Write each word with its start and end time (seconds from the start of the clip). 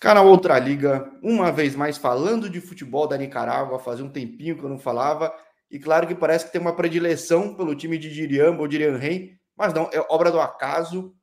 Canal 0.00 0.28
Outra 0.28 0.56
Liga, 0.60 1.10
uma 1.20 1.50
vez 1.50 1.74
mais 1.74 1.98
falando 1.98 2.48
de 2.48 2.60
futebol 2.60 3.08
da 3.08 3.16
Nicarágua, 3.16 3.80
fazia 3.80 4.04
um 4.04 4.10
tempinho 4.10 4.56
que 4.56 4.62
eu 4.62 4.68
não 4.68 4.78
falava, 4.78 5.34
e 5.68 5.78
claro 5.78 6.06
que 6.06 6.14
parece 6.14 6.46
que 6.46 6.52
tem 6.52 6.60
uma 6.60 6.76
predileção 6.76 7.54
pelo 7.54 7.74
time 7.74 7.98
de 7.98 8.12
Diriamba 8.12 8.62
ou 8.62 8.68
Dirian 8.68 8.96
Rei, 8.96 9.36
mas 9.56 9.74
não, 9.74 9.90
é 9.92 9.98
obra 10.08 10.30
do 10.30 10.40
acaso, 10.40 11.14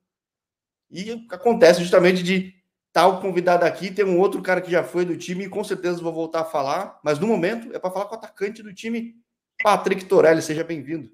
e 0.91 1.25
acontece 1.31 1.79
justamente 1.81 2.21
de 2.21 2.53
tal 2.91 3.21
convidado 3.21 3.63
aqui, 3.63 3.89
tem 3.89 4.03
um 4.03 4.19
outro 4.19 4.41
cara 4.41 4.59
que 4.59 4.69
já 4.69 4.83
foi 4.83 5.05
do 5.05 5.15
time, 5.15 5.45
e 5.45 5.49
com 5.49 5.63
certeza 5.63 6.01
vou 6.01 6.13
voltar 6.13 6.41
a 6.41 6.45
falar, 6.45 6.99
mas 7.01 7.17
no 7.17 7.27
momento 7.27 7.73
é 7.73 7.79
para 7.79 7.91
falar 7.91 8.05
com 8.05 8.15
o 8.15 8.17
atacante 8.17 8.61
do 8.61 8.73
time, 8.73 9.15
Patrick 9.63 10.03
Torelli, 10.03 10.41
seja 10.41 10.65
bem-vindo. 10.65 11.09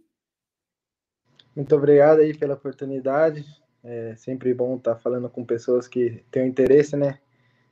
Muito 1.55 1.75
obrigado 1.75 2.21
aí 2.21 2.35
pela 2.35 2.55
oportunidade, 2.55 3.45
é 3.83 4.15
sempre 4.15 4.51
bom 4.51 4.77
estar 4.77 4.95
falando 4.95 5.29
com 5.29 5.45
pessoas 5.45 5.87
que 5.87 6.23
têm 6.31 6.47
interesse, 6.47 6.97
né, 6.97 7.19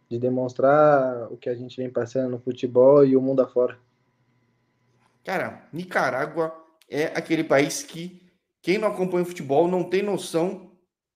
de 0.10 0.18
demonstrar 0.18 1.32
o 1.32 1.38
que 1.38 1.50
a 1.50 1.56
gente 1.56 1.78
vem 1.78 1.90
passando 1.90 2.32
no 2.32 2.40
futebol 2.40 3.06
e 3.06 3.16
o 3.16 3.22
mundo 3.22 3.42
afora. 3.42 3.80
Cara, 5.24 5.68
Nicarágua 5.72 6.54
é 6.90 7.06
aquele 7.06 7.44
país 7.44 7.84
que 7.84 8.28
quem 8.62 8.78
não 8.78 8.88
acompanha 8.88 9.24
o 9.24 9.28
futebol 9.28 9.68
não 9.68 9.84
tem 9.84 10.02
noção 10.02 10.72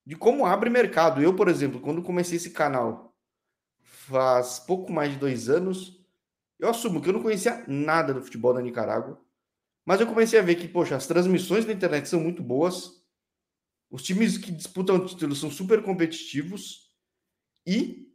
de 0.06 0.14
como 0.14 0.46
abre 0.46 0.70
mercado. 0.70 1.20
Eu, 1.20 1.34
por 1.34 1.48
exemplo, 1.48 1.80
quando 1.80 2.02
comecei 2.02 2.36
esse 2.36 2.50
canal 2.50 3.12
faz 3.82 4.60
pouco 4.60 4.92
mais 4.92 5.12
de 5.12 5.18
dois 5.18 5.48
anos, 5.48 6.00
eu 6.58 6.68
assumo 6.68 7.00
que 7.00 7.08
eu 7.08 7.12
não 7.12 7.22
conhecia 7.22 7.64
nada 7.66 8.14
do 8.14 8.22
futebol 8.22 8.54
da 8.54 8.62
Nicarágua, 8.62 9.20
mas 9.84 10.00
eu 10.00 10.06
comecei 10.06 10.38
a 10.38 10.42
ver 10.42 10.54
que, 10.54 10.68
poxa, 10.68 10.94
as 10.94 11.06
transmissões 11.06 11.64
da 11.64 11.72
internet 11.72 12.08
são 12.08 12.20
muito 12.20 12.42
boas, 12.42 13.02
os 13.90 14.02
times 14.02 14.38
que 14.38 14.52
disputam 14.52 15.04
títulos 15.04 15.40
são 15.40 15.50
super 15.50 15.82
competitivos 15.82 16.94
e 17.66 18.13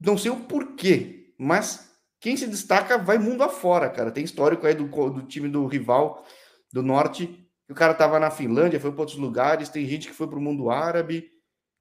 não 0.00 0.16
sei 0.16 0.30
o 0.30 0.40
porquê, 0.44 1.32
mas 1.38 1.88
quem 2.20 2.36
se 2.36 2.46
destaca 2.46 2.98
vai 2.98 3.18
mundo 3.18 3.42
afora, 3.42 3.88
cara. 3.88 4.10
Tem 4.10 4.24
histórico 4.24 4.66
aí 4.66 4.74
do, 4.74 4.86
do 4.86 5.22
time 5.22 5.48
do 5.48 5.66
rival 5.66 6.24
do 6.72 6.82
norte, 6.82 7.48
o 7.68 7.74
cara 7.74 7.94
tava 7.94 8.18
na 8.18 8.30
Finlândia, 8.30 8.80
foi 8.80 8.90
para 8.90 9.00
outros 9.00 9.18
lugares, 9.18 9.68
tem 9.68 9.86
gente 9.86 10.08
que 10.08 10.14
foi 10.14 10.26
para 10.26 10.38
o 10.38 10.42
mundo 10.42 10.70
árabe. 10.70 11.30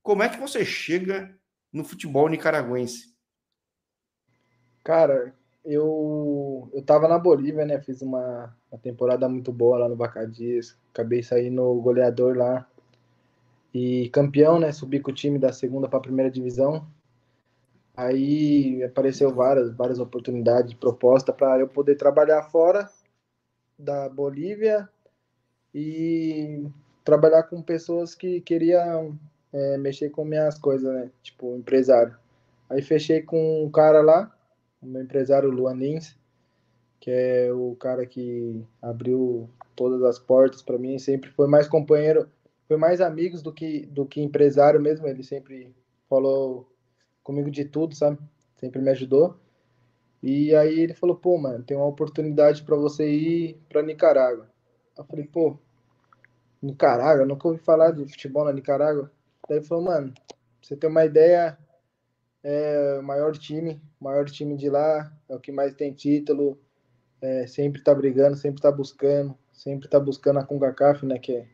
Como 0.03 0.23
é 0.23 0.29
que 0.29 0.39
você 0.39 0.65
chega 0.65 1.33
no 1.71 1.83
futebol 1.83 2.27
nicaragüense? 2.29 3.15
Cara, 4.83 5.33
eu 5.63 6.69
eu 6.73 6.81
tava 6.81 7.07
na 7.07 7.17
Bolívia, 7.17 7.65
né? 7.65 7.79
Fiz 7.81 8.01
uma, 8.01 8.55
uma 8.71 8.79
temporada 8.79 9.27
muito 9.27 9.51
boa 9.51 9.79
lá 9.79 9.89
no 9.89 9.95
Bacadias, 9.95 10.77
acabei 10.93 11.23
saindo 11.23 11.73
goleador 11.81 12.37
lá 12.37 12.67
e 13.73 14.09
campeão, 14.09 14.59
né? 14.59 14.71
Subi 14.71 14.99
com 14.99 15.11
o 15.11 15.13
time 15.13 15.39
da 15.39 15.51
segunda 15.51 15.89
para 15.89 15.99
a 15.99 16.01
primeira 16.01 16.31
divisão 16.31 16.87
Aí 17.97 18.83
apareceu 18.83 19.33
várias, 19.33 19.73
várias 19.73 19.97
oportunidades, 19.97 20.75
proposta 20.75 21.33
para 21.33 21.59
eu 21.59 21.67
poder 21.67 21.95
trabalhar 21.95 22.43
fora 22.43 22.87
da 23.77 24.07
Bolívia 24.07 24.87
e 25.73 26.63
trabalhar 27.03 27.41
com 27.43 27.59
pessoas 27.59 28.13
que 28.13 28.39
queriam 28.41 29.17
é, 29.51 29.77
mexer 29.79 30.11
com 30.11 30.23
minhas 30.23 30.59
coisas, 30.59 30.93
né? 30.93 31.09
Tipo, 31.23 31.55
empresário. 31.55 32.15
Aí 32.69 32.83
fechei 32.83 33.23
com 33.23 33.65
um 33.65 33.71
cara 33.71 33.99
lá, 34.01 34.31
o 34.79 34.85
meu 34.85 35.01
empresário 35.01 35.49
Luan 35.49 35.73
Lins, 35.73 36.15
que 36.99 37.09
é 37.09 37.51
o 37.51 37.75
cara 37.79 38.05
que 38.05 38.63
abriu 38.79 39.49
todas 39.75 40.03
as 40.03 40.19
portas 40.19 40.61
para 40.61 40.77
mim, 40.77 40.99
sempre 40.99 41.31
foi 41.31 41.47
mais 41.47 41.67
companheiro, 41.67 42.29
foi 42.67 42.77
mais 42.77 43.01
amigos 43.01 43.41
do 43.41 43.51
que 43.51 43.87
do 43.87 44.05
que 44.05 44.21
empresário 44.21 44.79
mesmo, 44.79 45.07
ele 45.07 45.23
sempre 45.23 45.73
falou 46.07 46.67
comigo 47.27 47.51
de 47.51 47.65
tudo, 47.65 47.93
sabe? 47.93 48.17
Sempre 48.55 48.81
me 48.81 48.89
ajudou. 48.89 49.37
E 50.23 50.55
aí 50.55 50.79
ele 50.79 50.93
falou, 50.93 51.17
pô, 51.17 51.37
mano, 51.37 51.61
tem 51.61 51.75
uma 51.75 51.85
oportunidade 51.85 52.63
para 52.63 52.77
você 52.77 53.05
ir 53.11 53.61
para 53.67 53.83
Nicarágua. 53.83 54.49
Eu 54.97 55.03
falei, 55.03 55.27
pô, 55.27 55.59
Nicarágua? 56.61 57.23
Eu 57.23 57.27
nunca 57.27 57.49
ouvi 57.49 57.59
falar 57.59 57.91
de 57.91 58.07
futebol 58.09 58.45
na 58.45 58.53
Nicarágua. 58.53 59.11
Daí 59.47 59.57
ele 59.57 59.65
falou, 59.65 59.83
mano, 59.83 60.13
você 60.61 60.77
ter 60.77 60.87
uma 60.87 61.03
ideia, 61.03 61.57
é 62.41 62.97
o 62.97 63.03
maior 63.03 63.37
time, 63.37 63.81
maior 63.99 64.23
time 64.29 64.55
de 64.55 64.69
lá, 64.69 65.13
é 65.27 65.35
o 65.35 65.39
que 65.39 65.51
mais 65.51 65.75
tem 65.75 65.91
título, 65.91 66.57
é, 67.21 67.45
sempre 67.45 67.83
tá 67.83 67.93
brigando, 67.93 68.37
sempre 68.37 68.61
tá 68.61 68.71
buscando, 68.71 69.37
sempre 69.51 69.89
tá 69.89 69.99
buscando 69.99 70.39
a 70.39 70.45
CONCACAF, 70.45 71.05
né, 71.05 71.19
que 71.19 71.33
é 71.33 71.45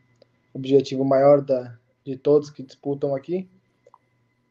o 0.52 0.58
objetivo 0.58 1.04
maior 1.04 1.42
da, 1.42 1.76
de 2.04 2.16
todos 2.16 2.48
que 2.48 2.62
disputam 2.62 3.12
aqui. 3.12 3.50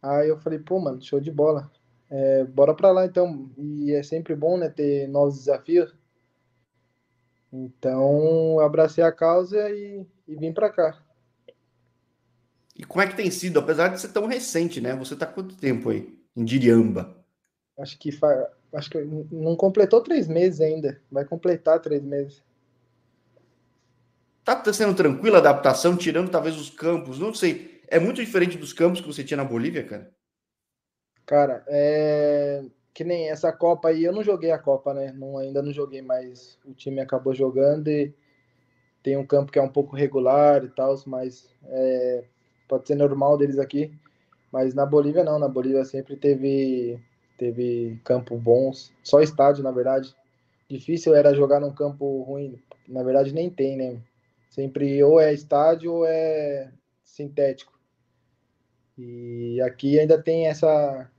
Aí 0.04 0.28
eu 0.28 0.38
falei, 0.38 0.60
pô, 0.60 0.80
mano, 0.80 1.02
show 1.02 1.22
de 1.22 1.32
bola. 1.32 1.72
É, 2.10 2.44
bora 2.44 2.76
pra 2.76 2.92
lá 2.92 3.06
então. 3.06 3.50
E 3.58 3.94
é 3.94 4.04
sempre 4.04 4.36
bom, 4.36 4.58
né, 4.58 4.68
ter 4.68 5.08
novos 5.08 5.38
desafios. 5.38 5.96
Então, 7.52 8.60
abracei 8.60 9.02
a 9.02 9.12
causa 9.12 9.70
e, 9.70 10.06
e 10.28 10.36
vim 10.36 10.52
para 10.52 10.70
cá. 10.70 11.02
E 12.76 12.84
como 12.84 13.02
é 13.02 13.08
que 13.08 13.16
tem 13.16 13.32
sido, 13.32 13.60
apesar 13.60 13.88
de 13.88 14.02
ser 14.02 14.10
tão 14.10 14.26
recente, 14.26 14.82
né? 14.82 14.94
Você 14.96 15.16
tá 15.16 15.26
quanto 15.26 15.56
tempo 15.56 15.90
aí 15.90 16.14
em 16.36 16.44
Diriamba? 16.44 17.16
Acho 17.78 17.98
que 17.98 18.12
fa... 18.12 18.52
acho 18.74 18.90
que 18.90 18.98
não 19.32 19.56
completou 19.56 20.02
três 20.02 20.28
meses 20.28 20.60
ainda. 20.60 21.00
Vai 21.10 21.24
completar 21.24 21.80
três 21.80 22.04
meses. 22.04 22.44
Tá 24.44 24.62
sendo 24.74 24.96
tranquila 24.96 25.38
a 25.38 25.40
adaptação, 25.40 25.96
tirando 25.96 26.30
talvez 26.30 26.58
os 26.58 26.70
campos, 26.70 27.18
não 27.20 27.34
sei 27.34 27.73
é 27.88 28.00
muito 28.00 28.24
diferente 28.24 28.58
dos 28.58 28.74
campos 28.74 29.02
que 29.02 29.08
você 29.08 29.24
tinha 29.24 29.38
na 29.38 29.46
Bolívia, 29.46 29.84
cara? 29.84 30.12
Cara, 31.26 31.64
é 31.68 32.64
que 32.94 33.04
nem 33.04 33.30
essa 33.30 33.52
Copa 33.52 33.90
aí, 33.90 34.04
eu 34.04 34.14
não 34.14 34.24
joguei 34.24 34.52
a 34.52 34.60
Copa, 34.60 34.94
né? 34.94 35.12
Não, 35.14 35.38
ainda 35.38 35.62
não 35.62 35.74
joguei, 35.74 36.02
mas 36.02 36.60
o 36.64 36.74
time 36.74 37.02
acabou 37.02 37.34
jogando 37.34 37.88
e 37.88 38.14
tem 39.02 39.18
um 39.18 39.26
campo 39.26 39.52
que 39.52 39.58
é 39.58 39.62
um 39.62 39.70
pouco 39.70 39.96
regular 39.96 40.64
e 40.64 40.70
tal, 40.70 40.96
mas 41.08 41.50
é, 41.66 42.24
pode 42.68 42.88
ser 42.88 42.96
normal 42.96 43.38
deles 43.38 43.58
aqui. 43.58 43.92
Mas 44.52 44.76
na 44.76 44.86
Bolívia 44.86 45.24
não, 45.24 45.40
na 45.40 45.48
Bolívia 45.48 45.84
sempre 45.84 46.16
teve 46.16 47.00
teve 47.38 48.00
campo 48.04 48.38
bons, 48.38 48.94
só 49.04 49.20
estádio, 49.20 49.64
na 49.64 49.72
verdade. 49.72 50.16
Difícil 50.70 51.16
era 51.16 51.34
jogar 51.34 51.60
num 51.60 51.74
campo 51.74 52.22
ruim, 52.22 52.62
na 52.88 53.04
verdade 53.04 53.34
nem 53.34 53.50
tem, 53.50 53.76
né? 53.76 54.00
Sempre 54.50 55.04
ou 55.04 55.20
é 55.20 55.34
estádio 55.34 55.92
ou 55.92 56.06
é 56.06 56.72
sintético. 57.14 57.72
E 58.98 59.62
aqui 59.62 60.00
ainda 60.00 60.22
tem 60.22 60.48
essa, 60.48 61.10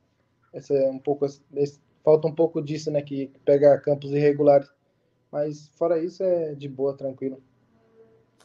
essa 0.52 0.74
um 0.90 0.98
pouco, 0.98 1.24
esse, 1.54 1.80
falta 2.04 2.26
um 2.26 2.34
pouco 2.34 2.60
disso, 2.60 2.90
né? 2.90 3.00
Que 3.00 3.32
pega 3.44 3.80
campos 3.80 4.10
irregulares. 4.10 4.68
Mas 5.30 5.68
fora 5.76 5.98
isso 5.98 6.22
é 6.22 6.54
de 6.54 6.68
boa, 6.68 6.96
tranquilo. 6.96 7.42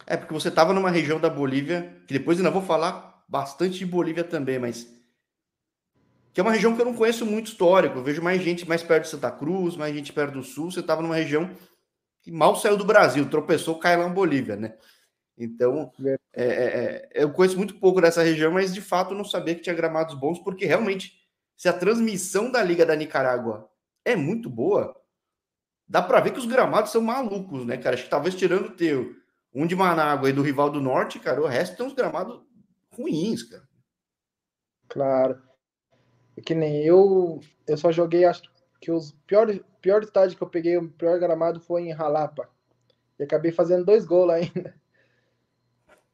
É 0.05 0.15
porque 0.15 0.33
você 0.33 0.47
estava 0.47 0.73
numa 0.73 0.89
região 0.89 1.19
da 1.19 1.29
Bolívia, 1.29 1.95
que 2.07 2.13
depois 2.13 2.37
ainda 2.37 2.49
vou 2.49 2.61
falar 2.61 3.23
bastante 3.27 3.77
de 3.77 3.85
Bolívia 3.85 4.23
também, 4.23 4.57
mas 4.57 4.87
que 6.33 6.39
é 6.39 6.43
uma 6.43 6.53
região 6.53 6.75
que 6.75 6.81
eu 6.81 6.85
não 6.85 6.95
conheço 6.95 7.25
muito 7.25 7.47
histórico. 7.47 7.97
Eu 7.97 8.03
vejo 8.03 8.21
mais 8.21 8.41
gente 8.41 8.67
mais 8.67 8.81
perto 8.81 9.03
de 9.03 9.09
Santa 9.09 9.31
Cruz, 9.31 9.75
mais 9.75 9.93
gente 9.93 10.13
perto 10.13 10.33
do 10.33 10.43
sul. 10.43 10.71
Você 10.71 10.79
estava 10.79 11.01
numa 11.01 11.15
região 11.15 11.49
que 12.21 12.31
mal 12.31 12.55
saiu 12.55 12.77
do 12.77 12.85
Brasil, 12.85 13.29
tropeçou, 13.29 13.77
cai 13.77 13.97
lá 13.97 14.07
em 14.07 14.13
Bolívia, 14.13 14.55
né? 14.55 14.75
Então, 15.39 15.89
é, 16.03 16.43
é, 16.43 16.43
é, 16.43 17.09
eu 17.13 17.31
conheço 17.31 17.55
muito 17.57 17.75
pouco 17.75 18.01
dessa 18.01 18.21
região, 18.21 18.51
mas 18.51 18.73
de 18.73 18.81
fato 18.81 19.15
não 19.15 19.23
sabia 19.23 19.55
que 19.55 19.61
tinha 19.61 19.73
gramados 19.73 20.13
bons, 20.13 20.37
porque 20.37 20.65
realmente, 20.65 21.13
se 21.55 21.69
a 21.69 21.73
transmissão 21.73 22.51
da 22.51 22.61
Liga 22.61 22.85
da 22.85 22.93
Nicarágua 22.93 23.71
é 24.03 24.17
muito 24.17 24.49
boa, 24.49 24.93
dá 25.87 26.01
para 26.01 26.19
ver 26.19 26.33
que 26.33 26.39
os 26.39 26.45
gramados 26.45 26.91
são 26.91 27.01
malucos, 27.01 27.65
né, 27.65 27.77
cara? 27.77 27.95
Acho 27.95 28.03
que 28.03 28.09
talvez 28.09 28.35
tirando 28.35 28.65
o 28.65 28.75
teu, 28.75 29.15
um 29.53 29.65
de 29.65 29.77
Manágua 29.77 30.29
e 30.29 30.33
do 30.33 30.41
rival 30.41 30.69
do 30.69 30.81
norte, 30.81 31.19
cara, 31.19 31.41
o 31.41 31.47
resto 31.47 31.77
tem 31.77 31.85
uns 31.85 31.93
gramados 31.93 32.41
ruins, 32.91 33.43
cara. 33.43 33.63
Claro. 34.89 35.41
É 36.35 36.41
que 36.41 36.53
nem 36.53 36.83
eu, 36.83 37.39
eu 37.65 37.77
só 37.77 37.93
joguei, 37.93 38.25
acho 38.25 38.43
que 38.81 38.91
os 38.91 39.13
piores 39.25 39.61
pior 39.81 40.03
estádio 40.03 40.35
que 40.35 40.43
eu 40.43 40.49
peguei, 40.49 40.75
o 40.75 40.89
pior 40.89 41.17
gramado 41.17 41.61
foi 41.61 41.83
em 41.83 41.93
Ralapa. 41.93 42.49
E 43.17 43.23
acabei 43.23 43.53
fazendo 43.53 43.85
dois 43.85 44.05
gols 44.05 44.31
ainda 44.33 44.75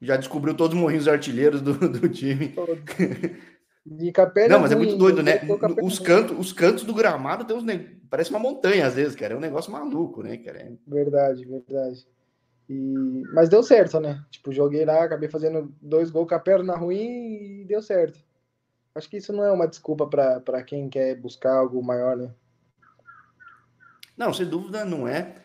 já 0.06 0.18
descobriu 0.18 0.56
todos 0.56 0.76
os 0.76 0.82
morrinhos 0.82 1.08
artilheiros 1.08 1.62
do, 1.62 1.74
do 1.74 2.10
time. 2.10 2.54
De 3.86 4.12
capela 4.12 4.50
Não, 4.50 4.60
mas 4.62 4.72
é 4.72 4.76
muito 4.76 4.98
doido, 4.98 5.22
né? 5.22 5.42
Os 5.84 6.00
cantos, 6.00 6.40
os 6.40 6.52
cantos 6.52 6.84
do 6.84 6.94
gramado 6.94 7.46
tem 7.46 7.56
uns 7.56 7.64
parece 8.10 8.32
uma 8.32 8.40
montanha 8.40 8.88
às 8.88 8.96
vezes, 8.96 9.16
cara. 9.16 9.36
É 9.36 9.38
um 9.38 9.42
negócio 9.42 9.72
maluco, 9.72 10.24
né, 10.24 10.38
cara? 10.38 10.60
É 10.60 10.72
verdade, 10.88 11.46
verdade. 11.46 12.08
E... 12.68 13.22
Mas 13.32 13.48
deu 13.48 13.62
certo, 13.62 14.00
né? 14.00 14.26
Tipo, 14.32 14.52
joguei 14.52 14.86
lá, 14.86 15.04
acabei 15.04 15.30
fazendo 15.30 15.72
dois 15.80 16.10
gols 16.10 16.28
com 16.28 16.34
a 16.34 16.40
perna 16.40 16.76
ruim 16.76 17.62
e 17.62 17.66
deu 17.66 17.80
certo. 17.80 18.20
Acho 18.96 19.08
que 19.08 19.18
isso 19.18 19.32
não 19.32 19.44
é 19.44 19.52
uma 19.52 19.68
desculpa 19.68 20.08
para 20.08 20.64
quem 20.64 20.90
quer 20.90 21.16
buscar 21.16 21.54
algo 21.54 21.84
maior, 21.84 22.18
né? 22.18 22.34
Não, 24.18 24.34
sem 24.34 24.48
dúvida 24.48 24.84
não 24.84 25.08
é. 25.08 25.36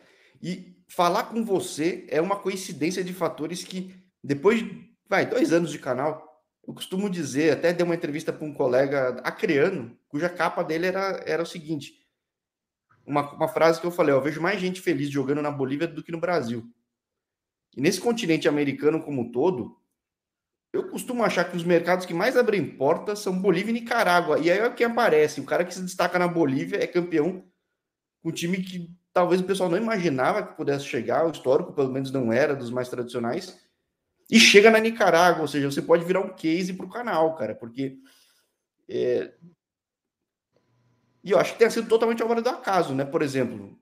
E 0.43 0.77
falar 0.89 1.25
com 1.25 1.45
você 1.45 2.07
é 2.09 2.23
uma 2.23 2.37
coincidência 2.37 3.05
de 3.05 3.13
fatores 3.13 3.65
que 3.65 4.00
depois, 4.23 4.65
vai, 5.09 5.27
dois 5.27 5.53
anos 5.53 5.71
de 5.71 5.79
canal, 5.79 6.29
Eu 6.67 6.75
costumo 6.75 7.09
dizer, 7.09 7.53
até 7.53 7.73
dei 7.73 7.85
uma 7.85 7.95
entrevista 7.95 8.33
para 8.33 8.47
um 8.47 8.53
colega 8.53 9.21
acreano, 9.25 9.99
cuja 10.09 10.29
capa 10.29 10.63
dele 10.63 10.87
era, 10.87 11.23
era 11.27 11.43
o 11.43 11.47
seguinte: 11.47 11.95
uma, 13.05 13.33
uma 13.33 13.49
frase 13.49 13.81
que 13.81 13.87
eu 13.87 13.91
falei, 13.91 14.15
eu 14.15 14.21
vejo 14.21 14.41
mais 14.41 14.61
gente 14.61 14.81
feliz 14.81 15.11
jogando 15.11 15.43
na 15.43 15.51
Bolívia 15.51 15.89
do 15.89 16.03
que 16.03 16.13
no 16.13 16.21
Brasil. 16.21 16.71
E 17.77 17.81
nesse 17.81 18.01
continente 18.01 18.49
americano 18.49 19.03
como 19.03 19.23
um 19.23 19.33
todo, 19.33 19.81
eu 20.73 20.89
costumo 20.89 21.25
achar 21.25 21.51
que 21.51 21.57
os 21.57 21.65
mercados 21.65 22.07
que 22.07 22.15
mais 22.15 22.37
abrem 22.37 22.65
portas 22.77 23.19
são 23.21 23.41
Bolívia 23.41 23.71
e 23.71 23.75
Nicarágua. 23.75 24.39
E 24.39 24.51
aí 24.51 24.59
é 24.59 24.67
o 24.67 24.75
que 24.75 24.85
aparece. 24.85 25.41
O 25.41 25.45
cara 25.45 25.65
que 25.65 25.75
se 25.75 25.83
destaca 25.83 26.19
na 26.19 26.29
Bolívia 26.29 26.83
é 26.83 26.87
campeão 26.87 27.45
com 28.23 28.29
um 28.29 28.33
time 28.33 28.59
que 28.59 28.89
talvez 29.13 29.41
o 29.41 29.45
pessoal 29.45 29.69
não 29.69 29.79
imaginava 29.79 30.47
que 30.47 30.57
pudesse 30.57 30.85
chegar, 30.85 31.27
o 31.27 31.31
histórico 31.31 31.73
pelo 31.73 31.91
menos 31.91 32.13
não 32.13 32.33
era 32.33 32.55
dos 32.55 32.71
mais 32.71 32.89
tradicionais, 32.89 33.59
e 34.31 34.39
chega 34.39 34.71
na 34.71 34.79
Nicarágua, 34.79 35.43
ou 35.43 35.49
seja, 35.49 35.71
você 35.71 35.83
pode 35.83 36.05
virar 36.05 36.21
um 36.21 36.35
case 36.35 36.73
para 36.73 36.87
o 36.87 36.91
canal, 36.91 37.35
cara, 37.35 37.55
porque. 37.55 37.99
É... 38.89 39.33
E 41.23 41.33
eu 41.33 41.39
acho 41.39 41.53
que 41.53 41.59
tem 41.59 41.69
sido 41.69 41.89
totalmente 41.89 42.23
a 42.23 42.27
hora 42.27 42.41
do 42.41 42.49
acaso, 42.49 42.95
né? 42.95 43.05
Por 43.05 43.23
exemplo, 43.23 43.79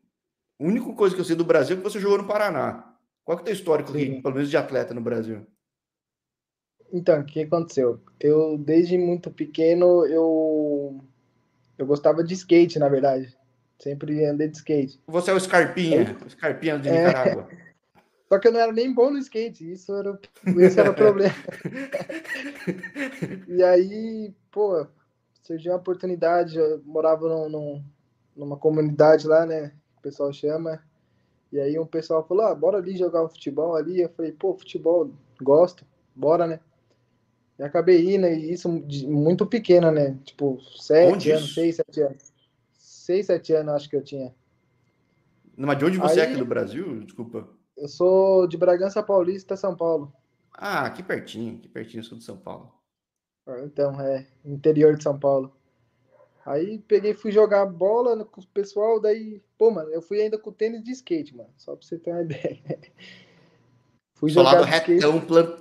a 0.59 0.65
única 0.65 0.93
coisa 0.95 1.15
que 1.15 1.21
eu 1.21 1.25
sei 1.25 1.37
do 1.37 1.45
Brasil 1.45 1.77
é 1.77 1.79
que 1.79 1.85
você 1.85 2.00
jogou 2.00 2.19
no 2.19 2.27
Paraná. 2.27 2.95
Qual 3.25 3.37
que 3.37 3.43
é 3.43 3.45
o 3.45 3.47
teu 3.47 3.55
histórico, 3.55 3.93
pelo 3.93 4.35
menos 4.35 4.50
de 4.50 4.56
atleta 4.56 4.95
no 4.95 5.00
Brasil? 5.00 5.47
Então, 6.93 7.21
o 7.21 7.25
que 7.25 7.43
aconteceu? 7.43 8.00
Eu, 8.19 8.56
desde 8.56 8.97
muito 8.97 9.31
pequeno, 9.31 10.06
eu, 10.06 11.05
eu 11.77 11.87
gostava 11.87 12.25
de 12.25 12.35
skate, 12.35 12.79
na 12.79 12.89
verdade. 12.89 13.37
Sempre 13.79 14.25
andei 14.25 14.49
de 14.49 14.56
skate. 14.56 15.00
Você 15.06 15.31
é 15.31 15.35
o 15.35 15.41
Scarpinha, 15.41 16.17
o 16.25 16.31
Scarpinha 16.31 16.79
de 16.79 16.89
é. 16.89 17.06
Nicarágua. 17.06 17.49
É... 17.53 17.59
Só 18.28 18.38
que 18.38 18.46
eu 18.46 18.52
não 18.52 18.60
era 18.60 18.72
nem 18.72 18.92
bom 18.92 19.10
no 19.10 19.19
skate, 19.19 19.72
isso 19.72 19.94
era, 19.94 20.19
esse 20.58 20.78
era 20.78 20.90
o 20.90 20.94
problema. 20.94 21.34
e 23.48 23.62
aí, 23.62 24.34
pô, 24.50 24.86
surgiu 25.42 25.72
uma 25.72 25.78
oportunidade, 25.78 26.58
eu 26.58 26.82
morava 26.84 27.26
num, 27.26 27.48
num, 27.48 27.84
numa 28.36 28.58
comunidade 28.58 29.26
lá, 29.26 29.46
né, 29.46 29.72
o 29.96 30.02
pessoal 30.02 30.30
chama, 30.30 30.82
e 31.50 31.58
aí 31.58 31.78
um 31.78 31.86
pessoal 31.86 32.26
falou, 32.26 32.44
ah, 32.44 32.54
bora 32.54 32.76
ali 32.76 32.98
jogar 32.98 33.25
um 33.25 33.30
futebol 33.30 33.75
ali, 33.75 34.02
eu 34.02 34.10
falei, 34.10 34.32
pô, 34.32 34.52
futebol, 34.52 35.10
gosto, 35.40 35.86
bora, 36.14 36.46
né. 36.46 36.60
E 37.58 37.62
acabei 37.62 38.14
indo, 38.14 38.26
e 38.26 38.52
isso 38.52 38.69
muito 38.69 39.46
pequena, 39.46 39.90
né? 39.90 40.16
Tipo, 40.25 40.60
sete 40.76 41.12
onde 41.12 41.30
anos, 41.32 41.44
isso? 41.44 41.54
seis, 41.54 41.76
sete 41.76 42.02
anos. 42.02 42.32
Seis, 42.78 43.26
sete 43.26 43.52
anos, 43.52 43.75
acho 43.75 43.90
que 43.90 43.96
eu 43.96 44.04
tinha. 44.04 44.32
Mas 45.56 45.78
de 45.78 45.84
onde 45.86 45.98
você 45.98 46.20
é 46.20 46.22
Aí, 46.22 46.28
é 46.28 46.30
aqui 46.30 46.38
do 46.38 46.44
Brasil? 46.44 47.00
Desculpa. 47.00 47.48
Eu 47.78 47.88
sou 47.88 48.46
de 48.46 48.56
Bragança 48.56 49.02
Paulista, 49.02 49.56
São 49.56 49.76
Paulo. 49.76 50.12
Ah, 50.52 50.86
aqui 50.86 51.02
pertinho, 51.02 51.56
aqui 51.56 51.69
pertinho, 51.69 52.02
sou 52.02 52.19
de 52.19 52.25
São 52.25 52.36
Paulo. 52.36 52.72
Ah, 53.46 53.60
então, 53.62 54.00
é, 54.00 54.26
interior 54.44 54.96
de 54.96 55.04
São 55.04 55.19
Paulo. 55.19 55.56
Aí 56.44 56.78
peguei, 56.78 57.14
fui 57.14 57.30
jogar 57.30 57.66
bola 57.66 58.25
com 58.25 58.40
o 58.40 58.46
pessoal, 58.48 58.98
daí, 58.98 59.40
pô, 59.56 59.70
mano, 59.70 59.90
eu 59.90 60.02
fui 60.02 60.20
ainda 60.20 60.38
com 60.38 60.50
tênis 60.50 60.82
de 60.82 60.90
skate, 60.92 61.36
mano, 61.36 61.50
só 61.56 61.76
pra 61.76 61.86
você 61.86 61.98
ter 61.98 62.10
uma 62.10 62.22
ideia. 62.22 62.80
Fui 64.14 64.30
Só 64.30 64.42
jogar 64.42 64.64
retão, 64.64 65.20
plan... 65.25 65.56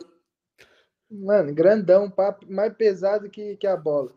Mano, 1.09 1.53
grandão, 1.53 2.09
papo, 2.09 2.51
mais 2.51 2.73
pesado 2.73 3.29
que, 3.29 3.55
que 3.57 3.67
a 3.67 3.77
bola. 3.77 4.11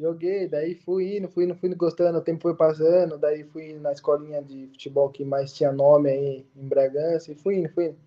Joguei, 0.00 0.48
daí 0.48 0.74
fui 0.76 1.18
indo, 1.18 1.28
fui 1.28 1.44
indo, 1.44 1.54
fui 1.54 1.68
indo 1.68 1.76
gostando, 1.76 2.16
o 2.16 2.22
tempo 2.22 2.40
foi 2.40 2.56
passando, 2.56 3.18
daí 3.18 3.44
fui 3.44 3.74
na 3.74 3.92
escolinha 3.92 4.42
de 4.42 4.66
futebol 4.68 5.10
que 5.10 5.22
mais 5.26 5.52
tinha 5.52 5.70
nome 5.70 6.08
aí 6.08 6.46
em 6.56 6.66
Bragança, 6.66 7.30
e 7.30 7.34
fui 7.34 7.56
indo, 7.56 7.68
fui 7.68 7.88
indo. 7.88 7.98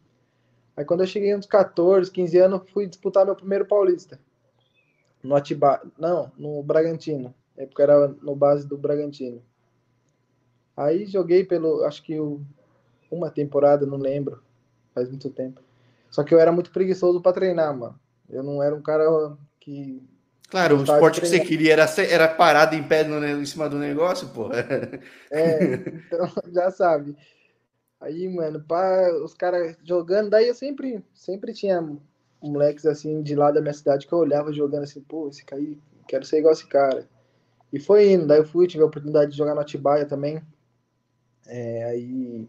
Aí 0.76 0.84
quando 0.84 1.02
eu 1.02 1.08
cheguei 1.08 1.36
uns 1.36 1.46
14, 1.46 2.10
15 2.10 2.38
anos, 2.40 2.68
fui 2.72 2.88
disputar 2.88 3.26
meu 3.26 3.36
primeiro 3.36 3.68
paulista. 3.68 4.20
No 5.22 5.36
Atiba, 5.36 5.84
não, 5.96 6.32
no 6.36 6.64
Bragantino. 6.64 7.32
Na 7.56 7.62
época 7.62 7.84
era 7.84 8.08
no 8.08 8.36
base 8.36 8.68
do 8.68 8.76
Bragantino. 8.76 9.44
Aí 10.76 11.06
joguei 11.06 11.44
pelo, 11.44 11.84
acho 11.84 12.02
que 12.02 12.18
uma 13.12 13.30
temporada, 13.30 13.86
não 13.86 13.98
lembro, 13.98 14.42
faz 14.96 15.08
muito 15.10 15.30
tempo. 15.30 15.62
Só 16.10 16.24
que 16.24 16.34
eu 16.34 16.40
era 16.40 16.52
muito 16.52 16.72
preguiçoso 16.72 17.22
para 17.22 17.34
treinar, 17.34 17.78
mano. 17.78 18.00
Eu 18.28 18.42
não 18.42 18.64
era 18.64 18.74
um 18.76 18.82
cara 18.82 19.38
que. 19.60 20.02
Claro, 20.54 20.78
o 20.78 20.84
esporte 20.84 21.20
que 21.20 21.26
você 21.26 21.40
queria 21.40 21.74
era, 21.74 21.86
era 22.08 22.28
parado 22.28 22.76
em 22.76 22.84
pé 22.84 23.04
no, 23.04 23.26
em 23.26 23.44
cima 23.44 23.68
do 23.68 23.80
negócio, 23.80 24.30
pô. 24.30 24.52
É, 25.32 25.74
então 26.06 26.30
já 26.54 26.70
sabe. 26.70 27.18
Aí, 28.00 28.30
mano, 28.30 28.64
pá, 28.64 29.10
os 29.24 29.34
caras 29.34 29.76
jogando, 29.84 30.30
daí 30.30 30.48
eu 30.48 30.54
sempre, 30.54 31.04
sempre 31.12 31.54
tinha 31.54 31.82
moleques 32.40 32.86
assim 32.86 33.24
de 33.24 33.34
lá 33.34 33.50
da 33.50 33.62
minha 33.62 33.74
cidade 33.74 34.06
que 34.06 34.14
eu 34.14 34.20
olhava 34.20 34.54
jogando 34.54 34.84
assim, 34.84 35.02
pô, 35.02 35.28
esse 35.28 35.44
cara 35.44 35.60
aí, 35.60 35.80
quero 36.08 36.24
ser 36.24 36.38
igual 36.38 36.54
esse 36.54 36.68
cara. 36.68 37.10
E 37.72 37.80
foi 37.80 38.12
indo, 38.12 38.28
daí 38.28 38.38
eu 38.38 38.46
fui, 38.46 38.68
tive 38.68 38.84
a 38.84 38.86
oportunidade 38.86 39.32
de 39.32 39.38
jogar 39.38 39.56
no 39.56 39.62
Atibaia 39.62 40.06
também. 40.06 40.40
É, 41.48 41.86
aí 41.86 42.48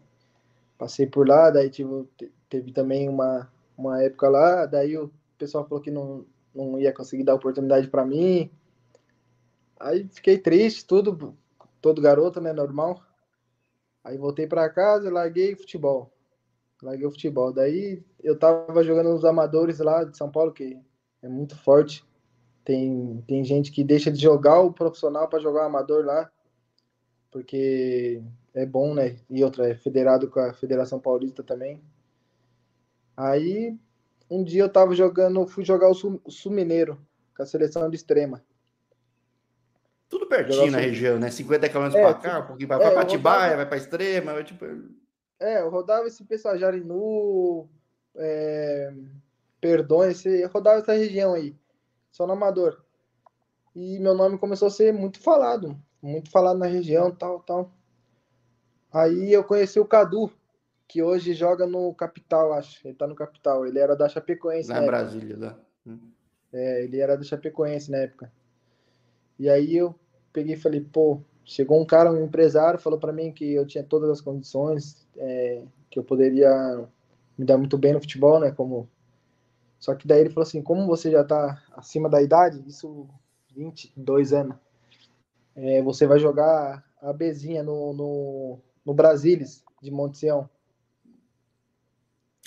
passei 0.77 1.07
por 1.07 1.27
lá, 1.27 1.49
daí 1.49 1.71
tive, 1.71 2.07
teve 2.47 2.71
também 2.71 3.09
uma, 3.09 3.51
uma 3.75 4.03
época 4.03 4.29
lá, 4.29 4.67
daí 4.67 4.95
o 4.95 5.11
pessoal 5.39 5.67
falou 5.67 5.81
que 5.81 5.89
não, 5.89 6.23
não 6.55 6.79
ia 6.79 6.93
conseguir 6.93 7.23
dar 7.23 7.35
oportunidade 7.35 7.87
para 7.87 8.05
mim. 8.05 8.49
Aí 9.79 10.07
fiquei 10.11 10.37
triste, 10.37 10.85
tudo, 10.85 11.37
todo 11.81 12.01
garoto, 12.01 12.39
né, 12.39 12.53
normal. 12.53 13.01
Aí 14.03 14.17
voltei 14.17 14.47
para 14.47 14.69
casa, 14.69 15.11
larguei 15.11 15.55
futebol. 15.55 16.11
Larguei 16.81 17.05
o 17.05 17.11
futebol. 17.11 17.51
Daí 17.51 18.03
eu 18.23 18.37
tava 18.37 18.83
jogando 18.83 19.09
nos 19.09 19.25
amadores 19.25 19.79
lá 19.79 20.03
de 20.03 20.17
São 20.17 20.31
Paulo, 20.31 20.53
que 20.53 20.79
é 21.21 21.27
muito 21.27 21.57
forte. 21.57 22.05
Tem, 22.63 23.23
tem 23.27 23.43
gente 23.43 23.71
que 23.71 23.83
deixa 23.83 24.11
de 24.11 24.21
jogar 24.21 24.61
o 24.61 24.73
profissional 24.73 25.27
para 25.27 25.39
jogar 25.39 25.63
o 25.63 25.65
amador 25.65 26.03
lá, 26.03 26.31
porque 27.31 28.23
é 28.53 28.65
bom, 28.65 28.93
né? 28.93 29.17
E 29.29 29.43
outra, 29.43 29.69
é 29.69 29.75
federado 29.75 30.29
com 30.29 30.39
a 30.39 30.53
Federação 30.53 30.99
Paulista 30.99 31.43
também. 31.43 31.81
Aí, 33.15 33.77
um 34.29 34.43
dia 34.43 34.63
eu 34.63 34.69
tava 34.69 34.95
jogando, 34.95 35.45
fui 35.47 35.63
jogar 35.63 35.89
o 35.89 35.93
Sul, 35.93 36.21
Sul 36.27 36.51
Mineiro, 36.51 36.99
com 37.35 37.43
a 37.43 37.45
seleção 37.45 37.89
de 37.89 37.95
extrema. 37.95 38.43
Tudo 40.09 40.27
pertinho 40.27 40.71
na 40.71 40.79
região, 40.79 41.19
né? 41.19 41.29
50 41.29 41.67
km 41.69 41.85
é, 41.85 41.89
para 41.89 42.13
cá, 42.13 42.39
um 42.39 42.47
pouquinho 42.47 42.67
para 42.67 42.83
é, 42.83 42.91
Patibaia, 42.91 43.41
rodava... 43.41 43.55
vai 43.57 43.65
para 43.65 43.77
Extrema, 43.77 44.33
vai, 44.33 44.43
tipo... 44.43 44.65
É, 45.39 45.61
eu 45.61 45.69
rodava 45.69 46.07
esse 46.07 46.23
pessoal 46.23 46.57
Jarinu, 46.57 47.67
é, 48.15 48.93
Perdões, 49.59 50.25
eu 50.25 50.47
rodava 50.49 50.79
essa 50.79 50.93
região 50.93 51.33
aí, 51.33 51.55
só 52.11 52.25
no 52.25 52.33
Amador. 52.33 52.81
E 53.75 53.99
meu 53.99 54.13
nome 54.13 54.37
começou 54.37 54.67
a 54.67 54.71
ser 54.71 54.93
muito 54.93 55.19
falado, 55.19 55.77
muito 56.01 56.31
falado 56.31 56.57
na 56.57 56.67
região, 56.67 57.13
tal, 57.13 57.41
tal. 57.41 57.71
Aí 58.93 59.33
eu 59.33 59.43
conheci 59.43 59.79
o 59.79 59.85
Cadu, 59.85 60.31
que 60.87 61.01
hoje 61.01 61.33
joga 61.33 61.65
no 61.65 61.93
Capital, 61.93 62.53
acho. 62.53 62.87
Ele 62.87 62.95
tá 62.95 63.07
no 63.07 63.15
Capital. 63.15 63.65
Ele 63.65 63.79
era 63.79 63.95
da 63.95 64.07
Chapecoense. 64.07 64.69
Na 64.69 64.81
Brasília, 64.81 65.37
lá. 65.37 65.59
Hum. 65.85 65.99
É, 66.53 66.83
ele 66.83 66.99
era 66.99 67.17
da 67.17 67.23
Chapecoense 67.23 67.91
na 67.91 67.97
época. 67.97 68.31
E 69.37 69.49
aí 69.49 69.75
eu 69.75 69.93
peguei 70.31 70.55
e 70.55 70.59
falei, 70.59 70.81
pô, 70.81 71.21
chegou 71.43 71.79
um 71.81 71.85
cara, 71.85 72.11
um 72.11 72.23
empresário, 72.23 72.79
falou 72.79 72.99
para 72.99 73.13
mim 73.13 73.31
que 73.31 73.53
eu 73.53 73.65
tinha 73.65 73.83
todas 73.83 74.09
as 74.09 74.21
condições, 74.21 75.07
é, 75.17 75.63
que 75.89 75.99
eu 75.99 76.03
poderia 76.03 76.87
me 77.37 77.45
dar 77.45 77.57
muito 77.57 77.77
bem 77.77 77.93
no 77.93 78.01
futebol, 78.01 78.39
né? 78.39 78.51
Como... 78.51 78.89
Só 79.79 79.93
que 79.93 80.07
daí 80.07 80.21
ele 80.21 80.29
falou 80.29 80.43
assim, 80.43 80.61
como 80.61 80.87
você 80.87 81.11
já 81.11 81.23
tá 81.23 81.61
acima 81.73 82.09
da 82.09 82.21
idade, 82.21 82.63
isso 82.67 83.07
22 83.55 84.33
anos, 84.33 84.57
é, 85.55 85.81
você 85.81 86.07
vai 86.07 86.19
jogar 86.19 86.83
a 87.01 87.13
Bezinha 87.13 87.61
no, 87.61 87.93
no, 87.93 88.59
no 88.85 88.93
Brasilis 88.93 89.63
de 89.81 89.91
Monte 89.91 90.17
Sião. 90.17 90.49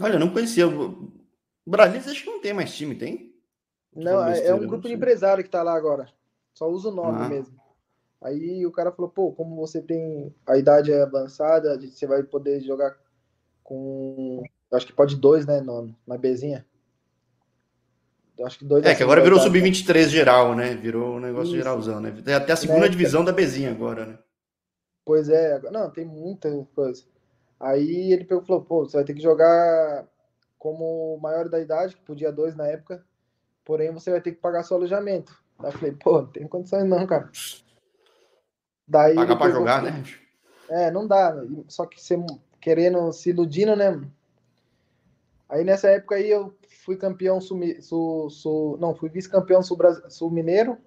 Olha, 0.01 0.15
eu 0.15 0.21
não 0.21 0.31
conhecia. 0.31 0.67
O 0.69 1.11
Brasil 1.67 2.01
acho 2.01 2.25
que 2.25 2.31
não 2.31 2.41
tem 2.41 2.53
mais 2.53 2.75
time, 2.75 2.95
tem? 2.95 3.35
Não, 3.95 4.25
é, 4.25 4.47
é 4.47 4.55
um 4.55 4.67
grupo 4.67 4.87
de 4.87 4.95
empresário 4.95 5.43
que 5.43 5.51
tá 5.51 5.63
lá 5.63 5.75
agora. 5.75 6.09
Só 6.55 6.69
usa 6.69 6.89
o 6.89 6.95
nome 6.95 7.19
ah. 7.21 7.29
mesmo. 7.29 7.59
Aí 8.21 8.67
o 8.67 8.73
cara 8.73 8.91
falou, 8.91 9.11
pô, 9.11 9.33
como 9.33 9.57
você 9.57 9.81
tem 9.81 10.35
a 10.47 10.57
idade 10.57 10.93
avançada, 10.93 11.79
você 11.79 12.07
vai 12.07 12.23
poder 12.23 12.61
jogar 12.61 12.97
com. 13.63 14.43
Acho 14.73 14.87
que 14.87 14.93
pode 14.93 15.17
dois, 15.17 15.47
né, 15.47 15.61
no, 15.61 15.95
na 16.07 16.17
Bezinha. 16.19 16.67
Acho 18.45 18.59
que 18.59 18.65
dois. 18.65 18.85
É, 18.85 18.95
que 18.95 19.03
agora 19.03 19.23
virou 19.23 19.41
sub-23 19.41 20.09
geral, 20.09 20.55
né? 20.55 20.75
Virou 20.75 21.17
um 21.17 21.21
negócio 21.21 21.49
Isso. 21.49 21.57
geralzão, 21.57 22.01
né? 22.01 22.11
Tem 22.25 22.35
até 22.35 22.53
a 22.53 22.57
segunda 22.57 22.81
né? 22.81 22.89
divisão 22.89 23.25
da 23.25 23.33
Bezinha 23.33 23.71
agora, 23.71 24.07
né? 24.07 24.19
Pois 25.05 25.29
é, 25.29 25.61
não, 25.71 25.91
tem 25.91 26.05
muita 26.05 26.51
coisa. 26.75 27.05
Aí 27.61 28.13
ele 28.13 28.25
falou, 28.25 28.63
pô, 28.63 28.85
você 28.85 28.97
vai 28.97 29.05
ter 29.05 29.15
que 29.15 29.23
jogar 29.23 30.07
como 30.59 31.19
maior 31.21 31.49
da 31.49 31.61
idade, 31.61 31.97
que 31.97 32.03
podia 32.03 32.33
dois 32.33 32.55
na 32.55 32.67
época, 32.67 33.05
porém 33.65 33.93
você 33.93 34.11
vai 34.11 34.21
ter 34.21 34.33
que 34.33 34.41
pagar 34.41 34.63
seu 34.63 34.77
alojamento. 34.77 35.37
Daí 35.59 35.73
eu 35.73 35.79
falei, 35.79 35.93
pô, 35.93 36.23
não 36.23 36.29
tem 36.29 36.47
condições 36.47 36.85
não, 36.85 37.07
cara. 37.07 37.31
Daí 38.87 39.15
Pagar 39.15 39.37
pra 39.37 39.51
jogar, 39.51 39.83
né? 39.83 40.03
É, 40.69 40.91
não 40.91 41.07
dá. 41.07 41.35
Só 41.67 41.85
que 41.87 42.01
você 42.01 42.17
querendo, 42.61 43.13
se 43.13 43.31
iludindo, 43.31 43.75
né? 43.75 44.01
Aí 45.49 45.65
nessa 45.65 45.89
época 45.89 46.17
aí 46.17 46.29
eu 46.29 46.55
fui 46.85 46.97
campeão 46.97 47.41
sul, 47.41 47.61
sul, 47.81 48.31
sul 48.31 48.79
não, 48.79 48.95
fui 48.95 49.09
vice-campeão 49.09 49.63
sul, 49.63 49.79
sul 50.09 50.31
mineiro. 50.31 50.79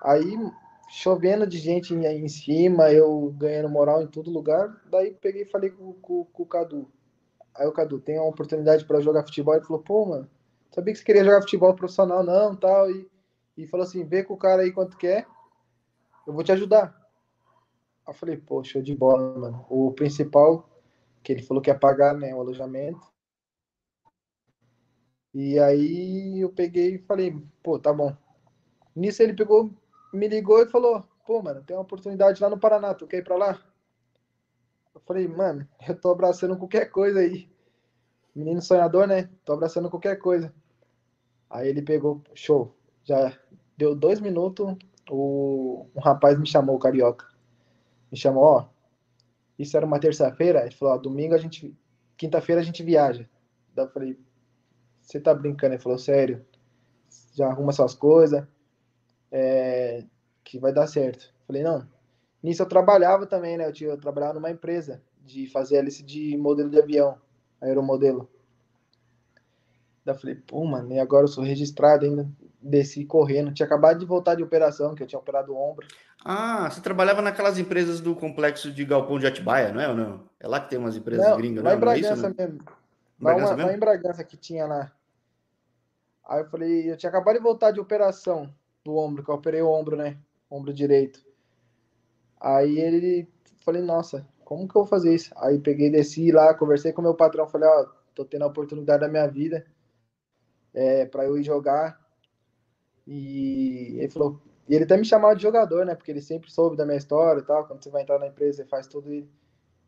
Aí 0.00 0.36
chovendo 0.92 1.46
de 1.46 1.56
gente 1.56 1.94
em, 1.94 2.28
cima, 2.28 2.92
eu 2.92 3.34
ganhando 3.38 3.70
moral 3.70 4.02
em 4.02 4.06
todo 4.06 4.30
lugar. 4.30 4.78
Daí 4.90 5.10
peguei 5.10 5.42
e 5.42 5.50
falei 5.50 5.70
com, 5.70 5.94
com, 5.94 6.26
com 6.26 6.42
o 6.42 6.46
Cadu. 6.46 6.92
Aí 7.54 7.66
o 7.66 7.72
Cadu 7.72 7.98
tem 7.98 8.18
uma 8.18 8.28
oportunidade 8.28 8.84
para 8.84 9.00
jogar 9.00 9.22
futebol. 9.22 9.54
Ele 9.54 9.64
falou, 9.64 9.82
pô, 9.82 10.04
mano, 10.04 10.28
sabia 10.70 10.92
que 10.92 10.98
você 10.98 11.04
queria 11.04 11.24
jogar 11.24 11.40
futebol 11.40 11.74
profissional, 11.74 12.22
não, 12.22 12.54
tal. 12.54 12.90
E, 12.90 13.10
e 13.56 13.66
falou 13.66 13.86
assim: 13.86 14.04
vê 14.04 14.22
com 14.22 14.34
o 14.34 14.38
cara 14.38 14.62
aí 14.62 14.70
quanto 14.70 14.98
quer, 14.98 15.26
eu 16.26 16.34
vou 16.34 16.44
te 16.44 16.52
ajudar. 16.52 16.94
Aí 18.06 18.12
eu 18.12 18.14
falei, 18.14 18.36
pô, 18.36 18.62
show 18.62 18.82
de 18.82 18.94
bola, 18.94 19.38
mano. 19.38 19.64
O 19.70 19.92
principal, 19.92 20.68
que 21.22 21.32
ele 21.32 21.42
falou 21.42 21.62
que 21.62 21.70
ia 21.70 21.78
pagar, 21.78 22.14
né, 22.14 22.34
o 22.34 22.40
alojamento. 22.40 23.00
E 25.32 25.58
aí 25.58 26.38
eu 26.38 26.50
peguei 26.50 26.96
e 26.96 26.98
falei, 26.98 27.34
pô, 27.62 27.78
tá 27.78 27.94
bom. 27.94 28.14
Nisso 28.94 29.22
ele 29.22 29.32
pegou, 29.32 29.72
me 30.12 30.28
ligou 30.28 30.62
e 30.62 30.68
falou, 30.68 31.02
pô, 31.26 31.42
mano, 31.42 31.62
tem 31.62 31.76
uma 31.76 31.82
oportunidade 31.82 32.40
lá 32.42 32.50
no 32.50 32.58
Paraná, 32.58 32.94
tu 32.94 33.06
quer 33.06 33.18
ir 33.18 33.24
pra 33.24 33.36
lá? 33.36 33.58
Eu 34.94 35.00
falei, 35.00 35.26
mano, 35.26 35.66
eu 35.88 35.98
tô 35.98 36.10
abraçando 36.10 36.56
qualquer 36.56 36.86
coisa 36.86 37.20
aí. 37.20 37.50
Menino 38.34 38.62
sonhador, 38.62 39.06
né? 39.06 39.28
Tô 39.44 39.52
abraçando 39.52 39.90
qualquer 39.90 40.16
coisa. 40.16 40.52
Aí 41.50 41.68
ele 41.68 41.82
pegou, 41.82 42.22
show. 42.34 42.74
Já 43.04 43.36
deu 43.76 43.94
dois 43.94 44.20
minutos, 44.20 44.76
o, 45.10 45.86
um 45.94 46.00
rapaz 46.00 46.38
me 46.38 46.46
chamou, 46.46 46.78
carioca. 46.78 47.26
Me 48.10 48.16
chamou, 48.16 48.44
ó. 48.44 48.68
Isso 49.58 49.76
era 49.76 49.84
uma 49.84 50.00
terça-feira. 50.00 50.62
Ele 50.62 50.74
falou, 50.74 50.94
ó, 50.94 50.98
domingo 50.98 51.34
a 51.34 51.38
gente. 51.38 51.76
Quinta-feira 52.16 52.60
a 52.60 52.64
gente 52.64 52.82
viaja. 52.82 53.28
Daí 53.74 53.86
eu 53.86 53.90
falei, 53.90 54.18
você 55.00 55.20
tá 55.20 55.34
brincando? 55.34 55.74
Ele 55.74 55.82
falou, 55.82 55.98
sério. 55.98 56.44
Já 57.34 57.48
arruma 57.48 57.72
suas 57.72 57.94
coisas. 57.94 58.46
É, 59.32 60.04
que 60.44 60.58
vai 60.58 60.72
dar 60.72 60.86
certo. 60.86 61.32
Falei, 61.46 61.62
não. 61.62 61.88
Nisso 62.42 62.62
eu 62.62 62.66
trabalhava 62.66 63.26
também, 63.26 63.56
né? 63.56 63.66
Eu, 63.66 63.72
tinha, 63.72 63.90
eu 63.90 63.98
trabalhava 63.98 64.34
numa 64.34 64.50
empresa 64.50 65.02
de 65.24 65.46
fazer 65.46 65.76
hélice 65.76 66.02
de 66.02 66.36
modelo 66.36 66.68
de 66.68 66.78
avião, 66.78 67.16
aeromodelo. 67.60 68.28
Daí 70.04 70.14
eu 70.14 70.18
falei, 70.18 70.34
pô, 70.34 70.64
mano, 70.64 70.92
e 70.92 70.98
agora 70.98 71.24
eu 71.24 71.28
sou 71.28 71.44
registrado 71.44 72.04
ainda, 72.04 72.28
desci 72.60 73.04
correndo. 73.04 73.54
Tinha 73.54 73.66
acabado 73.66 74.00
de 74.00 74.04
voltar 74.04 74.34
de 74.34 74.42
operação, 74.42 74.94
que 74.94 75.02
eu 75.02 75.06
tinha 75.06 75.18
operado 75.18 75.52
o 75.52 75.56
ombro. 75.56 75.86
Ah, 76.24 76.68
você 76.68 76.80
trabalhava 76.80 77.22
naquelas 77.22 77.58
empresas 77.58 78.00
do 78.00 78.14
complexo 78.14 78.72
de 78.72 78.84
Galpão 78.84 79.18
de 79.18 79.26
Atibaia, 79.26 79.72
não 79.72 79.80
é 79.80 79.88
ou 79.88 79.94
não? 79.94 80.24
É 80.40 80.46
lá 80.48 80.60
que 80.60 80.70
tem 80.70 80.78
umas 80.78 80.96
empresas 80.96 81.26
não, 81.26 81.36
gringas, 81.36 81.64
lá 81.64 81.70
não? 81.70 81.76
em 81.76 81.80
Bragança 81.80 82.16
não 82.16 82.26
é 82.26 82.30
isso, 82.30 82.36
mesmo. 82.36 82.64
Bragança 83.18 83.50
lá, 83.50 83.56
mesmo? 83.56 83.70
lá 83.70 83.76
em 83.76 83.80
Bragança 83.80 84.24
que 84.24 84.36
tinha 84.36 84.66
lá. 84.66 84.92
Aí 86.28 86.40
eu 86.40 86.46
falei, 86.46 86.90
eu 86.90 86.96
tinha 86.96 87.10
acabado 87.10 87.36
de 87.36 87.42
voltar 87.42 87.70
de 87.70 87.80
operação 87.80 88.52
do 88.84 88.96
ombro, 88.96 89.22
que 89.24 89.30
eu 89.30 89.34
operei 89.34 89.62
o 89.62 89.70
ombro, 89.70 89.96
né? 89.96 90.18
Ombro 90.50 90.72
direito. 90.72 91.24
Aí 92.40 92.78
ele, 92.78 93.28
falei, 93.64 93.82
nossa, 93.82 94.26
como 94.44 94.66
que 94.68 94.76
eu 94.76 94.82
vou 94.82 94.88
fazer 94.88 95.14
isso? 95.14 95.32
Aí 95.36 95.58
peguei, 95.58 95.90
desci 95.90 96.32
lá, 96.32 96.52
conversei 96.54 96.92
com 96.92 97.02
meu 97.02 97.14
patrão, 97.14 97.48
falei, 97.48 97.68
ó, 97.68 97.86
tô 98.14 98.24
tendo 98.24 98.42
a 98.42 98.48
oportunidade 98.48 99.00
da 99.00 99.08
minha 99.08 99.26
vida 99.26 99.64
é, 100.74 101.06
para 101.06 101.24
eu 101.24 101.38
ir 101.38 101.44
jogar. 101.44 102.00
E 103.06 103.96
ele 103.98 104.10
falou, 104.10 104.40
e 104.68 104.74
ele 104.74 104.84
até 104.84 104.96
me 104.96 105.04
chamava 105.04 105.34
de 105.36 105.42
jogador, 105.42 105.84
né? 105.84 105.94
Porque 105.94 106.10
ele 106.10 106.20
sempre 106.20 106.50
soube 106.50 106.76
da 106.76 106.84
minha 106.84 106.98
história 106.98 107.40
e 107.40 107.44
tal. 107.44 107.66
Quando 107.66 107.82
você 107.82 107.90
vai 107.90 108.02
entrar 108.02 108.18
na 108.18 108.28
empresa, 108.28 108.62
você 108.62 108.68
faz 108.68 108.86
tudo 108.86 109.12
e 109.12 109.28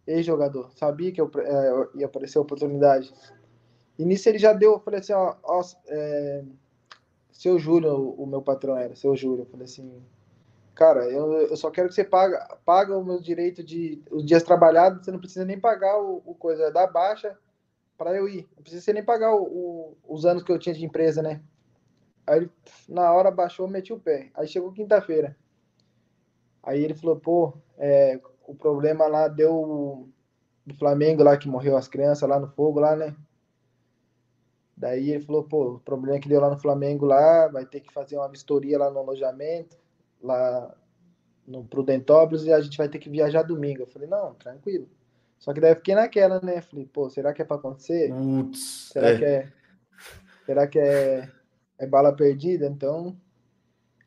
ex-jogador. 0.07 0.71
Sabia 0.77 1.13
que 1.13 1.21
eu, 1.21 1.31
é, 1.39 1.99
ia 1.99 2.07
aparecer 2.07 2.39
a 2.39 2.43
oportunidade. 2.43 3.13
E 3.99 4.05
nisso 4.05 4.29
ele 4.29 4.39
já 4.39 4.53
deu, 4.53 4.73
eu 4.73 4.81
falei 4.81 5.01
assim, 5.01 5.13
ó, 5.13 5.37
ó 5.43 5.63
é, 5.89 6.45
seu 7.35 7.59
Júlio, 7.59 8.15
o, 8.17 8.27
meu 8.27 8.41
patrão 8.41 8.77
era, 8.77 8.97
seu 8.97 9.15
Júlio. 9.15 9.43
Eu 9.43 9.47
falei 9.47 9.67
assim, 9.67 10.03
cara, 10.75 11.05
eu, 11.11 11.33
eu 11.49 11.57
só 11.57 11.71
quero 11.71 11.89
que 11.89 11.95
você 11.95 12.05
paga, 12.05 12.59
paga 12.65 12.97
o 12.97 13.05
meu 13.05 13.21
direito 13.21 13.63
de 13.63 14.03
os 14.11 14.25
dias 14.25 14.43
trabalhados, 14.43 15.05
você 15.05 15.13
não 15.13 15.19
precisa 15.19 15.45
nem 15.45 15.61
pagar 15.61 16.01
o, 16.01 16.23
o 16.25 16.35
coisa 16.35 16.71
da 16.71 16.87
baixa 16.87 17.37
para 17.99 18.17
eu 18.17 18.29
ir. 18.29 18.49
Não 18.57 18.63
precisa 18.63 18.93
nem 18.93 19.05
pagar 19.05 19.35
o, 19.35 19.43
o, 19.43 19.97
os 20.09 20.25
anos 20.25 20.43
que 20.43 20.51
eu 20.51 20.59
tinha 20.59 20.75
de 20.75 20.85
empresa, 20.85 21.21
né? 21.21 21.43
Aí 22.27 22.39
ele, 22.39 22.51
na 22.89 23.13
hora, 23.13 23.31
baixou, 23.31 23.69
meti 23.69 23.93
o 23.93 24.01
pé. 24.01 24.31
Aí 24.35 24.49
chegou 24.49 24.73
quinta-feira. 24.73 25.37
Aí 26.63 26.83
ele 26.83 26.95
falou, 26.95 27.17
pô, 27.17 27.53
é, 27.77 28.19
o 28.47 28.55
problema 28.55 29.07
lá 29.07 29.29
deu 29.29 30.09
do 30.65 30.75
Flamengo 30.75 31.23
lá, 31.23 31.37
que 31.37 31.49
morreu 31.49 31.77
as 31.77 31.89
crianças 31.89 32.27
lá 32.27 32.41
no 32.41 32.49
fogo 32.49 32.81
lá, 32.81 32.97
né? 32.97 33.15
Daí 34.85 35.13
ele 35.13 35.25
falou, 35.25 35.43
pô, 35.43 35.77
o 35.77 35.81
problema 35.81 36.21
que 36.21 36.29
deu 36.29 36.39
lá 36.39 36.51
no 36.51 36.59
Flamengo 36.59 37.07
lá, 37.07 37.49
vai 37.49 37.65
ter 37.65 37.81
que 37.81 37.91
fazer 37.91 38.19
uma 38.19 38.29
vistoria 38.29 38.79
lá 38.79 38.91
no 38.91 38.99
alojamento, 38.99 39.79
lá 40.23 40.77
no 41.47 41.65
Prudentópolis, 41.65 42.45
e 42.45 42.53
a 42.53 42.61
gente 42.61 42.77
vai 42.77 42.87
ter 42.87 42.99
que 42.99 43.09
viajar 43.09 43.45
domingo. 43.45 43.81
Eu 43.81 43.87
falei, 43.87 44.07
não, 44.07 44.35
tranquilo. 44.35 44.87
Só 45.39 45.55
que 45.55 45.61
daí 45.61 45.73
eu 45.73 45.77
fiquei 45.77 45.95
naquela, 45.95 46.39
né? 46.39 46.61
Falei, 46.61 46.85
pô, 46.85 47.09
será 47.09 47.33
que 47.33 47.41
é 47.41 47.47
para 47.47 47.57
acontecer? 47.57 48.13
Putz, 48.13 48.91
será 48.93 49.09
é. 49.09 49.17
que 49.17 49.25
é. 49.25 49.53
Será 50.45 50.67
que 50.67 50.79
é, 50.79 51.31
é 51.79 51.87
bala 51.87 52.15
perdida? 52.15 52.67
Então. 52.67 53.17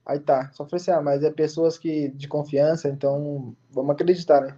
Aí 0.05 0.19
tá. 0.19 0.51
Só 0.51 0.63
falei 0.63 0.79
assim, 0.79 0.91
ah, 0.91 1.01
mas 1.01 1.23
é 1.23 1.31
pessoas 1.31 1.79
que 1.79 2.09
de 2.09 2.27
confiança, 2.27 2.87
então 2.87 3.55
vamos 3.71 3.95
acreditar, 3.95 4.41
né? 4.41 4.55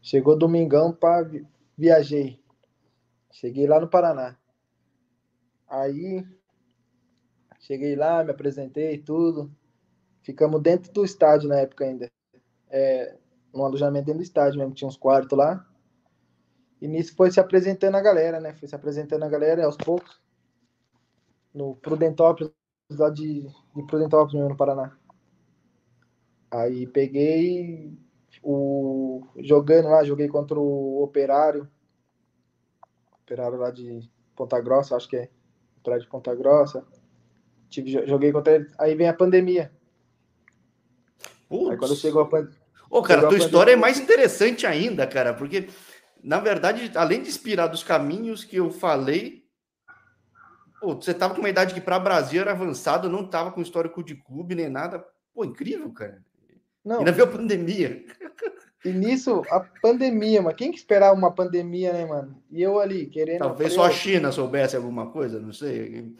Chegou 0.00 0.38
domingão 0.38 0.92
para 0.92 1.28
viajei. 1.76 2.38
Cheguei 3.32 3.66
lá 3.66 3.80
no 3.80 3.88
Paraná. 3.88 4.36
Aí 5.70 6.26
cheguei 7.60 7.94
lá, 7.94 8.24
me 8.24 8.32
apresentei 8.32 8.98
tudo. 8.98 9.48
Ficamos 10.22 10.60
dentro 10.60 10.92
do 10.92 11.04
estádio 11.04 11.48
na 11.48 11.60
época 11.60 11.84
ainda. 11.84 12.10
É, 12.68 13.16
no 13.54 13.64
alojamento 13.64 14.06
dentro 14.06 14.18
do 14.18 14.24
estádio 14.24 14.58
mesmo, 14.58 14.74
tinha 14.74 14.88
uns 14.88 14.96
quartos 14.96 15.38
lá. 15.38 15.64
E 16.80 16.88
nisso 16.88 17.14
foi 17.14 17.30
se 17.30 17.38
apresentando 17.38 17.94
a 17.94 18.00
galera, 18.00 18.40
né? 18.40 18.52
Foi 18.54 18.66
se 18.66 18.74
apresentando 18.74 19.22
a 19.22 19.28
galera 19.28 19.64
aos 19.64 19.76
poucos. 19.76 20.20
No 21.54 21.76
Prudentópolis, 21.76 22.52
lá 22.90 23.10
de, 23.10 23.42
de 23.42 23.86
Prudentópolis, 23.86 24.34
mesmo, 24.34 24.48
no 24.48 24.56
Paraná. 24.56 24.96
Aí 26.50 26.86
peguei 26.86 27.96
o. 28.42 29.24
jogando 29.38 29.88
lá, 29.88 30.02
joguei 30.02 30.26
contra 30.26 30.58
o 30.58 31.02
Operário. 31.02 31.70
Operário 33.22 33.58
lá 33.58 33.70
de 33.70 34.10
Ponta 34.34 34.60
Grossa, 34.60 34.96
acho 34.96 35.08
que 35.08 35.16
é. 35.16 35.30
Operário 35.80 36.04
de 36.04 36.10
Ponta 36.10 36.34
Grossa. 36.34 36.84
Tive, 37.68 38.06
joguei 38.06 38.32
contra 38.32 38.54
ele. 38.54 38.68
Aí 38.78 38.94
vem 38.94 39.08
a 39.08 39.14
pandemia. 39.14 39.72
Putz. 41.48 41.70
Aí 41.70 41.76
quando 41.76 41.96
chegou 41.96 42.22
a 42.22 42.28
pandemia. 42.28 42.58
Ô, 42.90 43.02
cara, 43.02 43.26
a 43.26 43.28
tua 43.28 43.38
história 43.38 43.72
é 43.72 43.76
mais 43.76 44.00
interessante 44.00 44.66
ainda, 44.66 45.06
cara, 45.06 45.32
porque 45.32 45.68
na 46.22 46.38
verdade, 46.38 46.90
além 46.94 47.22
de 47.22 47.28
inspirar 47.28 47.68
dos 47.68 47.82
caminhos 47.82 48.44
que 48.44 48.56
eu 48.56 48.70
falei, 48.70 49.44
pô, 50.80 50.94
você 50.94 51.14
tava 51.14 51.34
com 51.34 51.40
uma 51.40 51.48
idade 51.48 51.72
que 51.72 51.80
para 51.80 51.98
Brasil 51.98 52.40
era 52.40 52.52
avançado, 52.52 53.08
não 53.08 53.26
tava 53.26 53.52
com 53.52 53.62
histórico 53.62 54.02
de 54.02 54.16
clube 54.16 54.54
nem 54.54 54.68
nada. 54.68 55.04
Pô, 55.32 55.44
incrível, 55.44 55.90
cara. 55.92 56.22
Não. 56.84 56.98
Ainda 56.98 57.12
veio 57.12 57.24
a 57.24 57.30
pandemia. 57.30 58.04
E 58.84 58.90
nisso, 58.92 59.42
a 59.50 59.60
pandemia, 59.60 60.40
mas 60.40 60.54
quem 60.54 60.70
que 60.70 60.78
esperava 60.78 61.14
uma 61.14 61.30
pandemia, 61.30 61.92
né, 61.92 62.06
mano? 62.06 62.34
E 62.50 62.62
eu 62.62 62.80
ali, 62.80 63.06
querendo. 63.06 63.40
Talvez 63.40 63.74
só 63.74 63.84
a 63.84 63.90
China 63.90 64.32
soubesse 64.32 64.74
alguma 64.74 65.10
coisa, 65.10 65.38
não 65.38 65.52
sei. 65.52 66.14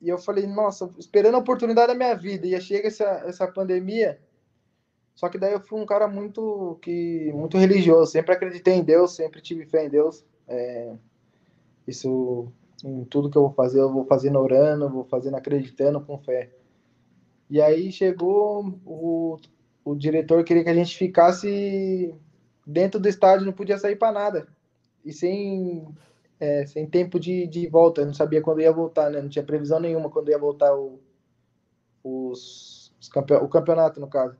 E 0.00 0.08
eu 0.08 0.16
falei, 0.16 0.46
nossa, 0.46 0.90
esperando 0.98 1.34
a 1.34 1.38
oportunidade 1.38 1.88
da 1.88 1.94
minha 1.94 2.14
vida. 2.14 2.46
E 2.46 2.58
chega 2.60 2.88
essa, 2.88 3.04
essa 3.26 3.46
pandemia, 3.46 4.18
só 5.14 5.28
que 5.28 5.36
daí 5.36 5.52
eu 5.52 5.60
fui 5.60 5.78
um 5.78 5.84
cara 5.84 6.08
muito 6.08 6.78
que 6.80 7.30
muito 7.34 7.58
religioso, 7.58 8.10
sempre 8.10 8.34
acreditei 8.34 8.74
em 8.74 8.82
Deus, 8.82 9.14
sempre 9.14 9.42
tive 9.42 9.66
fé 9.66 9.84
em 9.84 9.90
Deus. 9.90 10.24
É, 10.48 10.94
isso 11.86 12.50
em 12.82 13.04
tudo 13.04 13.28
que 13.28 13.36
eu 13.36 13.42
vou 13.42 13.52
fazer, 13.52 13.80
eu 13.80 13.92
vou 13.92 14.06
fazendo 14.06 14.38
orando, 14.38 14.88
vou 14.88 15.04
fazendo 15.04 15.36
acreditando 15.36 16.00
com 16.00 16.16
fé. 16.16 16.50
E 17.50 17.60
aí 17.60 17.92
chegou 17.92 18.80
o, 18.86 19.36
o 19.90 19.96
diretor 19.96 20.44
queria 20.44 20.64
que 20.64 20.70
a 20.70 20.74
gente 20.74 20.96
ficasse 20.96 22.14
dentro 22.66 23.00
do 23.00 23.08
estádio, 23.08 23.46
não 23.46 23.52
podia 23.52 23.78
sair 23.78 23.96
para 23.96 24.12
nada. 24.12 24.48
E 25.04 25.12
sem 25.12 25.86
é, 26.38 26.64
sem 26.66 26.86
tempo 26.86 27.20
de, 27.20 27.46
de 27.46 27.66
volta, 27.66 28.00
eu 28.00 28.06
não 28.06 28.14
sabia 28.14 28.40
quando 28.40 28.60
ia 28.60 28.72
voltar, 28.72 29.10
né? 29.10 29.20
Não 29.20 29.28
tinha 29.28 29.44
previsão 29.44 29.78
nenhuma 29.78 30.08
quando 30.08 30.30
ia 30.30 30.38
voltar 30.38 30.74
o, 30.74 30.98
os, 32.02 32.92
os 32.98 33.08
campe... 33.08 33.34
o 33.34 33.48
campeonato, 33.48 34.00
no 34.00 34.08
caso. 34.08 34.36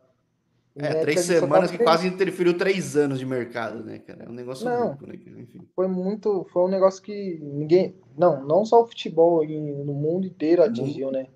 É, 0.77 0.95
três 1.01 1.21
semanas 1.21 1.71
que 1.71 1.79
quase 1.79 2.07
interferiu 2.07 2.57
três 2.57 2.97
anos 2.97 3.19
de 3.19 3.27
mercado, 3.27 3.83
né, 3.85 3.99
cara? 3.99 4.25
É 4.25 4.29
um 4.29 4.33
negócio 4.33 4.65
não, 4.65 4.87
louco, 4.89 5.07
né? 5.07 5.15
Enfim. 5.15 5.69
Foi 5.75 5.89
muito. 5.89 6.47
Foi 6.53 6.63
um 6.63 6.69
negócio 6.69 7.03
que 7.03 7.39
ninguém. 7.43 7.97
Não, 8.17 8.47
não 8.47 8.65
só 8.65 8.81
o 8.81 8.87
futebol, 8.87 9.45
no 9.45 9.93
mundo 9.93 10.27
inteiro 10.27 10.63
atingiu, 10.63 11.11
né? 11.11 11.27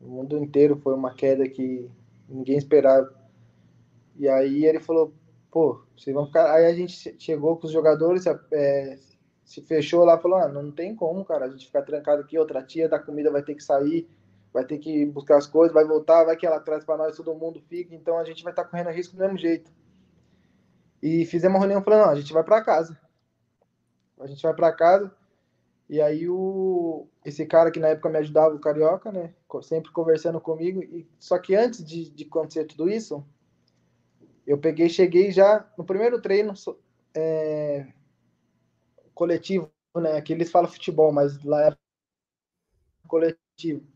O 0.00 0.08
mundo 0.08 0.36
inteiro 0.36 0.76
foi 0.76 0.92
uma 0.92 1.14
queda 1.14 1.48
que 1.48 1.88
ninguém 2.28 2.56
esperava. 2.56 3.12
E 4.16 4.28
aí 4.28 4.64
ele 4.64 4.80
falou, 4.80 5.12
pô, 5.50 5.82
vocês 5.96 6.14
vão 6.14 6.26
ficar. 6.26 6.52
Aí 6.54 6.66
a 6.66 6.74
gente 6.74 7.16
chegou 7.18 7.56
com 7.56 7.66
os 7.66 7.72
jogadores, 7.72 8.24
é, 8.52 8.98
se 9.44 9.60
fechou 9.62 10.04
lá, 10.04 10.18
falou, 10.18 10.38
ah, 10.38 10.48
não 10.48 10.70
tem 10.70 10.94
como, 10.94 11.24
cara, 11.24 11.46
a 11.46 11.48
gente 11.50 11.66
ficar 11.66 11.82
trancado 11.82 12.22
aqui, 12.22 12.38
outra 12.38 12.62
tia 12.62 12.88
da 12.88 12.98
comida 12.98 13.30
vai 13.30 13.42
ter 13.42 13.54
que 13.54 13.62
sair, 13.62 14.08
vai 14.52 14.64
ter 14.64 14.78
que 14.78 15.04
buscar 15.06 15.36
as 15.36 15.46
coisas, 15.46 15.74
vai 15.74 15.84
voltar, 15.84 16.24
vai 16.24 16.36
que 16.36 16.46
ela 16.46 16.60
traz 16.60 16.84
para 16.84 16.96
nós, 16.96 17.16
todo 17.16 17.34
mundo 17.34 17.60
fica, 17.68 17.94
então 17.94 18.18
a 18.18 18.24
gente 18.24 18.42
vai 18.42 18.52
estar 18.52 18.64
tá 18.64 18.68
correndo 18.70 18.90
risco 18.90 19.16
do 19.16 19.22
mesmo 19.22 19.38
jeito. 19.38 19.70
E 21.02 21.26
fizemos 21.26 21.56
uma 21.56 21.60
reunião 21.60 21.82
falando, 21.82 22.06
não, 22.06 22.10
a 22.10 22.14
gente 22.14 22.32
vai 22.32 22.44
para 22.44 22.62
casa. 22.62 22.98
A 24.20 24.26
gente 24.26 24.42
vai 24.42 24.54
para 24.54 24.72
casa. 24.72 25.12
E 25.92 26.00
aí 26.00 26.26
o 26.26 27.06
esse 27.22 27.44
cara 27.44 27.70
que 27.70 27.78
na 27.78 27.88
época 27.88 28.08
me 28.08 28.16
ajudava, 28.16 28.54
o 28.54 28.58
carioca, 28.58 29.12
né, 29.12 29.34
sempre 29.62 29.92
conversando 29.92 30.40
comigo, 30.40 30.82
e 30.82 31.06
só 31.18 31.38
que 31.38 31.54
antes 31.54 31.84
de, 31.84 32.08
de 32.08 32.24
acontecer 32.24 32.64
tudo 32.64 32.88
isso, 32.88 33.22
eu 34.46 34.56
peguei, 34.56 34.88
cheguei 34.88 35.30
já 35.30 35.70
no 35.76 35.84
primeiro 35.84 36.18
treino 36.18 36.54
é, 37.14 37.92
coletivo, 39.14 39.70
né? 39.94 40.16
Aqui 40.16 40.32
eles 40.32 40.50
falam 40.50 40.70
futebol, 40.70 41.12
mas 41.12 41.44
lá 41.44 41.68
é 41.68 41.76
coletivo. 43.06 43.86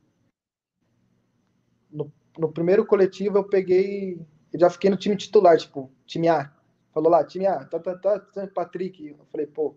No, 1.91 2.13
no 2.37 2.53
primeiro 2.53 2.85
coletivo 2.85 3.39
eu 3.39 3.49
peguei, 3.49 4.21
eu 4.53 4.61
já 4.61 4.69
fiquei 4.69 4.91
no 4.91 4.99
time 4.99 5.17
titular, 5.17 5.57
tipo, 5.57 5.91
time 6.05 6.29
A. 6.29 6.53
Falou 6.93 7.11
lá, 7.11 7.25
time 7.25 7.47
A, 7.47 7.65
tá, 7.65 7.81
tá, 7.81 7.97
tá, 7.97 8.47
Patrick. 8.49 9.09
Eu 9.09 9.25
falei, 9.33 9.47
pô, 9.47 9.75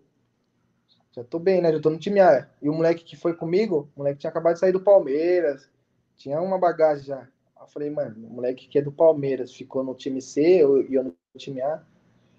já 1.12 1.24
tô 1.24 1.38
bem, 1.38 1.60
né? 1.60 1.72
Já 1.72 1.80
tô 1.80 1.90
no 1.90 1.98
time 1.98 2.20
A. 2.20 2.48
E 2.62 2.68
o 2.68 2.74
moleque 2.74 3.04
que 3.04 3.16
foi 3.16 3.34
comigo, 3.34 3.88
o 3.96 4.00
moleque 4.00 4.20
tinha 4.20 4.30
acabado 4.30 4.54
de 4.54 4.60
sair 4.60 4.72
do 4.72 4.80
Palmeiras, 4.80 5.68
tinha 6.16 6.40
uma 6.40 6.58
bagagem 6.58 7.04
já. 7.04 7.28
Eu 7.60 7.66
falei, 7.66 7.90
mano, 7.90 8.26
o 8.26 8.30
moleque 8.30 8.68
que 8.68 8.78
é 8.78 8.82
do 8.82 8.92
Palmeiras 8.92 9.52
ficou 9.52 9.82
no 9.82 9.94
time 9.94 10.22
C 10.22 10.58
e 10.88 10.94
eu, 10.94 11.04
no 11.04 11.14
time 11.36 11.60
A, 11.60 11.82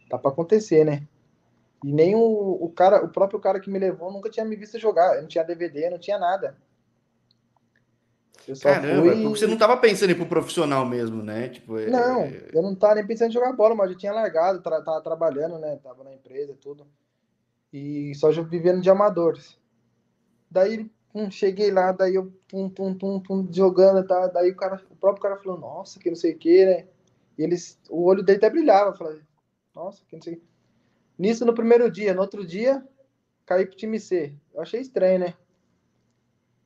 tá 0.09 0.17
pra 0.17 0.31
acontecer, 0.31 0.85
né? 0.85 1.07
E 1.83 1.91
nem 1.91 2.15
o, 2.15 2.19
o 2.19 2.69
cara, 2.69 3.03
o 3.03 3.09
próprio 3.09 3.39
cara 3.39 3.59
que 3.59 3.69
me 3.69 3.77
levou 3.77 4.11
nunca 4.11 4.29
tinha 4.29 4.45
me 4.45 4.55
visto 4.55 4.79
jogar. 4.79 5.15
Eu 5.15 5.21
não 5.21 5.27
tinha 5.27 5.43
DVD, 5.43 5.89
não 5.89 5.99
tinha 5.99 6.17
nada. 6.17 6.55
Eu 8.47 8.57
Caramba, 8.59 9.01
fui... 9.01 9.11
porque 9.11 9.39
você 9.39 9.47
não 9.47 9.57
tava 9.57 9.77
pensando 9.77 10.09
em 10.09 10.13
ir 10.13 10.15
pro 10.15 10.25
profissional 10.25 10.85
mesmo, 10.85 11.21
né? 11.21 11.49
Tipo, 11.49 11.77
é... 11.77 11.87
Não, 11.87 12.25
eu 12.25 12.61
não 12.61 12.73
tava 12.73 12.95
nem 12.95 13.05
pensando 13.05 13.29
em 13.29 13.33
jogar 13.33 13.53
bola, 13.53 13.75
mas 13.75 13.91
eu 13.91 13.97
tinha 13.97 14.11
largado, 14.11 14.61
tra 14.61 14.81
tava 14.81 15.01
trabalhando, 15.01 15.59
né? 15.59 15.77
Tava 15.83 16.03
na 16.03 16.13
empresa 16.13 16.55
tudo. 16.59 16.87
E 17.71 18.13
só 18.15 18.29
vivendo 18.31 18.81
de 18.81 18.89
amadores. 18.89 19.57
Daí, 20.49 20.89
pum, 21.11 21.31
cheguei 21.31 21.71
lá, 21.71 21.91
daí 21.91 22.15
eu 22.15 22.31
pum, 22.47 22.69
pum, 22.69 22.93
pum, 22.93 23.19
pum, 23.19 23.47
jogando, 23.51 24.05
tá? 24.05 24.27
Daí 24.27 24.51
o 24.51 24.55
cara, 24.55 24.81
o 24.89 24.95
próprio 24.95 25.23
cara 25.23 25.37
falou, 25.37 25.57
nossa, 25.57 25.99
que 25.99 26.09
não 26.09 26.15
sei 26.15 26.33
o 26.33 26.37
que, 26.37 26.65
né? 26.65 26.87
E 27.37 27.43
eles, 27.43 27.79
o 27.89 28.03
olho 28.03 28.23
dele 28.23 28.37
até 28.37 28.49
brilhava. 28.49 28.93
Falei, 28.93 29.21
nossa, 29.73 30.03
que 30.05 30.15
não 30.15 30.21
sei 30.21 30.35
o. 30.35 30.41
Nisso 31.17 31.45
no 31.45 31.53
primeiro 31.53 31.89
dia, 31.89 32.13
no 32.13 32.21
outro 32.21 32.45
dia, 32.45 32.83
caí 33.45 33.65
pro 33.65 33.77
time 33.77 33.99
C. 33.99 34.33
Eu 34.53 34.61
achei 34.61 34.81
estranho, 34.81 35.19
né? 35.19 35.33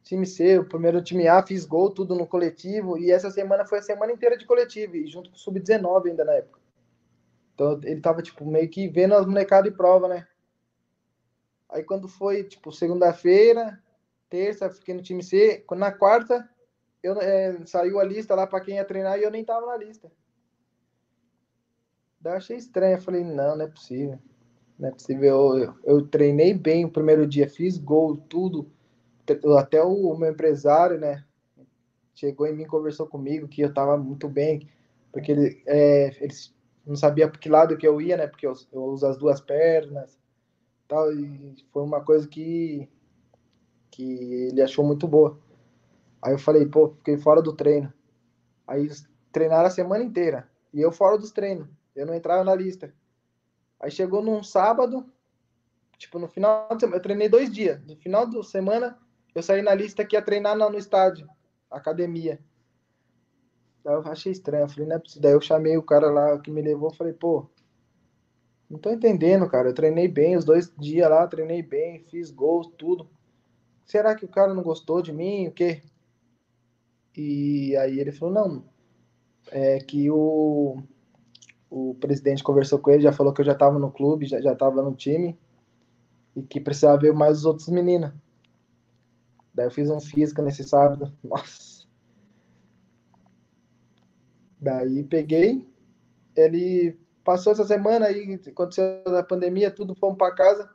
Time 0.03 0.25
C, 0.25 0.59
o 0.59 0.65
primeiro 0.65 1.01
time 1.01 1.27
A, 1.27 1.45
fiz 1.45 1.65
gol, 1.65 1.91
tudo 1.91 2.15
no 2.15 2.25
coletivo. 2.25 2.97
E 2.97 3.11
essa 3.11 3.29
semana 3.29 3.65
foi 3.65 3.79
a 3.79 3.81
semana 3.81 4.13
inteira 4.13 4.37
de 4.37 4.45
coletivo, 4.45 4.95
e 4.95 5.07
junto 5.07 5.29
com 5.29 5.35
o 5.35 5.39
Sub-19 5.39 6.07
ainda 6.07 6.23
na 6.23 6.33
época. 6.33 6.59
Então 7.53 7.79
ele 7.83 8.01
tava, 8.01 8.21
tipo, 8.21 8.45
meio 8.45 8.69
que 8.69 8.87
vendo 8.87 9.15
as 9.15 9.25
molecadas 9.25 9.69
de 9.69 9.75
prova, 9.75 10.07
né? 10.07 10.27
Aí 11.69 11.83
quando 11.83 12.07
foi, 12.07 12.43
tipo, 12.43 12.71
segunda-feira, 12.71 13.81
terça, 14.29 14.69
fiquei 14.69 14.93
no 14.93 15.01
time 15.01 15.23
C. 15.23 15.65
Na 15.71 15.91
quarta, 15.91 16.47
eu, 17.01 17.19
é, 17.21 17.65
saiu 17.65 17.99
a 17.99 18.03
lista 18.03 18.35
lá 18.35 18.47
para 18.47 18.61
quem 18.61 18.75
ia 18.75 18.85
treinar 18.85 19.19
e 19.19 19.23
eu 19.23 19.31
nem 19.31 19.43
tava 19.43 19.65
na 19.67 19.77
lista. 19.77 20.11
Daí 22.19 22.33
eu 22.33 22.37
achei 22.37 22.57
estranho. 22.57 22.97
Eu 22.97 23.01
falei, 23.01 23.23
não, 23.23 23.55
não 23.55 23.65
é 23.65 23.67
possível. 23.67 24.19
Não 24.79 24.89
é 24.89 24.91
possível. 24.91 25.57
Eu, 25.57 25.75
eu 25.83 26.07
treinei 26.07 26.53
bem 26.53 26.85
o 26.85 26.91
primeiro 26.91 27.27
dia, 27.27 27.47
fiz 27.47 27.77
gol, 27.77 28.17
tudo. 28.17 28.71
Até 29.57 29.83
o, 29.83 30.11
o 30.11 30.17
meu 30.17 30.31
empresário, 30.31 30.99
né? 30.99 31.23
Chegou 32.13 32.47
em 32.47 32.55
mim, 32.55 32.65
conversou 32.65 33.07
comigo 33.07 33.47
que 33.47 33.61
eu 33.61 33.73
tava 33.73 33.97
muito 33.97 34.29
bem, 34.29 34.69
porque 35.11 35.31
ele, 35.31 35.63
é, 35.65 36.07
eles 36.23 36.55
não 36.85 36.95
sabia 36.95 37.27
para 37.27 37.39
que 37.39 37.49
lado 37.49 37.77
que 37.77 37.87
eu 37.87 37.99
ia, 37.99 38.15
né? 38.15 38.27
Porque 38.27 38.47
eu, 38.47 38.53
eu 38.71 38.83
uso 38.83 39.05
as 39.05 39.17
duas 39.17 39.41
pernas, 39.41 40.17
tal. 40.87 41.11
E 41.13 41.55
foi 41.71 41.83
uma 41.83 42.01
coisa 42.01 42.27
que 42.27 42.89
que 43.91 44.49
ele 44.49 44.61
achou 44.61 44.85
muito 44.85 45.07
boa. 45.07 45.39
Aí 46.21 46.33
eu 46.33 46.39
falei, 46.39 46.65
pô, 46.65 46.89
fiquei 46.89 47.17
fora 47.17 47.41
do 47.41 47.53
treino. 47.53 47.93
Aí 48.67 48.89
treinaram 49.31 49.67
a 49.67 49.71
semana 49.71 50.03
inteira 50.03 50.49
e 50.73 50.81
eu 50.81 50.91
fora 50.91 51.17
dos 51.17 51.31
treinos. 51.31 51.67
Eu 51.95 52.05
não 52.05 52.13
entrava 52.13 52.43
na 52.43 52.53
lista. 52.53 52.93
Aí 53.79 53.89
chegou 53.89 54.21
num 54.21 54.43
sábado, 54.43 55.05
tipo, 55.97 56.19
no 56.19 56.27
final 56.27 56.67
de 56.73 56.79
semana, 56.81 56.97
eu 56.97 57.01
treinei 57.01 57.29
dois 57.29 57.49
dias. 57.49 57.81
No 57.85 57.95
final 57.95 58.25
da 58.25 58.43
semana, 58.43 58.97
eu 59.33 59.41
saí 59.41 59.61
na 59.61 59.73
lista 59.73 60.03
que 60.03 60.15
ia 60.15 60.21
treinar 60.21 60.57
no, 60.57 60.77
estádio, 60.77 61.29
academia. 61.71 62.39
Daí 63.83 63.93
eu 63.93 64.01
achei 64.07 64.31
estranho, 64.31 64.63
eu 64.63 64.69
falei, 64.69 64.87
não 64.87 64.97
é. 64.97 65.01
Daí 65.19 65.31
eu 65.31 65.41
chamei 65.41 65.77
o 65.77 65.83
cara 65.83 66.09
lá 66.09 66.37
que 66.39 66.51
me 66.51 66.61
levou, 66.61 66.93
falei, 66.93 67.13
pô, 67.13 67.47
não 68.69 68.79
tô 68.79 68.91
entendendo, 68.91 69.47
cara. 69.47 69.69
Eu 69.69 69.73
treinei 69.73 70.07
bem 70.07 70.35
os 70.35 70.45
dois 70.45 70.71
dias 70.77 71.09
lá, 71.09 71.27
treinei 71.27 71.61
bem, 71.61 71.99
fiz 72.09 72.31
gols, 72.31 72.67
tudo. 72.77 73.09
Será 73.85 74.15
que 74.15 74.25
o 74.25 74.29
cara 74.29 74.53
não 74.53 74.63
gostou 74.63 75.01
de 75.01 75.13
mim? 75.13 75.47
O 75.47 75.51
quê? 75.51 75.81
E 77.15 77.75
aí 77.77 77.99
ele 77.99 78.11
falou, 78.11 78.33
não, 78.33 78.65
é 79.51 79.79
que 79.79 80.09
o 80.09 80.83
o 81.69 81.93
presidente 81.95 82.43
conversou 82.43 82.79
com 82.79 82.89
ele, 82.91 83.03
já 83.03 83.11
falou 83.11 83.33
que 83.33 83.41
eu 83.41 83.45
já 83.45 83.51
estava 83.51 83.77
no 83.77 83.91
clube, 83.91 84.25
já 84.25 84.39
estava 84.39 84.81
no 84.81 84.95
time 84.95 85.37
e 86.35 86.41
que 86.41 86.59
precisava 86.59 86.97
ver 86.97 87.13
mais 87.13 87.39
os 87.39 87.45
outros 87.45 87.67
meninos. 87.67 88.13
Daí 89.53 89.65
eu 89.65 89.71
fiz 89.71 89.89
um 89.89 89.99
físico 89.99 90.41
nesse 90.41 90.63
sábado. 90.63 91.11
Nossa. 91.23 91.85
Daí 94.59 95.03
peguei, 95.03 95.67
ele 96.35 96.97
passou 97.25 97.51
essa 97.51 97.65
semana 97.65 98.05
aí, 98.05 98.39
aconteceu 98.47 99.01
a 99.07 99.23
pandemia, 99.23 99.71
tudo 99.71 99.95
fomos 99.95 100.17
para 100.17 100.33
casa. 100.33 100.69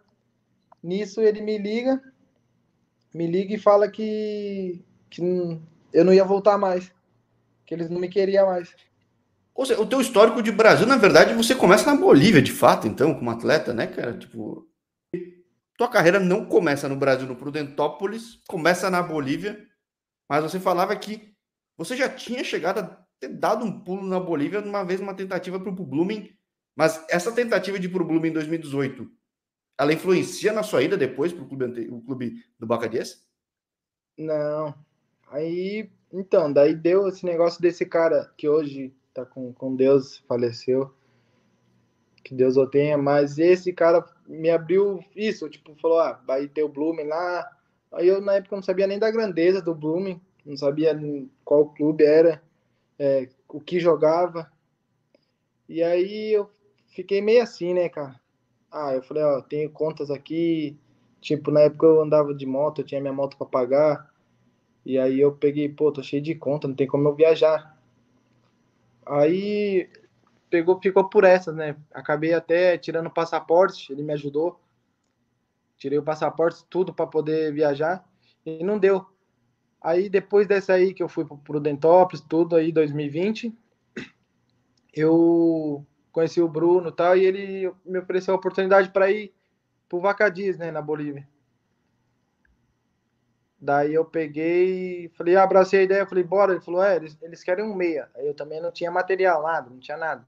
Nisso 0.83 1.21
ele 1.21 1.41
me 1.41 1.57
liga, 1.57 2.03
me 3.15 3.27
liga 3.27 3.55
e 3.55 3.59
fala 3.59 3.89
que, 3.89 4.85
que 5.09 5.23
eu 5.93 6.05
não 6.05 6.13
ia 6.13 6.25
voltar 6.25 6.59
mais, 6.59 6.93
que 7.65 7.73
eles 7.73 7.89
não 7.89 8.01
me 8.01 8.09
queriam 8.09 8.47
mais. 8.47 8.75
Ou 9.55 9.65
seja, 9.65 9.81
o 9.81 9.87
teu 9.87 10.01
histórico 10.01 10.43
de 10.43 10.51
Brasil, 10.51 10.87
na 10.87 10.97
verdade, 10.97 11.35
você 11.35 11.55
começa 11.55 11.91
na 11.91 12.01
Bolívia, 12.01 12.43
de 12.43 12.53
fato, 12.53 12.89
então, 12.89 13.15
como 13.15 13.31
atleta, 13.31 13.73
né, 13.73 13.87
cara? 13.87 14.19
Tipo, 14.19 14.67
tua 15.77 15.89
carreira 15.89 16.19
não 16.19 16.47
começa 16.47 16.89
no 16.89 16.97
Brasil, 16.97 17.29
no 17.29 17.37
Prudentópolis, 17.37 18.41
começa 18.49 18.91
na 18.91 19.03
Bolívia, 19.03 19.67
mas 20.29 20.43
você 20.43 20.59
falava 20.59 20.97
que 20.97 21.35
você 21.77 21.97
já 21.97 22.09
tinha 22.09 22.43
chegado 22.43 22.81
a 22.81 23.07
ter 23.21 23.29
dado 23.29 23.65
um 23.65 23.81
pulo 23.81 24.07
na 24.07 24.19
Bolívia 24.19 24.61
uma 24.61 24.83
vez 24.83 25.01
uma 25.01 25.15
tentativa 25.15 25.61
para 25.61 25.69
o 25.69 25.73
Blooming, 25.87 26.31
mas 26.75 27.05
essa 27.09 27.33
tentativa 27.33 27.79
de 27.79 27.87
ir 27.87 27.91
para 27.91 28.03
o 28.03 28.07
Blooming 28.07 28.29
em 28.29 28.33
2018, 28.33 29.11
ela 29.79 29.93
influencia 29.93 30.53
na 30.53 30.63
sua 30.63 30.83
ida 30.83 30.97
depois 30.97 31.33
para 31.33 31.45
clube, 31.45 31.89
o 31.89 32.01
clube 32.03 32.45
do 32.59 32.67
Bacadies? 32.67 33.27
Não. 34.17 34.75
Aí, 35.29 35.91
então, 36.13 36.53
daí 36.53 36.75
deu 36.75 37.09
esse 37.09 37.25
negócio 37.25 37.63
desse 37.63 37.87
cara 37.87 38.31
que 38.37 38.49
hoje 38.49 38.95
tá 39.15 39.25
com, 39.25 39.53
com 39.53 39.75
Deus, 39.75 40.19
faleceu. 40.29 40.93
Que 42.23 42.35
Deus 42.35 42.57
o 42.57 42.67
tenha, 42.67 42.99
mas 42.99 43.39
esse 43.39 43.73
cara 43.73 44.05
me 44.29 44.51
abriu 44.51 45.03
isso, 45.17 45.49
tipo, 45.49 45.75
falou, 45.77 45.99
ah, 46.01 46.21
vai 46.27 46.47
ter 46.47 46.63
o 46.63 46.69
Blooming 46.69 47.05
lá. 47.05 47.51
Aí 47.93 48.07
eu 48.07 48.21
na 48.21 48.35
época 48.35 48.57
não 48.57 48.63
sabia 48.63 48.87
nem 48.87 48.99
da 48.99 49.11
grandeza 49.11 49.63
do 49.63 49.75
Blooming, 49.75 50.21
não 50.45 50.57
sabia 50.57 50.99
qual 51.45 51.73
clube 51.73 52.05
era, 52.05 52.43
é, 52.99 53.29
o 53.49 53.61
que 53.61 53.81
jogava. 53.81 54.53
E 55.69 55.83
aí 55.83 56.33
eu 56.33 56.51
fiquei 56.91 57.21
meio 57.21 57.43
assim, 57.43 57.75
né, 57.75 57.89
cara? 57.89 58.21
Ah, 58.71 58.95
eu 58.95 59.03
falei, 59.03 59.23
ó, 59.23 59.41
tenho 59.41 59.71
contas 59.71 60.11
aqui, 60.11 60.79
tipo, 61.21 61.51
na 61.51 61.61
época 61.61 61.87
eu 61.87 62.03
andava 62.03 62.35
de 62.35 62.47
moto, 62.47 62.81
eu 62.81 62.87
tinha 62.87 63.01
minha 63.01 63.13
moto 63.13 63.37
para 63.37 63.47
pagar. 63.47 64.11
E 64.85 64.99
aí 64.99 65.21
eu 65.21 65.33
peguei, 65.33 65.69
pô, 65.69 65.93
tô 65.93 66.03
cheio 66.03 66.23
de 66.23 66.35
conta, 66.35 66.69
não 66.69 66.75
tem 66.75 66.87
como 66.87 67.09
eu 67.09 67.15
viajar. 67.15 67.77
Aí 69.05 69.91
pegou, 70.49 70.81
ficou 70.81 71.09
por 71.09 71.25
essas, 71.25 71.55
né? 71.55 71.77
Acabei 71.93 72.33
até 72.33 72.79
tirando 72.79 73.07
o 73.07 73.15
passaporte, 73.15 73.93
ele 73.93 74.03
me 74.03 74.13
ajudou. 74.13 74.61
Tirei 75.77 75.99
o 75.99 76.03
passaporte, 76.03 76.65
tudo 76.69 76.93
para 76.93 77.07
poder 77.07 77.53
viajar 77.53 78.05
e 78.45 78.63
não 78.63 78.79
deu. 78.79 79.07
Aí 79.81 80.09
depois 80.09 80.47
dessa 80.47 80.75
aí 80.75 80.93
que 80.93 81.03
eu 81.03 81.09
fui 81.09 81.25
pro 81.25 81.61
Dentópolis, 81.61 82.21
tudo 82.21 82.55
aí 82.55 82.71
2020, 82.71 83.57
eu 84.93 85.87
conheci 86.13 86.41
o 86.41 86.49
Bruno, 86.49 86.91
tal, 86.93 87.17
e 87.17 87.25
ele 87.25 87.73
me 87.85 87.99
ofereceu 87.99 88.35
a 88.35 88.37
oportunidade 88.37 88.91
para 88.91 89.11
ir 89.11 89.33
pro 89.89 90.01
Vacadiz, 90.01 90.59
né, 90.59 90.71
na 90.71 90.83
Bolívia. 90.83 91.27
Daí 93.61 93.93
eu 93.93 94.05
peguei, 94.07 95.11
falei, 95.11 95.37
ah, 95.37 95.43
abracei 95.43 95.81
a 95.81 95.83
ideia, 95.83 96.07
falei, 96.07 96.25
bora. 96.25 96.53
Ele 96.53 96.63
falou, 96.63 96.83
é, 96.83 96.97
eles, 96.97 97.19
eles 97.21 97.45
querem 97.45 97.63
um 97.63 97.75
meia. 97.75 98.09
Aí 98.17 98.27
eu 98.27 98.33
também 98.33 98.61
não 98.61 98.73
tinha 98.73 98.91
material, 98.91 99.43
nada, 99.43 99.69
não 99.69 99.79
tinha 99.79 99.99
nada. 99.99 100.27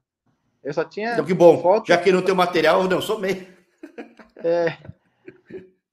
Eu 0.63 0.71
só 0.71 0.83
tinha. 0.83 1.13
Então 1.13 1.25
que 1.25 1.33
bom, 1.33 1.59
foto, 1.59 1.87
já 1.87 1.97
que 1.97 2.11
não 2.11 2.21
tem 2.21 2.35
material, 2.35 2.83
não, 2.83 3.01
sou 3.01 3.19
meia. 3.19 3.47
É. 4.45 4.77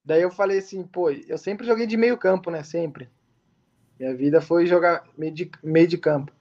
Daí 0.05 0.23
eu 0.23 0.31
falei 0.31 0.59
assim, 0.59 0.83
pô, 0.83 1.09
eu 1.09 1.39
sempre 1.39 1.65
joguei 1.65 1.87
de 1.87 1.97
meio 1.97 2.19
campo, 2.19 2.51
né? 2.51 2.65
Sempre. 2.65 3.09
Minha 3.97 4.13
vida 4.13 4.41
foi 4.41 4.67
jogar 4.67 5.05
meio 5.17 5.33
de, 5.33 5.49
meio 5.63 5.87
de 5.87 5.97
campo. 5.97 6.33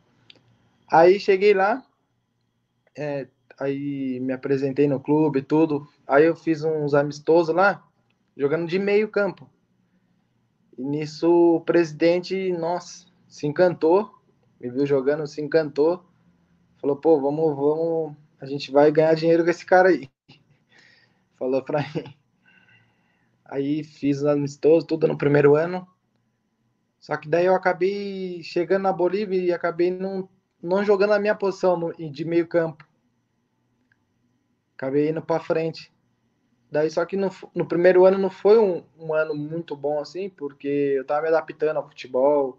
Aí 0.91 1.19
cheguei 1.19 1.53
lá, 1.53 1.83
é, 2.97 3.27
aí 3.59 4.19
me 4.19 4.33
apresentei 4.33 4.87
no 4.87 4.99
clube, 4.99 5.41
tudo. 5.41 5.87
Aí 6.07 6.25
eu 6.25 6.35
fiz 6.35 6.63
uns 6.63 6.93
amistosos 6.93 7.53
lá, 7.53 7.83
jogando 8.35 8.67
de 8.67 8.79
meio 8.79 9.09
campo. 9.09 9.49
E 10.77 10.83
nisso 10.83 11.57
o 11.57 11.61
presidente, 11.61 12.51
nossa, 12.53 13.05
se 13.27 13.45
encantou, 13.45 14.09
me 14.59 14.69
viu 14.69 14.85
jogando, 14.85 15.27
se 15.27 15.41
encantou. 15.41 16.03
Falou, 16.79 16.95
pô, 16.95 17.19
vamos, 17.19 17.55
vamos, 17.55 18.15
a 18.39 18.45
gente 18.45 18.71
vai 18.71 18.91
ganhar 18.91 19.13
dinheiro 19.13 19.43
com 19.43 19.49
esse 19.49 19.65
cara 19.65 19.89
aí. 19.89 20.09
Falou 21.37 21.61
pra 21.61 21.79
mim. 21.79 22.15
Aí 23.43 23.83
fiz 23.83 24.23
amistoso, 24.23 24.87
tudo 24.87 25.07
no 25.07 25.17
primeiro 25.17 25.55
ano. 25.55 25.87
Só 26.99 27.17
que 27.17 27.27
daí 27.27 27.45
eu 27.45 27.55
acabei 27.55 28.41
chegando 28.43 28.83
na 28.83 28.93
Bolívia 28.93 29.41
e 29.41 29.51
acabei 29.51 29.89
não, 29.89 30.29
não 30.61 30.83
jogando 30.83 31.13
a 31.13 31.19
minha 31.19 31.35
posição 31.35 31.91
de 31.93 32.25
meio 32.25 32.47
campo. 32.47 32.88
Acabei 34.79 35.09
indo 35.09 35.21
para 35.21 35.43
frente. 35.43 35.91
Daí 36.71 36.89
só 36.89 37.03
que 37.03 37.17
no, 37.17 37.29
no 37.53 37.65
primeiro 37.65 38.05
ano 38.05 38.17
não 38.17 38.29
foi 38.29 38.57
um, 38.57 38.81
um, 38.97 39.13
ano 39.13 39.35
muito 39.35 39.75
bom 39.75 39.99
assim, 39.99 40.29
porque 40.29 40.67
eu 40.95 41.03
tava 41.03 41.23
me 41.23 41.27
adaptando 41.27 41.75
ao 41.75 41.87
futebol. 41.89 42.57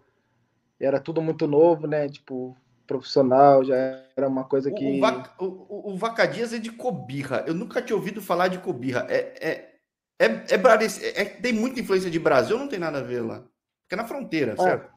Era 0.79 0.99
tudo 0.99 1.19
muito 1.19 1.47
novo, 1.47 1.87
né? 1.87 2.07
Tipo, 2.07 2.55
profissional, 2.85 3.63
já 3.63 3.75
era 4.15 4.27
uma 4.27 4.43
coisa 4.43 4.71
que. 4.71 4.85
O, 4.85 4.97
o, 4.97 4.99
Vaca, 4.99 5.43
o, 5.43 5.91
o 5.93 5.97
Vacadias 5.97 6.53
é 6.53 6.59
de 6.59 6.71
Cobirra. 6.71 7.43
Eu 7.47 7.55
nunca 7.55 7.81
tinha 7.81 7.95
ouvido 7.95 8.21
falar 8.21 8.49
de 8.49 8.59
Cobirra. 8.59 9.07
É, 9.09 9.33
é, 9.41 9.71
é, 10.19 10.25
é, 10.27 11.21
é, 11.21 11.25
tem 11.25 11.53
muita 11.53 11.79
influência 11.79 12.11
de 12.11 12.19
Brasil, 12.19 12.55
não 12.55 12.67
tem 12.67 12.77
nada 12.77 12.99
a 12.99 13.03
ver 13.03 13.21
lá. 13.21 13.39
Porque 13.39 13.93
é 13.93 13.95
na 13.95 14.07
fronteira, 14.07 14.53
é. 14.53 14.57
certo? 14.57 14.93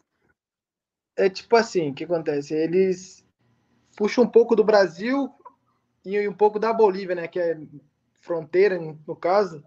É 1.17 1.31
tipo 1.31 1.57
assim, 1.57 1.91
o 1.91 1.95
que 1.95 2.05
acontece? 2.05 2.53
Eles 2.53 3.25
puxam 3.97 4.25
um 4.25 4.29
pouco 4.29 4.55
do 4.55 4.63
Brasil 4.63 5.33
e 6.05 6.29
um 6.29 6.33
pouco 6.33 6.59
da 6.59 6.73
Bolívia, 6.73 7.15
né? 7.15 7.29
Que 7.29 7.41
é 7.41 7.59
fronteira, 8.21 8.79
no 8.79 9.17
caso. 9.17 9.63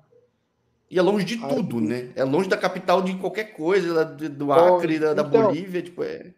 E 0.89 0.97
é 0.97 1.01
longe 1.01 1.25
de 1.25 1.43
Aí, 1.43 1.49
tudo, 1.49 1.81
né? 1.81 2.11
É 2.15 2.23
longe 2.23 2.47
da 2.47 2.57
capital 2.57 3.01
de 3.01 3.17
qualquer 3.17 3.53
coisa, 3.53 4.05
do 4.05 4.53
Acre, 4.53 4.99
da, 4.99 5.13
da 5.13 5.23
então, 5.23 5.43
Bolívia, 5.43 5.81
tipo, 5.81 6.03
é... 6.03 6.33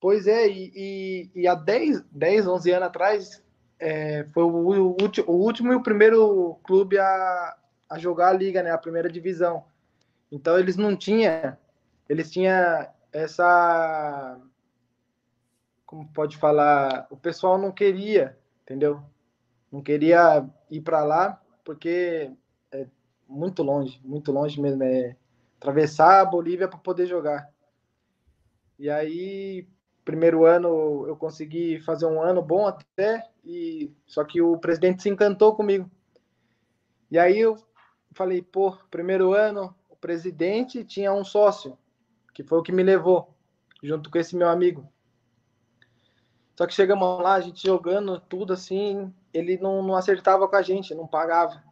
Pois 0.00 0.26
é, 0.26 0.48
e, 0.48 0.72
e, 0.74 1.30
e 1.42 1.48
há 1.48 1.54
10, 1.54 2.02
10, 2.10 2.46
11 2.46 2.70
anos 2.72 2.86
atrás, 2.86 3.42
é, 3.78 4.24
foi 4.32 4.42
o, 4.42 4.48
o, 4.48 4.96
o, 5.26 5.32
último 5.32 5.72
e 5.72 5.76
o 5.76 5.82
primeiro 5.82 6.58
clube 6.64 6.98
a, 6.98 7.56
a 7.88 7.98
jogar 7.98 8.28
a 8.28 8.32
liga, 8.32 8.62
né? 8.62 8.70
A 8.70 8.78
primeira 8.78 9.08
divisão. 9.08 9.64
Então 10.30 10.58
eles 10.58 10.76
não 10.76 10.96
tinham, 10.96 11.56
eles 12.08 12.30
tinham 12.30 12.86
essa, 13.12 14.38
como 15.86 16.06
pode 16.12 16.36
falar, 16.36 17.06
o 17.10 17.16
pessoal 17.16 17.56
não 17.56 17.72
queria, 17.72 18.36
entendeu? 18.62 19.02
Não 19.76 19.82
queria 19.82 20.48
ir 20.70 20.80
para 20.80 21.04
lá 21.04 21.38
porque 21.62 22.32
é 22.72 22.86
muito 23.28 23.62
longe, 23.62 24.00
muito 24.02 24.32
longe 24.32 24.58
mesmo, 24.58 24.82
é 24.82 25.14
atravessar 25.58 26.22
a 26.22 26.24
Bolívia 26.24 26.66
para 26.66 26.78
poder 26.78 27.06
jogar. 27.06 27.52
E 28.78 28.88
aí, 28.88 29.68
primeiro 30.02 30.46
ano 30.46 31.04
eu 31.06 31.14
consegui 31.14 31.78
fazer 31.80 32.06
um 32.06 32.22
ano 32.22 32.40
bom 32.40 32.66
até, 32.66 33.28
e 33.44 33.92
só 34.06 34.24
que 34.24 34.40
o 34.40 34.56
presidente 34.56 35.02
se 35.02 35.10
encantou 35.10 35.54
comigo. 35.54 35.90
E 37.10 37.18
aí 37.18 37.38
eu 37.38 37.58
falei, 38.12 38.40
pô, 38.40 38.78
primeiro 38.90 39.34
ano, 39.34 39.76
o 39.90 39.96
presidente 39.96 40.84
tinha 40.84 41.12
um 41.12 41.22
sócio, 41.22 41.76
que 42.32 42.42
foi 42.42 42.58
o 42.58 42.62
que 42.62 42.72
me 42.72 42.82
levou, 42.82 43.34
junto 43.82 44.10
com 44.10 44.16
esse 44.16 44.34
meu 44.34 44.48
amigo. 44.48 44.90
Só 46.56 46.66
que 46.66 46.72
chegamos 46.72 47.22
lá, 47.22 47.34
a 47.34 47.40
gente 47.42 47.62
jogando 47.62 48.18
tudo 48.18 48.54
assim, 48.54 49.12
ele 49.36 49.58
não, 49.58 49.82
não 49.82 49.94
acertava 49.94 50.48
com 50.48 50.56
a 50.56 50.62
gente, 50.62 50.94
não 50.94 51.06
pagava. 51.06 51.62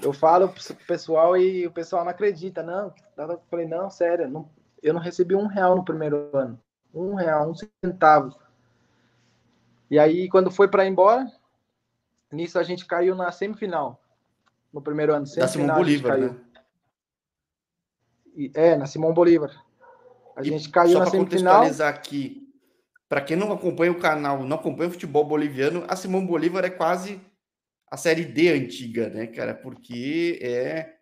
Eu 0.00 0.12
falo 0.12 0.48
pro 0.48 0.74
pessoal 0.86 1.36
e 1.36 1.66
o 1.66 1.72
pessoal 1.72 2.04
não 2.04 2.10
acredita, 2.10 2.62
não. 2.62 2.94
Eu 3.16 3.40
falei, 3.50 3.66
não, 3.66 3.90
sério, 3.90 4.28
não, 4.28 4.48
eu 4.82 4.94
não 4.94 5.00
recebi 5.00 5.34
um 5.34 5.46
real 5.46 5.76
no 5.76 5.84
primeiro 5.84 6.30
ano. 6.32 6.58
Um 6.94 7.14
real, 7.14 7.50
um 7.50 7.54
centavo. 7.54 8.34
E 9.90 9.98
aí, 9.98 10.28
quando 10.28 10.50
foi 10.50 10.68
para 10.68 10.84
ir 10.86 10.90
embora, 10.90 11.26
nisso 12.32 12.58
a 12.58 12.62
gente 12.62 12.86
caiu 12.86 13.14
na 13.14 13.30
semifinal 13.32 14.00
no 14.72 14.80
primeiro 14.80 15.12
ano. 15.12 15.26
Da 15.36 15.48
Simão 15.48 15.76
Bolívar, 15.76 16.18
né? 16.18 16.36
E, 18.36 18.50
é, 18.54 18.76
na 18.76 18.86
Simão 18.86 19.12
Bolívar. 19.12 19.52
A 20.36 20.42
gente 20.42 20.68
e 20.68 20.70
caiu 20.70 21.00
na 21.00 21.06
semifinal. 21.06 21.60
contextualizar 21.60 21.92
aqui, 21.92 22.49
para 23.10 23.20
quem 23.20 23.36
não 23.36 23.50
acompanha 23.50 23.90
o 23.90 23.98
canal, 23.98 24.44
não 24.44 24.56
acompanha 24.56 24.88
o 24.88 24.92
futebol 24.92 25.24
boliviano, 25.24 25.84
a 25.88 25.96
Simão 25.96 26.24
Bolívar 26.24 26.64
é 26.64 26.70
quase 26.70 27.20
a 27.90 27.96
série 27.96 28.24
D 28.24 28.50
antiga, 28.50 29.10
né, 29.10 29.26
cara? 29.26 29.52
Porque 29.52 30.38
é, 30.40 30.94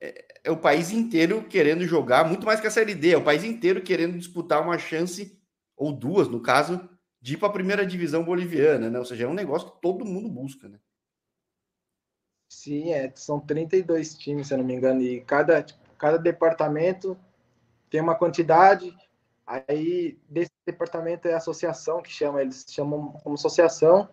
é, 0.00 0.26
é, 0.42 0.50
o 0.50 0.56
país 0.56 0.90
inteiro 0.90 1.44
querendo 1.44 1.86
jogar, 1.86 2.26
muito 2.26 2.44
mais 2.44 2.60
que 2.60 2.66
a 2.66 2.70
série 2.70 2.96
D, 2.96 3.12
é 3.12 3.16
o 3.16 3.22
país 3.22 3.44
inteiro 3.44 3.80
querendo 3.80 4.18
disputar 4.18 4.60
uma 4.60 4.76
chance, 4.76 5.40
ou 5.76 5.92
duas, 5.92 6.26
no 6.26 6.42
caso, 6.42 6.90
de 7.22 7.34
ir 7.34 7.36
para 7.36 7.46
a 7.46 7.52
primeira 7.52 7.86
divisão 7.86 8.24
boliviana, 8.24 8.90
né? 8.90 8.98
Ou 8.98 9.04
seja, 9.04 9.22
é 9.22 9.28
um 9.28 9.34
negócio 9.34 9.70
que 9.70 9.80
todo 9.80 10.04
mundo 10.04 10.28
busca, 10.28 10.68
né? 10.68 10.80
Sim, 12.48 12.90
é, 12.90 13.12
são 13.14 13.38
32 13.38 14.18
times, 14.18 14.48
se 14.48 14.54
eu 14.54 14.58
não 14.58 14.64
me 14.64 14.74
engano, 14.74 15.00
e 15.00 15.20
cada, 15.20 15.64
cada 15.96 16.18
departamento 16.18 17.16
tem 17.88 18.00
uma 18.00 18.16
quantidade. 18.16 18.92
Aí, 19.46 20.18
departamento 20.72 21.26
é 21.26 21.34
associação 21.34 22.02
que 22.02 22.10
chama, 22.10 22.40
eles 22.40 22.64
chamam 22.68 23.12
como 23.24 23.34
associação, 23.34 24.08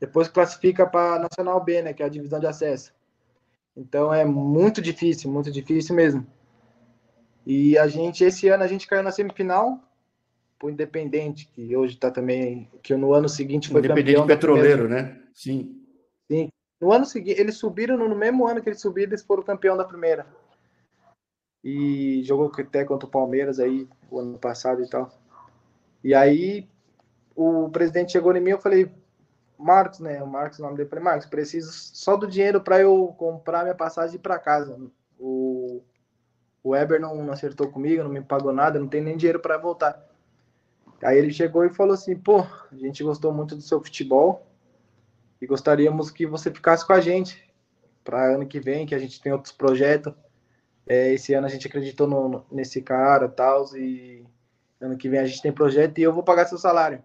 depois 0.00 0.28
classifica 0.28 0.86
para 0.86 1.18
Nacional 1.18 1.62
B, 1.62 1.82
né, 1.82 1.92
que 1.92 2.02
é 2.02 2.06
a 2.06 2.10
divisão 2.10 2.40
de 2.40 2.46
acesso. 2.46 2.92
Então 3.76 4.12
é 4.12 4.24
muito 4.24 4.82
difícil, 4.82 5.30
muito 5.30 5.50
difícil 5.50 5.94
mesmo. 5.94 6.26
E 7.46 7.78
a 7.78 7.86
gente, 7.86 8.24
esse 8.24 8.48
ano, 8.48 8.64
a 8.64 8.66
gente 8.66 8.86
caiu 8.86 9.02
na 9.02 9.10
semifinal 9.10 9.80
pro 10.58 10.68
Independente, 10.68 11.48
que 11.54 11.76
hoje 11.76 11.94
está 11.94 12.10
também, 12.10 12.68
que 12.82 12.94
no 12.96 13.12
ano 13.14 13.28
seguinte 13.28 13.68
foi 13.68 13.80
Independente 13.80 14.16
campeão. 14.16 14.26
Petroleiro, 14.26 14.88
né? 14.88 15.22
Sim. 15.32 15.80
Sim, 16.30 16.48
no 16.80 16.92
ano 16.92 17.06
seguinte, 17.06 17.40
eles 17.40 17.56
subiram, 17.56 17.96
no 17.96 18.14
mesmo 18.14 18.46
ano 18.46 18.60
que 18.60 18.68
eles 18.68 18.80
subiram, 18.80 19.10
eles 19.10 19.22
foram 19.22 19.42
campeão 19.42 19.76
da 19.76 19.84
primeira. 19.84 20.26
E 21.62 22.22
jogou 22.24 22.52
até 22.56 22.84
contra 22.84 23.08
o 23.08 23.10
Palmeiras 23.10 23.58
aí, 23.58 23.88
o 24.10 24.18
ano 24.20 24.38
passado 24.38 24.82
e 24.82 24.88
tal. 24.88 25.10
E 26.02 26.14
aí, 26.14 26.68
o 27.34 27.68
presidente 27.70 28.12
chegou 28.12 28.34
em 28.36 28.40
mim, 28.40 28.50
eu 28.50 28.60
falei, 28.60 28.90
Marcos, 29.58 29.98
né? 29.98 30.22
O 30.22 30.26
Marcos, 30.26 30.58
o 30.58 30.62
nome 30.62 30.76
dele, 30.76 30.88
falei, 30.88 31.04
Marcos, 31.04 31.26
preciso 31.26 31.72
só 31.72 32.16
do 32.16 32.26
dinheiro 32.26 32.60
para 32.60 32.80
eu 32.80 33.14
comprar 33.18 33.62
minha 33.62 33.74
passagem 33.74 34.18
para 34.18 34.38
casa. 34.38 34.78
O, 35.18 35.82
o 36.62 36.70
Weber 36.70 37.00
não, 37.00 37.24
não 37.24 37.32
acertou 37.32 37.70
comigo, 37.70 38.02
não 38.02 38.10
me 38.10 38.22
pagou 38.22 38.52
nada, 38.52 38.78
não 38.78 38.88
tem 38.88 39.02
nem 39.02 39.16
dinheiro 39.16 39.40
para 39.40 39.58
voltar. 39.58 40.06
Aí 41.02 41.16
ele 41.16 41.32
chegou 41.32 41.64
e 41.64 41.72
falou 41.72 41.94
assim, 41.94 42.16
pô, 42.16 42.40
a 42.40 42.76
gente 42.76 43.02
gostou 43.02 43.32
muito 43.32 43.54
do 43.54 43.62
seu 43.62 43.82
futebol, 43.82 44.46
e 45.40 45.46
gostaríamos 45.46 46.10
que 46.10 46.26
você 46.26 46.50
ficasse 46.50 46.84
com 46.86 46.92
a 46.92 47.00
gente 47.00 47.48
para 48.02 48.34
ano 48.34 48.46
que 48.46 48.58
vem, 48.58 48.86
que 48.86 48.94
a 48.94 48.98
gente 48.98 49.20
tem 49.20 49.32
outros 49.32 49.52
projetos. 49.52 50.12
É, 50.86 51.12
esse 51.12 51.34
ano 51.34 51.46
a 51.46 51.50
gente 51.50 51.66
acreditou 51.66 52.06
no, 52.06 52.44
nesse 52.50 52.82
cara 52.82 53.28
tal, 53.28 53.64
e 53.76 54.26
ano 54.80 54.96
que 54.96 55.08
vem 55.08 55.20
a 55.20 55.26
gente 55.26 55.42
tem 55.42 55.52
projeto 55.52 55.98
e 55.98 56.02
eu 56.02 56.12
vou 56.12 56.22
pagar 56.22 56.46
seu 56.46 56.58
salário. 56.58 57.02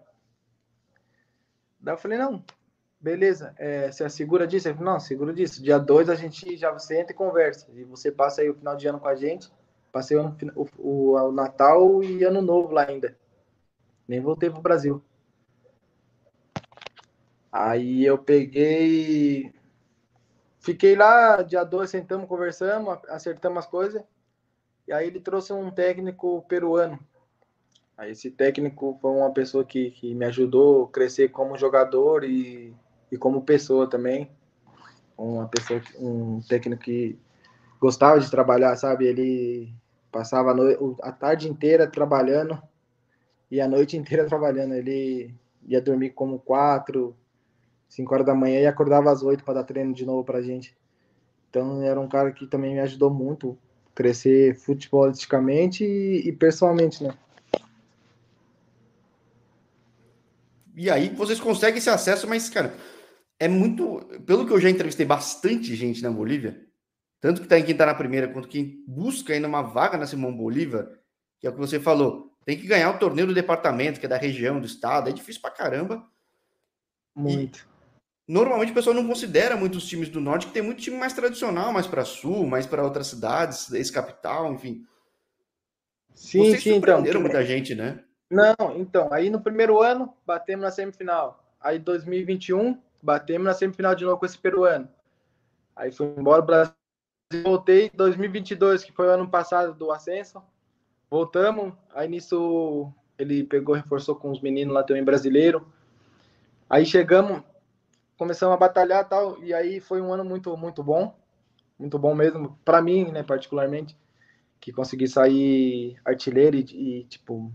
Daí 1.80 1.94
eu 1.94 1.98
falei, 1.98 2.16
não, 2.16 2.42
beleza, 3.00 3.54
é, 3.58 3.92
você 3.92 4.04
assegura 4.04 4.46
disso? 4.46 4.68
Ele 4.68 4.76
falou, 4.76 4.94
não, 4.94 5.00
seguro 5.00 5.34
disso. 5.34 5.62
Dia 5.62 5.78
2 5.78 6.08
a 6.08 6.14
gente 6.14 6.56
já 6.56 6.70
você 6.70 7.00
entra 7.00 7.12
e 7.12 7.16
conversa. 7.16 7.66
E 7.74 7.84
você 7.84 8.10
passa 8.10 8.40
aí 8.40 8.48
o 8.48 8.54
final 8.54 8.76
de 8.76 8.86
ano 8.86 8.98
com 8.98 9.08
a 9.08 9.14
gente. 9.14 9.50
Passei 9.92 10.16
o, 10.16 10.34
o, 10.78 11.12
o, 11.12 11.30
Natal 11.30 12.02
e 12.02 12.24
Ano 12.24 12.42
Novo 12.42 12.72
lá 12.72 12.86
ainda. 12.88 13.16
Nem 14.08 14.20
voltei 14.20 14.50
pro 14.50 14.60
Brasil. 14.60 15.02
Aí 17.52 18.04
eu 18.04 18.18
peguei. 18.18 19.54
Fiquei 20.58 20.96
lá, 20.96 21.42
dia 21.42 21.62
2, 21.62 21.88
sentamos, 21.88 22.26
conversamos, 22.26 22.98
acertamos 23.08 23.58
as 23.58 23.66
coisas. 23.66 24.02
E 24.88 24.92
aí 24.92 25.06
ele 25.06 25.20
trouxe 25.20 25.52
um 25.52 25.70
técnico 25.70 26.42
peruano. 26.48 26.98
Aí 27.96 28.10
esse 28.10 28.30
técnico 28.30 28.98
foi 29.00 29.10
uma 29.10 29.30
pessoa 29.32 29.64
que, 29.64 29.90
que 29.92 30.14
me 30.14 30.24
ajudou 30.26 30.84
a 30.84 30.88
crescer 30.88 31.28
como 31.28 31.56
jogador 31.56 32.24
e, 32.24 32.74
e 33.10 33.16
como 33.16 33.42
pessoa 33.42 33.88
também. 33.88 34.30
Uma 35.16 35.46
pessoa, 35.46 35.80
um 35.98 36.40
técnico 36.40 36.82
que 36.82 37.16
gostava 37.80 38.18
de 38.18 38.30
trabalhar, 38.30 38.74
sabe? 38.76 39.06
Ele 39.06 39.72
passava 40.10 40.50
a, 40.50 40.54
noite, 40.54 40.78
a 41.02 41.12
tarde 41.12 41.48
inteira 41.48 41.86
trabalhando 41.86 42.60
e 43.50 43.60
a 43.60 43.68
noite 43.68 43.96
inteira 43.96 44.26
trabalhando. 44.28 44.74
Ele 44.74 45.32
ia 45.62 45.80
dormir 45.80 46.10
como 46.10 46.40
quatro, 46.40 47.16
5 47.88 48.12
horas 48.12 48.26
da 48.26 48.34
manhã 48.34 48.60
e 48.60 48.66
acordava 48.66 49.12
às 49.12 49.22
8 49.22 49.44
para 49.44 49.54
dar 49.54 49.64
treino 49.64 49.94
de 49.94 50.04
novo 50.04 50.24
pra 50.24 50.42
gente. 50.42 50.76
Então 51.48 51.80
era 51.82 52.00
um 52.00 52.08
cara 52.08 52.32
que 52.32 52.48
também 52.48 52.74
me 52.74 52.80
ajudou 52.80 53.08
muito 53.08 53.56
crescer 53.94 54.56
futebolisticamente 54.56 55.84
e, 55.84 56.28
e 56.28 56.32
pessoalmente, 56.32 57.04
né? 57.04 57.16
E 60.74 60.90
aí 60.90 61.08
vocês 61.10 61.38
conseguem 61.38 61.78
esse 61.78 61.90
acesso, 61.90 62.28
mas, 62.28 62.50
cara, 62.50 62.74
é 63.38 63.48
muito. 63.48 63.98
Pelo 64.26 64.46
que 64.46 64.52
eu 64.52 64.60
já 64.60 64.68
entrevistei 64.68 65.06
bastante 65.06 65.74
gente 65.74 66.02
na 66.02 66.10
Bolívia, 66.10 66.60
tanto 67.20 67.42
que 67.42 67.48
tá 67.48 67.58
em 67.58 67.64
quem 67.64 67.76
tá 67.76 67.86
na 67.86 67.94
primeira, 67.94 68.28
quanto 68.28 68.48
quem 68.48 68.82
busca 68.86 69.32
ainda 69.32 69.48
uma 69.48 69.62
vaga 69.62 69.96
na 69.96 70.06
Simão 70.06 70.36
Bolívar, 70.36 70.88
que 71.38 71.46
é 71.46 71.50
o 71.50 71.52
que 71.52 71.58
você 71.58 71.78
falou, 71.78 72.34
tem 72.44 72.58
que 72.58 72.66
ganhar 72.66 72.90
o 72.90 72.98
torneio 72.98 73.26
do 73.26 73.34
departamento, 73.34 73.98
que 73.98 74.06
é 74.06 74.08
da 74.08 74.18
região, 74.18 74.60
do 74.60 74.66
estado, 74.66 75.08
é 75.08 75.12
difícil 75.12 75.40
pra 75.40 75.50
caramba. 75.50 76.06
Muito. 77.14 77.66
E, 78.28 78.32
normalmente 78.32 78.72
o 78.72 78.74
pessoal 78.74 78.94
não 78.94 79.06
considera 79.06 79.56
muito 79.56 79.78
os 79.78 79.86
times 79.86 80.08
do 80.08 80.20
norte, 80.20 80.46
que 80.46 80.52
tem 80.52 80.62
muito 80.62 80.82
time 80.82 80.96
mais 80.96 81.12
tradicional, 81.12 81.72
mais 81.72 81.86
para 81.86 82.04
sul, 82.04 82.46
mais 82.46 82.66
para 82.66 82.82
outras 82.82 83.06
cidades, 83.06 83.72
ex-capital, 83.72 84.52
enfim. 84.52 84.84
Sim, 86.14 86.50
Vocês 86.50 86.62
sim, 86.62 86.74
então. 86.76 87.20
muita 87.20 87.44
gente, 87.44 87.74
né? 87.74 88.02
Não, 88.34 88.76
então, 88.76 89.12
aí 89.12 89.30
no 89.30 89.40
primeiro 89.40 89.80
ano, 89.80 90.12
batemos 90.26 90.64
na 90.64 90.70
semifinal. 90.72 91.40
Aí 91.60 91.78
2021, 91.78 92.76
batemos 93.00 93.46
na 93.46 93.54
semifinal 93.54 93.94
de 93.94 94.04
novo 94.04 94.18
com 94.18 94.26
esse 94.26 94.36
peruano. 94.36 94.88
Aí 95.76 95.92
fui 95.92 96.12
embora 96.18 96.42
o 96.42 96.44
Brasil, 96.44 96.74
voltei 97.44 97.92
2022, 97.94 98.82
que 98.82 98.90
foi 98.90 99.06
o 99.06 99.10
ano 99.10 99.28
passado 99.28 99.72
do 99.72 99.92
ascenso. 99.92 100.42
Voltamos, 101.08 101.72
aí 101.94 102.08
nisso 102.08 102.92
ele 103.16 103.44
pegou, 103.44 103.76
reforçou 103.76 104.16
com 104.16 104.32
os 104.32 104.40
meninos 104.40 104.74
lá 104.74 104.82
também 104.82 105.04
brasileiro. 105.04 105.72
Aí 106.68 106.84
chegamos, 106.84 107.40
começamos 108.18 108.54
a 108.54 108.58
batalhar 108.58 109.08
tal, 109.08 109.40
e 109.44 109.54
aí 109.54 109.78
foi 109.78 110.00
um 110.00 110.12
ano 110.12 110.24
muito, 110.24 110.56
muito 110.56 110.82
bom, 110.82 111.16
muito 111.78 112.00
bom 112.00 112.16
mesmo, 112.16 112.58
para 112.64 112.82
mim, 112.82 113.12
né, 113.12 113.22
particularmente, 113.22 113.96
que 114.60 114.72
consegui 114.72 115.06
sair 115.06 116.00
artilheiro 116.04 116.56
e, 116.56 116.62
e 117.00 117.04
tipo, 117.04 117.52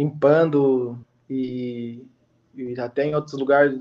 impando 0.00 0.98
e, 1.28 2.06
e, 2.54 2.78
até 2.80 3.04
em 3.04 3.14
outros 3.14 3.38
lugares 3.38 3.78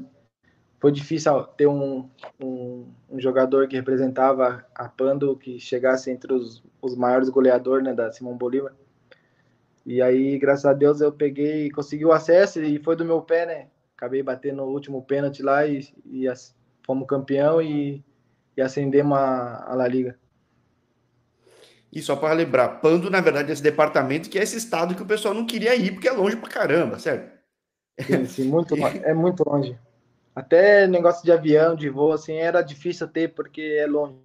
foi 0.79 0.91
difícil 0.91 1.43
ter 1.58 1.67
um, 1.67 2.10
um, 2.39 2.88
um, 3.10 3.19
jogador 3.19 3.67
que 3.67 3.75
representava 3.75 4.65
a 4.75 4.88
Pando 4.88 5.36
que 5.36 5.60
chegasse 5.60 6.12
entre 6.12 6.34
os, 6.34 6.63
os 6.82 6.95
maiores 6.95 7.29
goleadores 7.29 7.84
né, 7.84 7.93
da 7.93 8.12
Simão 8.12 8.38
Bolívar. 8.38 8.73
E 9.86 10.01
aí, 10.01 10.38
graças 10.38 10.65
a 10.65 10.73
Deus, 10.73 11.01
eu 11.01 11.12
peguei 11.12 11.69
consegui 11.71 12.05
o 12.05 12.12
acesso 12.12 12.62
e 12.62 12.79
foi 12.79 12.95
do 12.95 13.05
meu 13.05 13.21
pé, 13.21 13.45
né? 13.45 13.67
acabei 13.95 14.21
batendo 14.21 14.63
o 14.63 14.71
último 14.71 15.01
pênalti 15.03 15.41
lá 15.41 15.65
e, 15.65 15.82
e 16.05 16.25
fomos 16.86 17.08
campeão 17.08 17.62
e, 17.62 18.03
e 18.55 18.62
acendemos 18.62 19.17
a, 19.17 19.71
a 19.71 19.75
La 19.75 19.88
Liga. 19.88 20.17
E 21.91 22.02
só 22.02 22.15
para 22.15 22.34
lembrar, 22.34 22.80
Pando, 22.82 23.10
na 23.10 23.19
verdade, 23.19 23.49
é 23.49 23.54
esse 23.54 23.63
departamento 23.63 24.30
que 24.30 24.38
é 24.38 24.43
esse 24.43 24.58
estado 24.58 24.95
que 24.95 25.02
o 25.02 25.08
pessoal 25.08 25.34
não 25.34 25.45
queria 25.45 25.75
ir, 25.75 25.91
porque 25.91 26.08
é 26.08 26.12
longe 26.12 26.36
pra 26.36 26.49
caramba, 26.49 26.99
certo? 26.99 27.39
Sim, 27.99 28.25
sim 28.25 28.43
muito 28.45 28.75
longe, 28.78 28.99
é 28.99 29.13
muito 29.13 29.43
longe. 29.47 29.78
Até 30.36 30.88
negócio 30.88 31.23
de 31.23 31.32
avião, 31.32 31.75
de 31.75 31.89
voo, 31.89 32.13
assim, 32.13 32.36
era 32.36 32.62
difícil 32.62 33.08
ter, 33.08 33.34
porque 33.34 33.78
é 33.80 33.88
longe. 33.88 34.19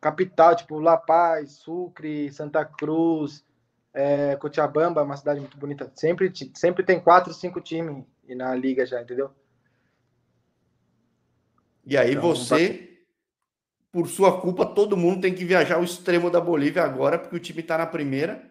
Capital, 0.00 0.56
tipo 0.56 0.78
La 0.78 0.96
Paz, 0.96 1.52
Sucre, 1.52 2.30
Santa 2.32 2.64
Cruz, 2.64 3.44
é, 3.94 4.36
Cochabamba, 4.36 5.02
uma 5.02 5.16
cidade 5.16 5.40
muito 5.40 5.56
bonita. 5.56 5.90
Sempre, 5.94 6.32
sempre 6.54 6.84
tem 6.84 7.00
quatro, 7.00 7.32
cinco 7.32 7.60
times 7.60 8.04
na 8.28 8.54
liga 8.54 8.84
já, 8.84 9.00
entendeu? 9.00 9.30
E 11.84 11.96
aí 11.96 12.12
então, 12.12 12.22
você, 12.22 12.91
por 13.92 14.08
sua 14.08 14.40
culpa, 14.40 14.64
todo 14.64 14.96
mundo 14.96 15.20
tem 15.20 15.34
que 15.34 15.44
viajar 15.44 15.76
ao 15.76 15.84
extremo 15.84 16.30
da 16.30 16.40
Bolívia 16.40 16.82
agora, 16.82 17.18
porque 17.18 17.36
o 17.36 17.40
time 17.40 17.60
está 17.60 17.76
na 17.76 17.86
primeira. 17.86 18.50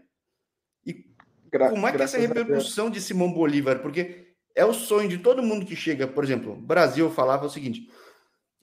E 0.86 1.04
Gra 1.52 1.72
como 1.72 1.88
é 1.88 1.92
que 1.92 2.00
é 2.00 2.06
essa 2.06 2.20
repercussão 2.20 2.92
de 2.92 3.02
Simão 3.02 3.34
Bolívar? 3.34 3.80
Porque 3.80 4.36
é 4.56 4.64
o 4.64 4.74
sonho 4.74 5.10
de 5.10 5.18
todo 5.18 5.42
mundo 5.42 5.66
que 5.66 5.76
chega. 5.76 6.08
Por 6.08 6.24
exemplo, 6.24 6.56
Brasil 6.56 7.10
falava 7.10 7.48
o 7.48 7.50
seguinte: 7.50 7.90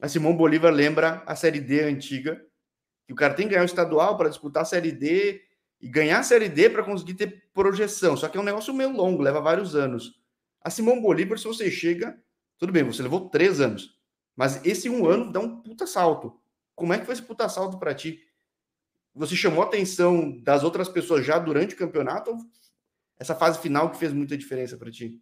a 0.01 0.09
Simão 0.09 0.37
Bolívar 0.37 0.73
lembra 0.73 1.21
a 1.27 1.35
Série 1.35 1.61
D 1.61 1.83
antiga, 1.83 2.41
que 3.09 3.12
o 3.12 3.17
cara 3.17 3.35
tem 3.35 3.49
que 3.49 3.55
ganhar 3.55 3.64
o 3.64 3.67
estadual 3.67 4.17
para 4.17 4.29
disputar 4.29 4.62
a 4.62 4.67
Série 4.67 4.93
D 4.93 5.43
e 5.81 5.88
ganhar 5.88 6.21
a 6.21 6.23
Série 6.23 6.49
D 6.49 6.71
para 6.71 6.85
conseguir 6.85 7.14
ter 7.14 7.51
projeção. 7.53 8.17
Só 8.17 8.29
que 8.29 8.38
é 8.38 8.41
um 8.41 8.45
negócio 8.45 8.73
meio 8.73 8.93
longo, 8.93 9.21
leva 9.21 9.41
vários 9.41 9.75
anos. 9.75 10.12
A 10.62 10.71
Simão 10.71 11.03
Bolívar, 11.03 11.38
se 11.38 11.45
você 11.45 11.69
chega, 11.73 12.17
tudo 12.57 12.73
bem, 12.73 12.85
você 12.85 13.03
levou 13.03 13.29
três 13.29 13.61
anos, 13.61 13.97
mas 14.37 14.64
esse 14.64 14.88
um 14.88 15.09
ano 15.09 15.33
dá 15.33 15.41
um 15.41 15.61
puta 15.61 15.85
salto. 15.85 16.38
Como 16.79 16.93
é 16.93 16.99
que 16.99 17.05
foi 17.05 17.12
esse 17.14 17.23
puta 17.23 17.49
salto 17.49 17.77
para 17.77 17.93
ti? 17.93 18.23
Você 19.12 19.35
chamou 19.35 19.64
a 19.64 19.67
atenção 19.67 20.31
das 20.43 20.62
outras 20.62 20.88
pessoas 20.88 21.27
já 21.27 21.37
durante 21.37 21.75
o 21.75 21.79
campeonato 21.79 22.31
ou 22.31 22.38
essa 23.19 23.35
fase 23.35 23.59
final 23.59 23.91
que 23.91 23.99
fez 23.99 24.12
muita 24.12 24.38
diferença 24.38 24.77
para 24.77 24.88
ti? 24.88 25.21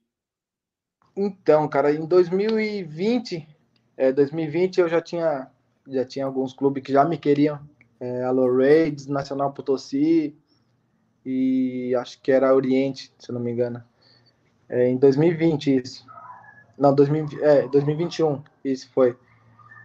Então, 1.16 1.66
cara, 1.66 1.90
em 1.90 2.04
2020, 2.06 3.48
é, 3.96 4.12
2020 4.12 4.82
eu 4.82 4.88
já 4.88 5.00
tinha 5.00 5.50
já 5.88 6.04
tinha 6.04 6.26
alguns 6.26 6.52
clubes 6.52 6.82
que 6.82 6.92
já 6.92 7.04
me 7.04 7.16
queriam, 7.16 7.58
é, 7.98 8.24
Alô 8.24 8.54
Raids, 8.54 9.06
Nacional 9.06 9.52
Potosí, 9.52 10.36
e 11.24 11.94
acho 11.94 12.20
que 12.20 12.32
era 12.32 12.54
Oriente, 12.54 13.14
se 13.18 13.32
não 13.32 13.40
me 13.40 13.52
engano. 13.52 13.82
É, 14.68 14.88
em 14.88 14.98
2020 14.98 15.76
isso. 15.76 16.04
Não, 16.76 16.94
2000, 16.94 17.28
é, 17.40 17.66
2021 17.68 18.42
isso 18.64 18.90
foi. 18.92 19.16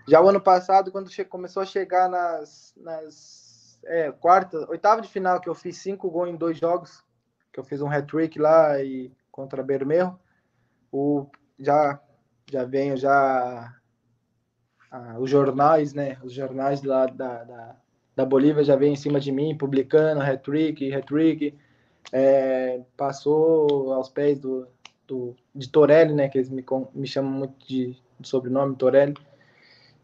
Já 0.08 0.22
o 0.22 0.28
ano 0.28 0.42
passado, 0.42 0.92
quando 0.92 1.10
começou 1.30 1.64
a 1.64 1.66
chegar 1.66 2.10
nas, 2.10 2.74
nas 2.78 3.80
é, 3.86 4.12
quarta, 4.12 4.70
oitava 4.70 5.02
de 5.02 5.08
final, 5.08 5.40
que 5.40 5.50
eu 5.50 5.56
fiz 5.56 5.78
cinco 5.78 6.10
gols 6.10 6.30
em 6.30 6.36
dois 6.36 6.58
jogos, 6.58 7.04
que 7.52 7.60
eu 7.60 7.64
fiz 7.64 7.82
um 7.82 7.90
hat-trick 7.90 8.40
lá 8.40 8.82
e 8.82 9.12
contra 9.32 9.64
Bermejo, 9.64 10.20
o, 10.92 11.28
já, 11.60 12.00
já 12.50 12.64
venho 12.66 12.98
já 12.98 13.74
ah, 14.92 15.16
os 15.20 15.30
jornais, 15.30 15.94
né, 15.94 16.18
os 16.24 16.34
jornais 16.34 16.84
lá 16.84 17.06
da, 17.06 17.44
da, 17.44 17.76
da 18.16 18.26
Bolívia 18.26 18.64
já 18.64 18.76
veio 18.76 18.92
em 18.92 18.98
cima 18.98 19.20
de 19.20 19.32
mim, 19.32 19.58
publicando 19.58 20.22
hat-trick, 20.22 20.94
hat-trick. 20.94 21.58
É, 22.12 22.82
passou 22.98 23.94
aos 23.94 24.10
pés 24.10 24.40
do, 24.40 24.68
do, 25.08 25.36
de 25.56 25.70
Torelli, 25.70 26.14
né, 26.14 26.28
que 26.28 26.38
eles 26.38 26.50
me, 26.50 26.66
me 26.94 27.08
chamam 27.08 27.32
muito 27.32 27.66
de, 27.66 27.96
de 28.20 28.28
sobrenome, 28.28 28.76
Torelli. 28.76 29.16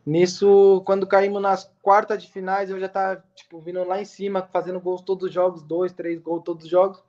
Nisso, 0.07 0.81
quando 0.85 1.05
caímos 1.05 1.41
nas 1.41 1.69
quartas 1.81 2.23
de 2.23 2.31
finais, 2.31 2.69
eu 2.69 2.79
já 2.79 2.87
tava, 2.87 3.21
tipo, 3.35 3.59
vindo 3.59 3.83
lá 3.83 4.01
em 4.01 4.05
cima, 4.05 4.41
fazendo 4.41 4.79
gols 4.79 5.01
todos 5.01 5.27
os 5.27 5.33
jogos, 5.33 5.61
dois, 5.61 5.91
três 5.91 6.17
gols 6.21 6.45
todos 6.45 6.63
os 6.63 6.71
jogos. 6.71 7.03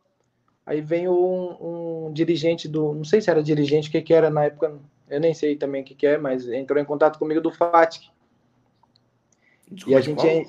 Aí 0.67 0.81
vem 0.81 1.09
um, 1.09 2.07
um 2.09 2.13
dirigente 2.13 2.67
do, 2.67 2.93
não 2.93 3.05
sei 3.05 3.21
se 3.21 3.31
era 3.31 3.41
dirigente, 3.41 3.89
o 3.89 3.93
que 3.93 4.03
que 4.03 4.13
era 4.13 4.31
na 4.31 4.47
época, 4.47 4.81
eu 5.09 5.21
nem 5.21 5.33
sei 5.33 5.55
também 5.55 5.83
o 5.83 5.85
que 5.85 5.95
que 5.95 6.09
é, 6.09 6.19
mas 6.19 6.49
entrou 6.49 6.83
em 6.83 6.85
contato 6.85 7.21
comigo 7.21 7.41
do 7.41 7.53
FATIC. 7.53 8.11
Desculpa, 9.71 9.91
e 9.93 9.95
a 9.95 10.01
gente, 10.01 10.27
é, 10.27 10.45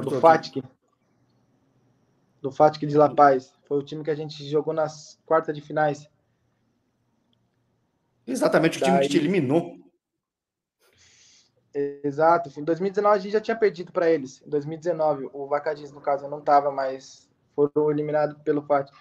do 0.00 0.20
Fatic. 0.20 0.62
Do 2.40 2.52
Fatic 2.52 2.86
de 2.86 2.96
La 2.96 3.12
Paz. 3.12 3.52
Foi 3.64 3.78
o 3.78 3.82
time 3.82 4.04
que 4.04 4.10
a 4.12 4.14
gente 4.14 4.48
jogou 4.48 4.72
nas 4.72 5.18
quartas 5.26 5.52
de 5.52 5.60
finais. 5.60 6.08
Exatamente, 8.24 8.78
o 8.78 8.80
Daí... 8.80 8.90
time 8.90 9.02
que 9.02 9.08
te 9.08 9.16
eliminou. 9.16 9.83
Exato. 11.74 12.50
Em 12.56 12.62
2019 12.62 13.16
a 13.16 13.18
gente 13.18 13.32
já 13.32 13.40
tinha 13.40 13.56
perdido 13.56 13.90
para 13.90 14.08
eles. 14.08 14.40
Em 14.46 14.48
2019, 14.48 15.28
o 15.32 15.46
Vacadins, 15.46 15.90
no 15.90 16.00
caso, 16.00 16.28
não 16.28 16.38
estava, 16.38 16.70
mas 16.70 17.28
foram 17.54 17.90
eliminados 17.90 18.40
pelo 18.42 18.62
Fatic. 18.62 18.94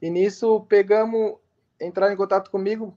E 0.00 0.08
nisso 0.08 0.60
pegamos, 0.62 1.36
entraram 1.80 2.14
em 2.14 2.16
contato 2.16 2.50
comigo. 2.50 2.96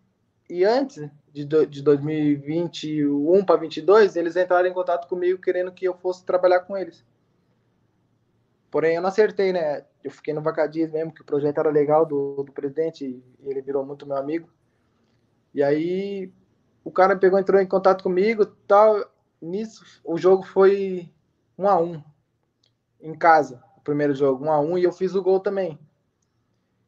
E 0.50 0.64
antes 0.64 1.10
de, 1.34 1.46
de 1.46 1.82
2021 1.82 3.44
para 3.44 3.58
2022, 3.58 4.16
eles 4.16 4.36
entraram 4.36 4.70
em 4.70 4.74
contato 4.74 5.08
comigo 5.08 5.42
querendo 5.42 5.72
que 5.72 5.86
eu 5.86 5.96
fosse 5.96 6.24
trabalhar 6.24 6.62
com 6.62 6.78
eles. 6.78 7.06
Porém, 8.72 8.96
eu 8.96 9.02
não 9.02 9.10
acertei, 9.10 9.54
né? 9.54 9.86
Eu 10.04 10.12
fiquei 10.12 10.34
no 10.34 10.42
Vacadias 10.42 10.92
mesmo, 10.92 11.14
que 11.14 11.22
o 11.22 11.26
projeto 11.26 11.60
era 11.60 11.70
legal 11.70 12.06
do, 12.06 12.44
do 12.44 12.52
presidente 12.52 13.06
e 13.06 13.50
ele 13.50 13.62
virou 13.62 13.86
muito 13.86 14.08
meu 14.08 14.18
amigo. 14.18 14.50
E 15.54 15.62
aí 15.62 16.32
o 16.84 16.92
cara 16.92 17.16
pegou, 17.16 17.40
entrou 17.40 17.62
em 17.62 17.68
contato 17.68 18.04
comigo, 18.04 18.46
tal. 18.46 19.04
Nisso, 19.42 19.84
o 20.04 20.18
jogo 20.18 20.44
foi 20.44 21.12
um 21.58 21.68
a 21.68 21.80
um 21.80 22.02
em 23.02 23.14
casa, 23.14 23.62
o 23.78 23.82
primeiro 23.82 24.16
jogo, 24.16 24.46
um 24.46 24.52
a 24.52 24.60
um, 24.60 24.78
e 24.78 24.84
eu 24.84 24.92
fiz 24.94 25.16
o 25.16 25.22
gol 25.22 25.40
também. 25.40 25.78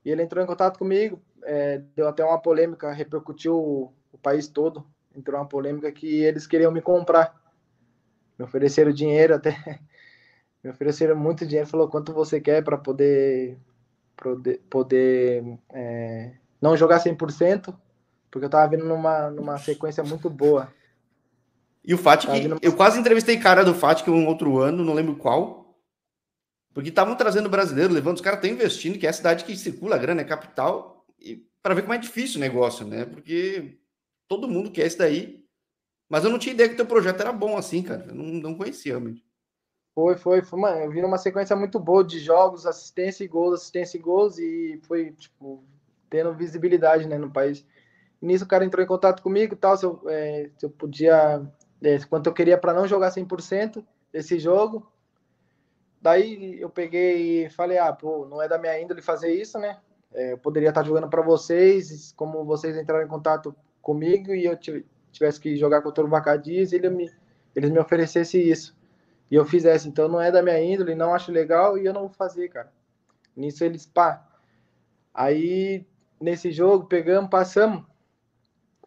E 0.04 0.10
ele 0.10 0.24
entrou 0.24 0.44
em 0.44 0.48
contato 0.48 0.78
comigo, 0.78 1.22
é, 1.44 1.80
deu 1.96 2.08
até 2.08 2.24
uma 2.24 2.40
polêmica, 2.40 2.92
repercutiu 2.92 3.56
o, 3.58 3.94
o 4.14 4.18
país 4.18 4.48
todo, 4.48 4.86
entrou 5.16 5.40
uma 5.40 5.48
polêmica 5.48 5.92
que 5.92 6.24
eles 6.24 6.48
queriam 6.48 6.72
me 6.72 6.82
comprar. 6.82 7.36
Me 8.38 8.46
ofereceram 8.46 8.92
dinheiro 8.92 9.36
até 9.36 9.52
me 10.64 10.70
ofereceram 10.70 11.16
muito 11.16 11.46
dinheiro, 11.46 11.70
falou 11.70 11.90
quanto 11.90 12.14
você 12.14 12.40
quer 12.40 12.64
para 12.64 12.78
poder 12.78 13.58
poder, 14.16 14.62
poder 14.70 15.60
é, 15.74 16.34
não 16.62 16.76
jogar 16.76 17.00
100%, 17.00 17.76
porque 18.36 18.44
eu 18.44 18.48
estava 18.48 18.68
vindo 18.68 18.84
numa, 18.84 19.32
numa 19.32 19.58
sequência 19.58 20.04
muito 20.04 20.30
boa. 20.30 20.68
E 21.86 21.94
o 21.94 21.98
Fatic, 21.98 22.30
eu 22.62 22.76
quase 22.76 23.00
entrevistei 23.00 23.40
cara 23.40 23.64
do 23.64 23.74
Fatic 23.74 24.10
um 24.10 24.28
outro 24.28 24.60
ano, 24.60 24.84
não 24.84 24.94
lembro 24.94 25.16
qual, 25.16 25.74
porque 26.74 26.90
estavam 26.90 27.16
trazendo 27.16 27.48
brasileiro, 27.48 27.94
levando 27.94 28.18
os 28.18 28.22
caras, 28.22 28.40
estão 28.40 28.52
investindo, 28.52 29.00
que 29.00 29.08
é 29.08 29.10
a 29.10 29.14
cidade 29.14 29.46
que 29.46 29.56
circula 29.56 29.96
a 29.96 29.98
grana, 29.98 30.20
é 30.20 30.26
capital, 30.26 31.06
para 31.64 31.74
ver 31.74 31.84
como 31.84 31.94
é 31.94 31.98
difícil 31.98 32.40
o 32.40 32.42
negócio, 32.42 32.86
né? 32.86 33.06
Porque 33.06 33.80
todo 34.28 34.50
mundo 34.50 34.70
quer 34.70 34.86
isso 34.86 34.98
daí, 34.98 35.46
mas 36.10 36.26
eu 36.26 36.30
não 36.30 36.38
tinha 36.38 36.54
ideia 36.54 36.68
que 36.68 36.76
o 36.76 36.78
teu 36.78 36.86
projeto 36.86 37.22
era 37.22 37.32
bom 37.32 37.56
assim, 37.56 37.82
cara, 37.82 38.08
eu 38.10 38.16
não, 38.16 38.26
não 38.26 38.56
conhecia 38.56 38.92
realmente. 38.92 39.24
Foi, 39.94 40.18
foi, 40.18 40.42
foi, 40.42 40.60
mano, 40.60 40.82
eu 40.82 40.92
vi 40.92 41.02
uma 41.02 41.18
sequência 41.18 41.56
muito 41.56 41.80
boa 41.80 42.04
de 42.04 42.20
jogos, 42.20 42.66
assistência 42.66 43.24
e 43.24 43.30
gols, 43.30 43.62
assistência 43.62 43.98
e 43.98 44.02
gols, 44.02 44.38
e 44.38 44.78
foi, 44.84 45.14
tipo, 45.14 45.64
tendo 46.10 46.34
visibilidade, 46.34 47.08
né, 47.08 47.18
no 47.18 47.32
país. 47.32 47.66
Nisso 48.26 48.44
o 48.44 48.48
cara 48.48 48.66
entrou 48.66 48.84
em 48.84 48.88
contato 48.88 49.22
comigo 49.22 49.56
tal, 49.56 49.78
se 49.78 49.86
eu, 49.86 50.02
é, 50.08 50.50
se 50.58 50.66
eu 50.66 50.70
podia, 50.70 51.42
é, 51.82 52.00
quanto 52.10 52.28
eu 52.28 52.34
queria 52.34 52.58
para 52.58 52.74
não 52.74 52.88
jogar 52.88 53.12
100% 53.12 53.86
desse 54.12 54.40
jogo. 54.40 54.92
Daí 56.02 56.60
eu 56.60 56.70
peguei 56.70 57.46
e 57.46 57.50
falei, 57.50 57.78
ah, 57.78 57.94
pô, 57.94 58.26
não 58.26 58.42
é 58.42 58.48
da 58.48 58.58
minha 58.58 58.80
índole 58.80 59.02
fazer 59.02 59.34
isso, 59.34 59.60
né? 59.60 59.78
É, 60.14 60.34
eu 60.34 60.38
poderia 60.38 60.70
estar 60.70 60.84
jogando 60.84 61.10
para 61.10 61.22
vocês, 61.22 62.14
como 62.16 62.44
vocês 62.46 62.78
entraram 62.78 63.06
em 63.06 63.10
contato 63.10 63.56
comigo 63.82 64.34
e 64.34 64.46
eu 64.46 64.58
tivesse 65.12 65.40
que 65.40 65.56
jogar 65.56 65.82
contra 65.82 66.04
o 66.04 66.08
Vacadias, 66.08 66.74
ele 66.74 66.90
me, 66.90 67.12
eles 67.56 67.70
me 67.70 67.80
oferecessem 67.80 68.42
isso 68.42 68.76
e 69.30 69.36
eu 69.36 69.46
fizesse. 69.46 69.88
Então 69.88 70.08
não 70.08 70.22
é 70.22 70.32
da 70.32 70.42
minha 70.42 70.60
índole, 70.62 70.96
não 70.96 71.14
acho 71.14 71.32
legal 71.32 71.78
e 71.78 71.86
eu 71.86 71.94
não 71.94 72.02
vou 72.02 72.10
fazer, 72.10 72.50
cara. 72.50 72.72
Nisso 73.36 73.64
eles, 73.64 73.86
pá. 73.86 74.26
Aí 75.14 75.86
nesse 76.20 76.52
jogo 76.52 76.86
pegamos, 76.86 77.30
passamos. 77.30 77.84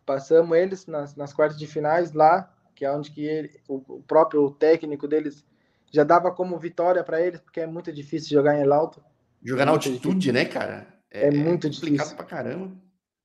Passamos 0.08 0.56
eles 0.56 0.86
nas, 0.86 1.14
nas 1.14 1.34
quartas 1.34 1.58
de 1.58 1.66
finais 1.66 2.14
lá, 2.14 2.50
que 2.74 2.82
é 2.82 2.90
onde 2.90 3.10
que 3.10 3.26
ele, 3.26 3.50
o, 3.68 3.74
o 3.96 4.02
próprio 4.02 4.50
técnico 4.52 5.06
deles 5.06 5.44
já 5.92 6.02
dava 6.02 6.30
como 6.30 6.58
vitória 6.58 7.04
para 7.04 7.20
eles, 7.20 7.42
porque 7.42 7.60
é 7.60 7.66
muito 7.66 7.92
difícil 7.92 8.30
jogar 8.30 8.56
em 8.56 8.66
alto. 8.72 9.04
Jogar 9.44 9.66
na 9.66 9.72
altitude, 9.72 10.14
difícil. 10.14 10.32
né, 10.32 10.46
cara? 10.46 10.86
É, 11.10 11.26
é 11.26 11.30
muito 11.30 11.66
é 11.66 11.70
difícil. 11.70 12.16
pra 12.16 12.24
caramba. 12.24 12.72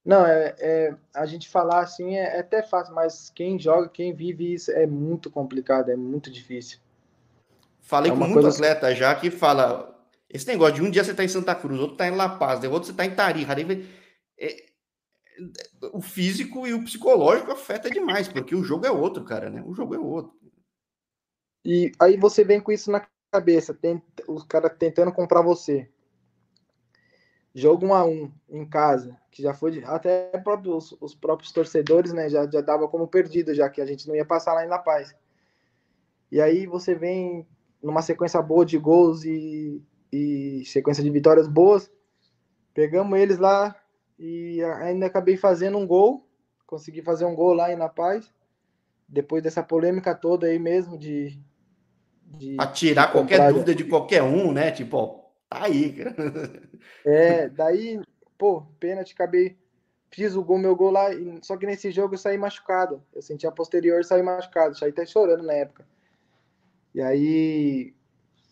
Não, 0.03 0.25
é, 0.25 0.53
é, 0.59 0.95
a 1.15 1.25
gente 1.25 1.47
falar 1.47 1.83
assim 1.83 2.17
é, 2.17 2.35
é, 2.35 2.39
até 2.41 2.61
fácil, 2.61 2.93
mas 2.93 3.31
quem 3.33 3.57
joga, 3.57 3.87
quem 3.87 4.13
vive 4.13 4.53
isso 4.53 4.69
é 4.69 4.85
muito 4.85 5.31
complicado, 5.31 5.89
é 5.89 5.95
muito 5.95 6.29
difícil. 6.29 6.79
Falei 7.79 8.11
é 8.11 8.13
com 8.13 8.27
muito 8.27 8.45
atleta 8.45 8.93
já 8.93 9.15
que 9.15 9.31
fala. 9.31 9.89
Esse 10.29 10.47
negócio 10.47 10.75
de 10.75 10.81
um 10.81 10.91
dia 10.91 11.01
você 11.01 11.13
tá 11.13 11.23
em 11.23 11.29
Santa 11.29 11.55
Cruz, 11.55 11.79
outro 11.79 11.95
tá 11.95 12.09
em 12.09 12.15
La 12.15 12.27
Paz, 12.27 12.61
outro 12.65 12.87
você 12.87 12.93
tá 12.93 13.05
em 13.05 13.15
Tarija. 13.15 13.53
É, 14.37 14.72
o 15.91 16.01
físico 16.01 16.67
e 16.67 16.73
o 16.73 16.83
psicológico 16.83 17.51
afeta 17.51 17.89
demais, 17.89 18.27
porque 18.27 18.55
o 18.55 18.63
jogo 18.63 18.85
é 18.85 18.91
outro, 18.91 19.23
cara, 19.23 19.49
né? 19.49 19.63
O 19.65 19.73
jogo 19.73 19.95
é 19.95 19.99
outro. 19.99 20.33
E 21.65 21.91
aí 21.99 22.17
você 22.17 22.43
vem 22.43 22.59
com 22.59 22.71
isso 22.71 22.91
na 22.91 23.05
cabeça, 23.31 23.73
tem, 23.73 24.01
os 24.27 24.43
caras 24.43 24.71
tentando 24.77 25.11
comprar 25.11 25.41
você. 25.41 25.89
Jogo 27.55 27.85
1 27.85 27.93
a 27.93 28.05
1 28.05 28.31
em 28.49 28.65
casa, 28.65 29.17
que 29.29 29.41
já 29.41 29.53
foi 29.53 29.83
até 29.85 30.29
próprios, 30.39 30.95
os 30.99 31.13
próprios 31.13 31.51
torcedores, 31.51 32.11
né, 32.11 32.27
já, 32.29 32.49
já 32.49 32.61
dava 32.61 32.87
como 32.87 33.07
perdido, 33.07 33.53
já 33.53 33.69
que 33.69 33.79
a 33.79 33.85
gente 33.85 34.07
não 34.07 34.15
ia 34.15 34.25
passar 34.25 34.53
lá 34.53 34.65
em 34.65 34.69
La 34.69 34.79
Paz. 34.79 35.15
E 36.31 36.41
aí 36.41 36.65
você 36.65 36.95
vem 36.95 37.47
numa 37.81 38.01
sequência 38.01 38.41
boa 38.41 38.65
de 38.65 38.77
gols 38.77 39.23
e, 39.23 39.83
e 40.11 40.63
sequência 40.65 41.03
de 41.03 41.11
vitórias 41.11 41.47
boas. 41.47 41.91
Pegamos 42.73 43.19
eles 43.19 43.37
lá 43.37 43.75
e 44.25 44.63
ainda 44.63 45.07
acabei 45.07 45.35
fazendo 45.35 45.77
um 45.77 45.85
gol. 45.85 46.25
Consegui 46.65 47.01
fazer 47.01 47.25
um 47.25 47.35
gol 47.35 47.53
lá 47.53 47.73
em 47.73 47.75
La 47.75 47.89
Paz. 47.89 48.33
Depois 49.05 49.43
dessa 49.43 49.61
polêmica 49.61 50.15
toda 50.15 50.47
aí 50.47 50.57
mesmo 50.57 50.97
de. 50.97 51.37
de 52.25 52.55
tirar 52.73 53.07
de 53.07 53.11
qualquer 53.11 53.51
dúvida 53.51 53.75
de 53.75 53.83
qualquer 53.83 54.23
um, 54.23 54.53
né? 54.53 54.71
Tipo, 54.71 54.95
ó, 54.97 55.07
tá 55.49 55.65
aí, 55.65 55.91
cara. 55.91 56.15
É, 57.05 57.49
daí, 57.49 58.01
pô, 58.37 58.61
pênalti, 58.79 59.13
acabei. 59.13 59.57
Fiz 60.09 60.35
o 60.35 60.43
gol, 60.43 60.57
meu 60.57 60.75
gol 60.75 60.91
lá, 60.91 61.07
só 61.41 61.57
que 61.57 61.65
nesse 61.65 61.91
jogo 61.91 62.13
eu 62.13 62.17
saí 62.17 62.37
machucado. 62.37 63.03
Eu 63.13 63.21
senti 63.21 63.45
a 63.45 63.51
posterior 63.51 64.05
saí 64.05 64.21
machucado. 64.21 64.77
Saí 64.77 64.91
até 64.91 65.05
chorando 65.05 65.43
na 65.43 65.53
época. 65.53 65.85
E 66.95 67.01
aí 67.01 67.93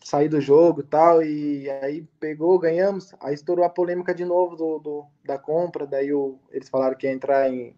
saí 0.04 0.28
do 0.28 0.40
jogo 0.40 0.80
e 0.80 0.84
tal, 0.84 1.22
e 1.22 1.70
aí 1.70 2.04
pegou, 2.18 2.58
ganhamos, 2.58 3.14
aí 3.20 3.34
estourou 3.34 3.64
a 3.64 3.70
polêmica 3.70 4.14
de 4.14 4.24
novo 4.24 4.56
do, 4.56 4.78
do 4.78 5.04
da 5.24 5.38
compra, 5.38 5.86
daí 5.86 6.12
o, 6.12 6.38
eles 6.50 6.68
falaram 6.68 6.96
que 6.96 7.06
ia 7.06 7.12
entrar 7.12 7.50
em 7.52 7.74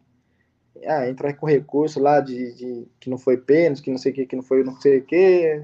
ah, 0.86 1.08
entrar 1.08 1.32
com 1.34 1.46
recurso 1.46 2.00
lá 2.00 2.20
de, 2.20 2.52
de 2.54 2.88
que 2.98 3.08
não 3.08 3.16
foi 3.16 3.36
pênalti, 3.36 3.82
que 3.82 3.90
não 3.90 3.98
sei 3.98 4.10
o 4.10 4.14
que, 4.14 4.26
que 4.26 4.36
não 4.36 4.42
foi 4.42 4.64
não 4.64 4.80
sei 4.80 4.98
o 4.98 5.04
que, 5.04 5.16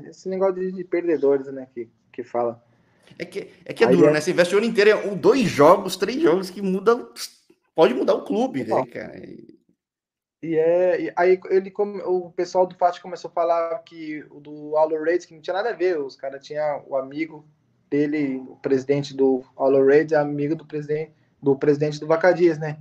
esse 0.08 0.28
negócio 0.28 0.54
de, 0.54 0.72
de, 0.72 0.84
perdedores, 0.84 1.46
né, 1.48 1.66
que, 1.74 1.88
que 2.12 2.22
fala. 2.22 2.62
É 3.18 3.24
que 3.24 3.50
é, 3.64 3.72
que 3.72 3.82
é 3.82 3.88
duro, 3.88 4.06
é... 4.06 4.12
né? 4.12 4.20
Você 4.20 4.30
investe 4.30 4.54
o 4.54 4.58
ano 4.58 4.66
inteiro, 4.66 5.16
dois 5.16 5.42
jogos, 5.42 5.96
três 5.96 6.22
jogos 6.22 6.48
que 6.48 6.62
mudam, 6.62 7.08
pode 7.74 7.92
mudar 7.92 8.14
o 8.14 8.24
clube, 8.24 8.62
né, 8.62 8.86
cara? 8.86 9.18
E, 9.18 9.59
é, 10.42 11.02
e 11.02 11.12
aí 11.16 11.40
ele 11.50 11.72
o 11.76 12.30
pessoal 12.30 12.66
do 12.66 12.74
Fati 12.74 13.00
começou 13.00 13.30
a 13.30 13.34
falar 13.34 13.78
que 13.80 14.24
o 14.30 14.40
do 14.40 14.76
Aulo 14.76 15.02
Raids, 15.02 15.26
que 15.26 15.34
não 15.34 15.42
tinha 15.42 15.54
nada 15.54 15.70
a 15.70 15.74
ver, 15.74 16.00
os 16.00 16.16
caras 16.16 16.44
tinham 16.44 16.82
o 16.86 16.96
amigo 16.96 17.46
dele, 17.90 18.36
o 18.48 18.56
presidente 18.56 19.14
do 19.14 19.44
Aulo 19.54 19.84
Raids, 19.86 20.14
amigo 20.14 20.56
do 20.56 20.64
presidente 20.64 21.12
do 21.42 21.56
presidente 21.56 21.98
do 21.98 22.06
Vacadias, 22.06 22.58
né? 22.58 22.78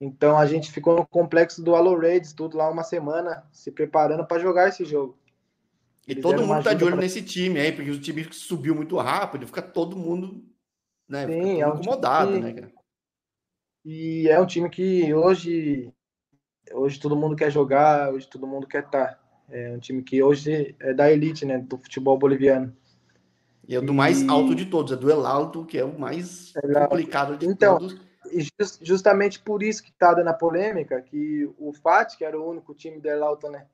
Então 0.00 0.36
a 0.36 0.46
gente 0.46 0.70
ficou 0.70 0.96
no 0.96 1.06
complexo 1.06 1.62
do 1.62 1.74
Aulo 1.74 1.98
Raids, 1.98 2.32
tudo 2.32 2.56
lá 2.56 2.68
uma 2.68 2.82
semana, 2.82 3.44
se 3.52 3.70
preparando 3.70 4.26
para 4.26 4.40
jogar 4.40 4.68
esse 4.68 4.84
jogo. 4.84 5.18
Eles 6.06 6.18
e 6.18 6.22
todo 6.22 6.46
mundo 6.46 6.62
tá 6.62 6.74
de 6.74 6.84
olho 6.84 6.94
pra... 6.94 7.02
nesse 7.02 7.22
time 7.22 7.58
aí, 7.58 7.72
porque 7.72 7.90
o 7.90 8.00
time 8.00 8.24
subiu 8.32 8.74
muito 8.74 8.96
rápido, 8.96 9.46
fica 9.46 9.62
todo 9.62 9.96
mundo 9.96 10.44
né, 11.08 11.26
Sim, 11.26 11.60
é 11.60 11.66
um 11.66 11.74
incomodado, 11.76 12.32
que... 12.32 12.38
né, 12.40 12.52
cara? 12.52 12.72
E 13.84 14.28
é 14.28 14.40
um 14.40 14.46
time 14.46 14.70
que 14.70 15.12
hoje 15.12 15.92
hoje 16.72 16.98
todo 16.98 17.16
mundo 17.16 17.36
quer 17.36 17.50
jogar, 17.50 18.12
hoje 18.12 18.28
todo 18.28 18.46
mundo 18.46 18.66
quer 18.66 18.84
estar. 18.84 19.06
Tá. 19.06 19.18
É 19.50 19.72
um 19.72 19.78
time 19.78 20.02
que 20.02 20.22
hoje 20.22 20.74
é 20.80 20.94
da 20.94 21.10
elite, 21.10 21.44
né, 21.44 21.58
do 21.58 21.76
futebol 21.76 22.18
boliviano. 22.18 22.74
E 23.66 23.76
é 23.76 23.80
do 23.80 23.94
mais 23.94 24.26
alto 24.28 24.54
de 24.54 24.66
todos, 24.66 24.92
é 24.92 24.96
do 24.96 25.10
El 25.10 25.26
Alto, 25.26 25.64
que 25.64 25.78
é 25.78 25.84
o 25.84 25.98
mais 25.98 26.54
é 26.56 26.80
complicado 26.80 27.36
de 27.36 27.46
então, 27.46 27.78
todos. 27.78 28.00
Just, 28.60 28.80
justamente 28.82 29.38
por 29.40 29.62
isso 29.62 29.82
que 29.82 29.90
está 29.90 30.12
dando 30.12 30.28
a 30.28 30.34
polêmica, 30.34 31.00
que 31.00 31.48
o 31.58 31.72
FAT, 31.72 32.16
que 32.16 32.24
era 32.24 32.38
o 32.38 32.48
único 32.48 32.74
time 32.74 33.00
do 33.00 33.08
El 33.08 33.22
Alto, 33.22 33.48
né? 33.48 33.66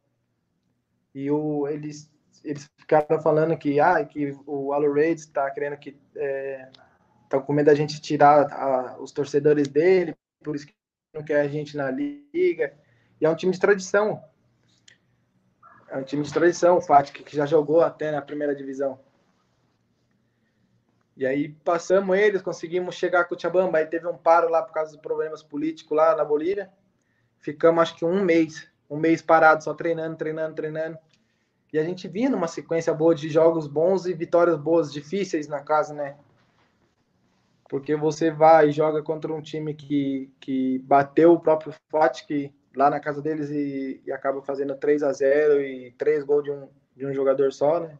E 1.14 1.30
o, 1.30 1.66
eles, 1.66 2.10
eles 2.44 2.70
ficaram 2.76 3.20
falando 3.20 3.56
que, 3.56 3.80
ah, 3.80 4.04
que 4.04 4.36
o 4.46 4.72
Alo 4.72 4.92
Raids 4.92 5.24
está 5.24 5.50
querendo 5.50 5.76
que. 5.76 5.96
É, 6.16 6.68
tá 7.28 7.40
com 7.40 7.52
medo 7.52 7.66
da 7.66 7.74
gente 7.74 8.00
tirar 8.00 8.52
a, 8.52 8.98
os 9.00 9.12
torcedores 9.12 9.68
dele, 9.68 10.16
por 10.42 10.56
isso 10.56 10.66
que 10.66 10.74
quer 11.26 11.40
a 11.40 11.48
gente 11.48 11.76
na 11.76 11.90
liga. 11.90 12.72
E 13.20 13.26
é 13.26 13.28
um 13.28 13.34
time 13.34 13.52
de 13.52 13.60
tradição. 13.60 14.22
É 15.88 15.96
um 15.96 16.04
time 16.04 16.22
de 16.22 16.32
tradição, 16.32 16.76
o 16.76 16.80
Fática, 16.80 17.22
que 17.22 17.36
já 17.36 17.44
jogou 17.44 17.80
até 17.80 18.12
na 18.12 18.22
primeira 18.22 18.54
divisão. 18.54 19.00
E 21.16 21.26
aí 21.26 21.48
passamos 21.48 22.16
eles, 22.16 22.40
conseguimos 22.40 22.94
chegar 22.94 23.20
a 23.20 23.24
Cochabamba. 23.24 23.78
Aí 23.78 23.86
teve 23.86 24.06
um 24.06 24.16
paro 24.16 24.48
lá 24.48 24.62
por 24.62 24.72
causa 24.72 24.92
dos 24.92 25.00
problemas 25.00 25.42
políticos 25.42 25.96
lá 25.96 26.14
na 26.14 26.24
Bolívia. 26.24 26.70
Ficamos 27.40 27.82
acho 27.82 27.96
que 27.96 28.04
um 28.04 28.24
mês, 28.24 28.68
um 28.88 28.96
mês 28.96 29.20
parado, 29.20 29.64
só 29.64 29.74
treinando, 29.74 30.16
treinando, 30.16 30.54
treinando. 30.54 30.98
E 31.72 31.78
a 31.78 31.84
gente 31.84 32.08
vinha 32.08 32.30
numa 32.30 32.48
sequência 32.48 32.94
boa 32.94 33.14
de 33.14 33.28
jogos 33.28 33.66
bons 33.66 34.06
e 34.06 34.14
vitórias 34.14 34.56
boas, 34.56 34.92
difíceis 34.92 35.46
na 35.48 35.60
casa, 35.60 35.92
né? 35.92 36.16
Porque 37.70 37.94
você 37.94 38.32
vai 38.32 38.68
e 38.68 38.72
joga 38.72 39.00
contra 39.00 39.32
um 39.32 39.40
time 39.40 39.72
que, 39.72 40.28
que 40.40 40.80
bateu 40.80 41.32
o 41.32 41.38
próprio 41.38 41.72
Fatic 41.88 42.52
lá 42.74 42.90
na 42.90 42.98
casa 42.98 43.22
deles 43.22 43.48
e, 43.48 44.02
e, 44.04 44.10
acaba 44.10 44.42
fazendo 44.42 44.74
3 44.74 45.04
a 45.04 45.12
0 45.12 45.62
e 45.62 45.92
três 45.92 46.24
gols 46.24 46.42
de 46.42 46.50
um, 46.50 46.68
de 46.96 47.06
um 47.06 47.14
jogador 47.14 47.52
só, 47.52 47.78
né? 47.78 47.96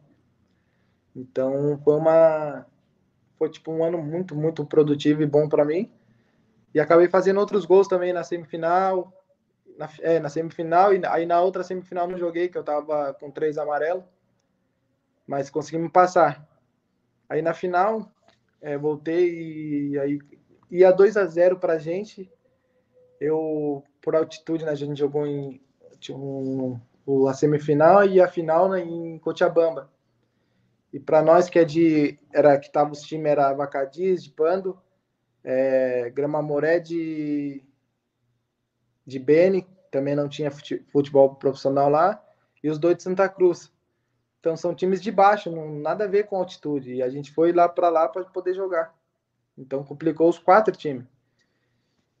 Então 1.15 1.79
foi 1.85 1.95
uma 1.95 2.65
foi 3.39 3.49
tipo 3.49 3.71
um 3.71 3.81
ano 3.81 3.97
muito 3.97 4.35
muito 4.35 4.65
produtivo 4.65 5.23
e 5.23 5.25
bom 5.25 5.47
para 5.47 5.63
mim 5.63 5.89
e 6.73 6.79
acabei 6.79 7.07
fazendo 7.07 7.39
outros 7.39 7.63
gols 7.63 7.87
também 7.87 8.11
na 8.11 8.25
semifinal, 8.25 9.13
na, 9.77 9.89
é, 10.01 10.19
na 10.19 10.27
semifinal 10.27 10.93
e 10.93 11.01
aí 11.05 11.25
na 11.25 11.39
outra 11.39 11.63
semifinal 11.63 12.09
não 12.09 12.17
joguei 12.17 12.49
que 12.49 12.57
eu 12.57 12.63
tava 12.63 13.13
com 13.13 13.31
três 13.31 13.57
amarelos, 13.57 14.03
mas 15.25 15.49
consegui 15.49 15.77
me 15.77 15.89
passar. 15.89 16.45
Aí 17.29 17.41
na 17.41 17.53
final 17.53 18.11
é, 18.61 18.77
voltei 18.77 19.89
e 19.89 19.99
aí 19.99 20.19
ia 20.69 20.91
2 20.91 21.17
a 21.17 21.25
0 21.25 21.57
para 21.59 21.73
a 21.73 21.79
gente. 21.79 22.31
Eu, 23.19 23.83
por 24.01 24.15
altitude, 24.15 24.65
né, 24.65 24.71
a 24.71 24.75
gente 24.75 24.97
jogou 24.97 25.25
em 25.27 25.61
um, 26.09 26.79
a 27.27 27.33
semifinal 27.33 28.05
e 28.05 28.21
a 28.21 28.27
final 28.27 28.69
né, 28.69 28.81
em 28.81 29.19
Cochabamba. 29.19 29.89
E 30.93 30.99
para 30.99 31.21
nós 31.21 31.49
que 31.49 31.59
é 31.59 31.65
de 31.65 32.19
era 32.33 32.57
que 32.57 32.71
tava 32.71 32.91
os 32.91 33.01
times 33.01 33.31
era 33.31 33.53
Vacadiz 33.53 34.23
de 34.23 34.29
Pando, 34.29 34.79
é, 35.43 36.09
Grama 36.09 36.41
Moré 36.41 36.79
de 36.79 37.63
de 39.05 39.17
Beni, 39.19 39.67
também 39.89 40.15
não 40.15 40.29
tinha 40.29 40.51
futebol 40.51 41.35
profissional 41.35 41.89
lá, 41.89 42.23
e 42.63 42.69
os 42.69 42.77
dois 42.77 42.97
de 42.97 43.03
Santa 43.03 43.27
Cruz. 43.27 43.70
Então 44.41 44.57
são 44.57 44.73
times 44.73 44.99
de 44.99 45.11
baixo, 45.11 45.51
não 45.51 45.79
nada 45.79 46.05
a 46.05 46.07
ver 46.07 46.25
com 46.25 46.35
altitude. 46.35 46.95
E 46.95 47.03
a 47.03 47.09
gente 47.09 47.31
foi 47.31 47.53
lá 47.53 47.69
para 47.69 47.89
lá 47.89 48.09
para 48.09 48.23
poder 48.25 48.55
jogar. 48.55 48.93
Então 49.55 49.83
complicou 49.83 50.27
os 50.27 50.39
quatro 50.39 50.75
times. 50.75 51.05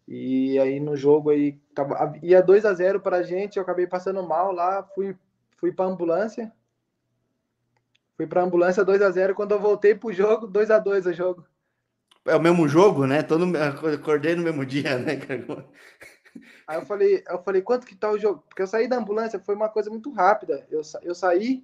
E 0.07 0.59
aí 0.59 0.79
no 0.79 0.95
jogo 0.95 1.31
aí 1.31 1.53
tava, 1.73 2.13
ia 2.21 2.41
2 2.41 2.63
a 2.63 2.73
0 2.73 3.01
para 3.01 3.17
a 3.17 3.23
gente, 3.23 3.57
eu 3.57 3.63
acabei 3.63 3.87
passando 3.87 4.21
mal 4.21 4.51
lá, 4.51 4.83
fui 4.95 5.17
fui 5.57 5.71
para 5.71 5.85
ambulância. 5.85 6.51
Fui 8.15 8.27
para 8.27 8.43
ambulância 8.43 8.85
2 8.85 9.01
a 9.01 9.09
0 9.09 9.33
quando 9.33 9.53
eu 9.53 9.59
voltei 9.59 9.95
pro 9.95 10.13
jogo, 10.13 10.45
2 10.45 10.69
a 10.69 10.77
2 10.77 11.07
o 11.07 11.13
jogo. 11.13 11.45
É 12.25 12.35
o 12.35 12.41
mesmo 12.41 12.67
jogo, 12.67 13.07
né? 13.07 13.23
Todo 13.23 13.45
acordei 13.95 14.35
no 14.35 14.43
mesmo 14.43 14.63
dia, 14.63 14.99
né? 14.99 15.19
Aí 16.67 16.77
eu 16.77 16.85
falei, 16.85 17.23
eu 17.27 17.41
falei, 17.43 17.61
quanto 17.61 17.85
que 17.85 17.95
tá 17.95 18.11
o 18.11 18.19
jogo? 18.19 18.43
Porque 18.47 18.61
eu 18.61 18.67
saí 18.67 18.87
da 18.87 18.97
ambulância, 18.97 19.39
foi 19.39 19.55
uma 19.55 19.69
coisa 19.69 19.89
muito 19.89 20.11
rápida. 20.11 20.65
Eu, 20.69 20.81
eu 21.01 21.15
saí, 21.15 21.63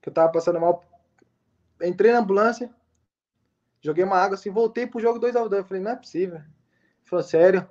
que 0.00 0.08
eu 0.08 0.12
tava 0.12 0.32
passando 0.32 0.60
mal, 0.60 0.82
entrei 1.82 2.12
na 2.12 2.20
ambulância, 2.20 2.70
joguei 3.80 4.04
uma 4.04 4.16
água 4.16 4.34
assim, 4.34 4.50
voltei 4.50 4.86
pro 4.86 5.00
jogo 5.00 5.18
2 5.18 5.36
a 5.36 5.40
2 5.40 5.52
Eu 5.52 5.64
falei, 5.64 5.82
não 5.82 5.92
é 5.92 5.96
possível. 5.96 6.40
Falou, 7.04 7.24
sério? 7.24 7.68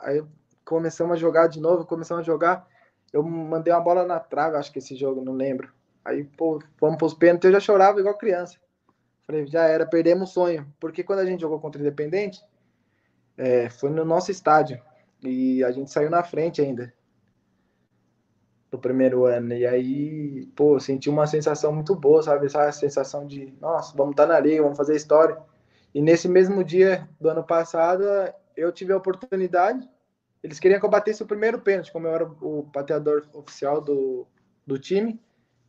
Aí 0.00 0.24
começamos 0.64 1.14
a 1.14 1.16
jogar 1.16 1.48
de 1.48 1.60
novo, 1.60 1.84
começamos 1.84 2.22
a 2.22 2.26
jogar. 2.26 2.66
Eu 3.12 3.22
mandei 3.22 3.72
uma 3.72 3.80
bola 3.80 4.04
na 4.04 4.18
trave, 4.18 4.56
acho 4.56 4.72
que 4.72 4.78
esse 4.78 4.96
jogo, 4.96 5.24
não 5.24 5.34
lembro. 5.34 5.72
Aí, 6.04 6.24
pô, 6.24 6.60
fomos 6.76 6.96
pros 6.96 7.14
pênaltis, 7.14 7.46
eu 7.46 7.52
já 7.52 7.60
chorava 7.60 8.00
igual 8.00 8.18
criança. 8.18 8.58
Falei, 9.26 9.46
já 9.46 9.64
era, 9.64 9.86
perdemos 9.86 10.30
o 10.30 10.32
sonho. 10.32 10.66
Porque 10.78 11.02
quando 11.02 11.20
a 11.20 11.24
gente 11.24 11.40
jogou 11.40 11.60
contra 11.60 11.80
o 11.80 11.84
Independente, 11.84 12.42
é, 13.36 13.70
foi 13.70 13.90
no 13.90 14.04
nosso 14.04 14.30
estádio. 14.30 14.80
E 15.22 15.64
a 15.64 15.70
gente 15.70 15.90
saiu 15.90 16.10
na 16.10 16.22
frente 16.22 16.60
ainda. 16.60 16.92
Do 18.74 18.78
primeiro 18.80 19.24
ano. 19.24 19.54
E 19.54 19.64
aí, 19.64 20.46
pô, 20.56 20.80
senti 20.80 21.08
uma 21.08 21.28
sensação 21.28 21.72
muito 21.72 21.94
boa, 21.94 22.20
sabe? 22.24 22.46
Essa 22.46 22.72
sensação 22.72 23.24
de, 23.24 23.54
nossa, 23.60 23.96
vamos 23.96 24.14
estar 24.14 24.26
tá 24.26 24.32
na 24.32 24.40
liga, 24.40 24.64
vamos 24.64 24.76
fazer 24.76 24.96
história. 24.96 25.38
E 25.94 26.02
nesse 26.02 26.26
mesmo 26.26 26.64
dia 26.64 27.08
do 27.20 27.28
ano 27.28 27.44
passado, 27.44 28.02
eu 28.56 28.72
tive 28.72 28.92
a 28.92 28.96
oportunidade. 28.96 29.88
Eles 30.42 30.58
queriam 30.58 30.80
que 30.80 30.86
eu 30.86 30.90
batesse 30.90 31.22
o 31.22 31.26
primeiro 31.26 31.60
pênalti, 31.60 31.92
como 31.92 32.08
eu 32.08 32.14
era 32.16 32.24
o 32.24 32.64
pateador 32.72 33.24
oficial 33.32 33.80
do, 33.80 34.26
do 34.66 34.76
time. 34.76 35.20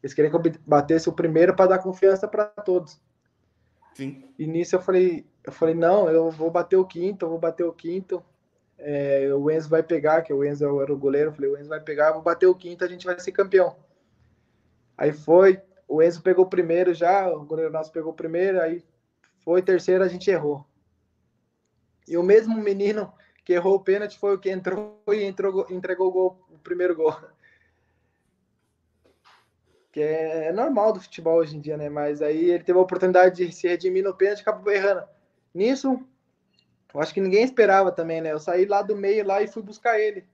Eles 0.02 0.16
queriam 0.16 0.32
que 0.32 0.50
eu 0.50 0.54
batesse 0.66 1.08
o 1.08 1.14
primeiro 1.14 1.56
para 1.56 1.70
dar 1.70 1.80
confiança 1.84 2.28
para 2.28 2.46
todos. 2.46 3.00
Sim. 3.94 4.24
E 4.40 4.48
nisso 4.48 4.76
eu 4.76 4.82
falei, 4.82 5.28
eu 5.44 5.52
falei, 5.52 5.76
não, 5.76 6.10
eu 6.10 6.32
vou 6.32 6.50
bater 6.50 6.76
o 6.76 6.86
quinto, 6.86 7.24
eu 7.24 7.30
vou 7.30 7.38
bater 7.38 7.66
o 7.66 7.72
quinto. 7.72 8.24
É, 8.78 9.34
o 9.34 9.50
Enzo 9.50 9.70
vai 9.70 9.82
pegar, 9.82 10.22
que 10.22 10.34
o 10.34 10.44
Enzo 10.44 10.82
era 10.82 10.94
o 10.94 10.98
goleiro, 10.98 11.30
eu 11.30 11.34
falei, 11.34 11.50
o 11.50 11.58
Enzo 11.58 11.70
vai 11.70 11.80
pegar, 11.80 12.12
vou 12.12 12.22
bater 12.22 12.48
o 12.48 12.56
quinto, 12.56 12.84
a 12.84 12.88
gente 12.88 13.06
vai 13.06 13.20
ser 13.20 13.32
campeão. 13.32 13.76
Aí 14.98 15.12
foi, 15.12 15.62
o 15.88 16.02
Enzo 16.02 16.22
pegou 16.22 16.46
o 16.46 16.50
primeiro 16.50 16.94
já, 16.94 17.30
o 17.30 17.46
goleiro 17.46 17.72
nosso 17.72 17.92
pegou 17.92 18.12
o 18.12 18.16
primeiro, 18.16 18.62
aí 18.62 18.84
foi 19.44 19.62
terceiro, 19.62 20.04
a 20.04 20.08
gente 20.08 20.30
errou. 20.30 20.66
E 22.08 22.18
o 22.18 22.24
mesmo 22.24 22.56
menino 22.56 23.12
que 23.44 23.54
errou 23.54 23.76
o 23.76 23.80
pênalti 23.80 24.18
foi 24.20 24.36
o 24.36 24.40
que 24.40 24.50
entrou 24.50 25.02
e 25.10 25.24
entrou, 25.24 25.66
entregou 25.70 26.08
o, 26.08 26.12
gol, 26.12 26.48
o 26.52 26.58
primeiro 26.58 26.96
gol 26.96 27.16
que 29.96 30.02
é, 30.02 30.48
é, 30.48 30.52
normal 30.52 30.92
do 30.92 31.00
futebol 31.00 31.38
hoje 31.38 31.56
em 31.56 31.62
dia, 31.62 31.78
né? 31.78 31.88
Mas 31.88 32.22
aí 32.22 32.50
ele 32.50 32.66
teve 32.66 32.78
a 32.78 32.82
oportunidade 32.82 33.38
de 33.38 33.54
se 33.54 33.66
redimir 33.66 34.04
no 34.04 34.14
pênalti 34.14 34.40
e 34.40 34.42
acabou 34.42 34.74
errando. 34.74 35.08
Nisso, 35.54 36.06
eu 36.96 37.02
acho 37.02 37.14
que 37.14 37.20
ninguém 37.20 37.44
esperava 37.44 37.92
também, 37.92 38.22
né? 38.22 38.32
Eu 38.32 38.40
saí 38.40 38.66
lá 38.66 38.82
do 38.82 38.96
meio 38.96 39.26
lá 39.26 39.42
e 39.42 39.48
fui 39.48 39.62
buscar 39.62 40.00
ele. 40.00 40.26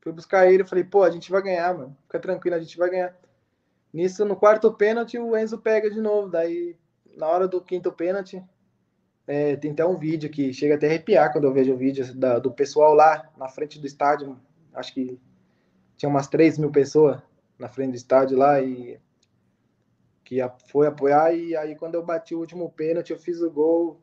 Fui 0.00 0.12
buscar 0.12 0.46
ele 0.46 0.62
e 0.62 0.66
falei, 0.66 0.84
pô, 0.84 1.02
a 1.02 1.10
gente 1.10 1.30
vai 1.30 1.40
ganhar, 1.40 1.72
mano. 1.76 1.96
Fica 2.02 2.20
tranquilo, 2.20 2.56
a 2.56 2.60
gente 2.60 2.76
vai 2.76 2.90
ganhar. 2.90 3.16
Nisso, 3.90 4.22
no 4.26 4.36
quarto 4.36 4.70
pênalti, 4.70 5.18
o 5.18 5.34
Enzo 5.34 5.56
pega 5.58 5.90
de 5.90 5.98
novo. 5.98 6.28
Daí, 6.28 6.76
na 7.16 7.26
hora 7.26 7.48
do 7.48 7.62
quinto 7.62 7.90
pênalti, 7.90 8.44
é, 9.26 9.56
tem 9.56 9.72
até 9.72 9.84
um 9.86 9.96
vídeo 9.96 10.28
que 10.28 10.52
chega 10.52 10.74
até 10.74 10.86
a 10.86 10.90
arrepiar 10.90 11.32
quando 11.32 11.44
eu 11.44 11.54
vejo 11.54 11.72
o 11.72 11.76
vídeo 11.76 12.14
da, 12.14 12.38
do 12.38 12.52
pessoal 12.52 12.92
lá 12.92 13.30
na 13.38 13.48
frente 13.48 13.78
do 13.80 13.86
estádio. 13.86 14.38
Acho 14.74 14.92
que 14.92 15.18
tinha 15.96 16.10
umas 16.10 16.28
3 16.28 16.58
mil 16.58 16.70
pessoas 16.70 17.18
na 17.58 17.68
frente 17.68 17.92
do 17.92 17.96
estádio 17.96 18.36
lá 18.36 18.60
e 18.60 19.00
que 20.22 20.36
foi 20.70 20.86
apoiar 20.86 21.32
e 21.32 21.56
aí 21.56 21.74
quando 21.74 21.94
eu 21.94 22.04
bati 22.04 22.34
o 22.34 22.40
último 22.40 22.70
pênalti, 22.70 23.10
eu 23.10 23.18
fiz 23.18 23.40
o 23.40 23.50
gol. 23.50 23.98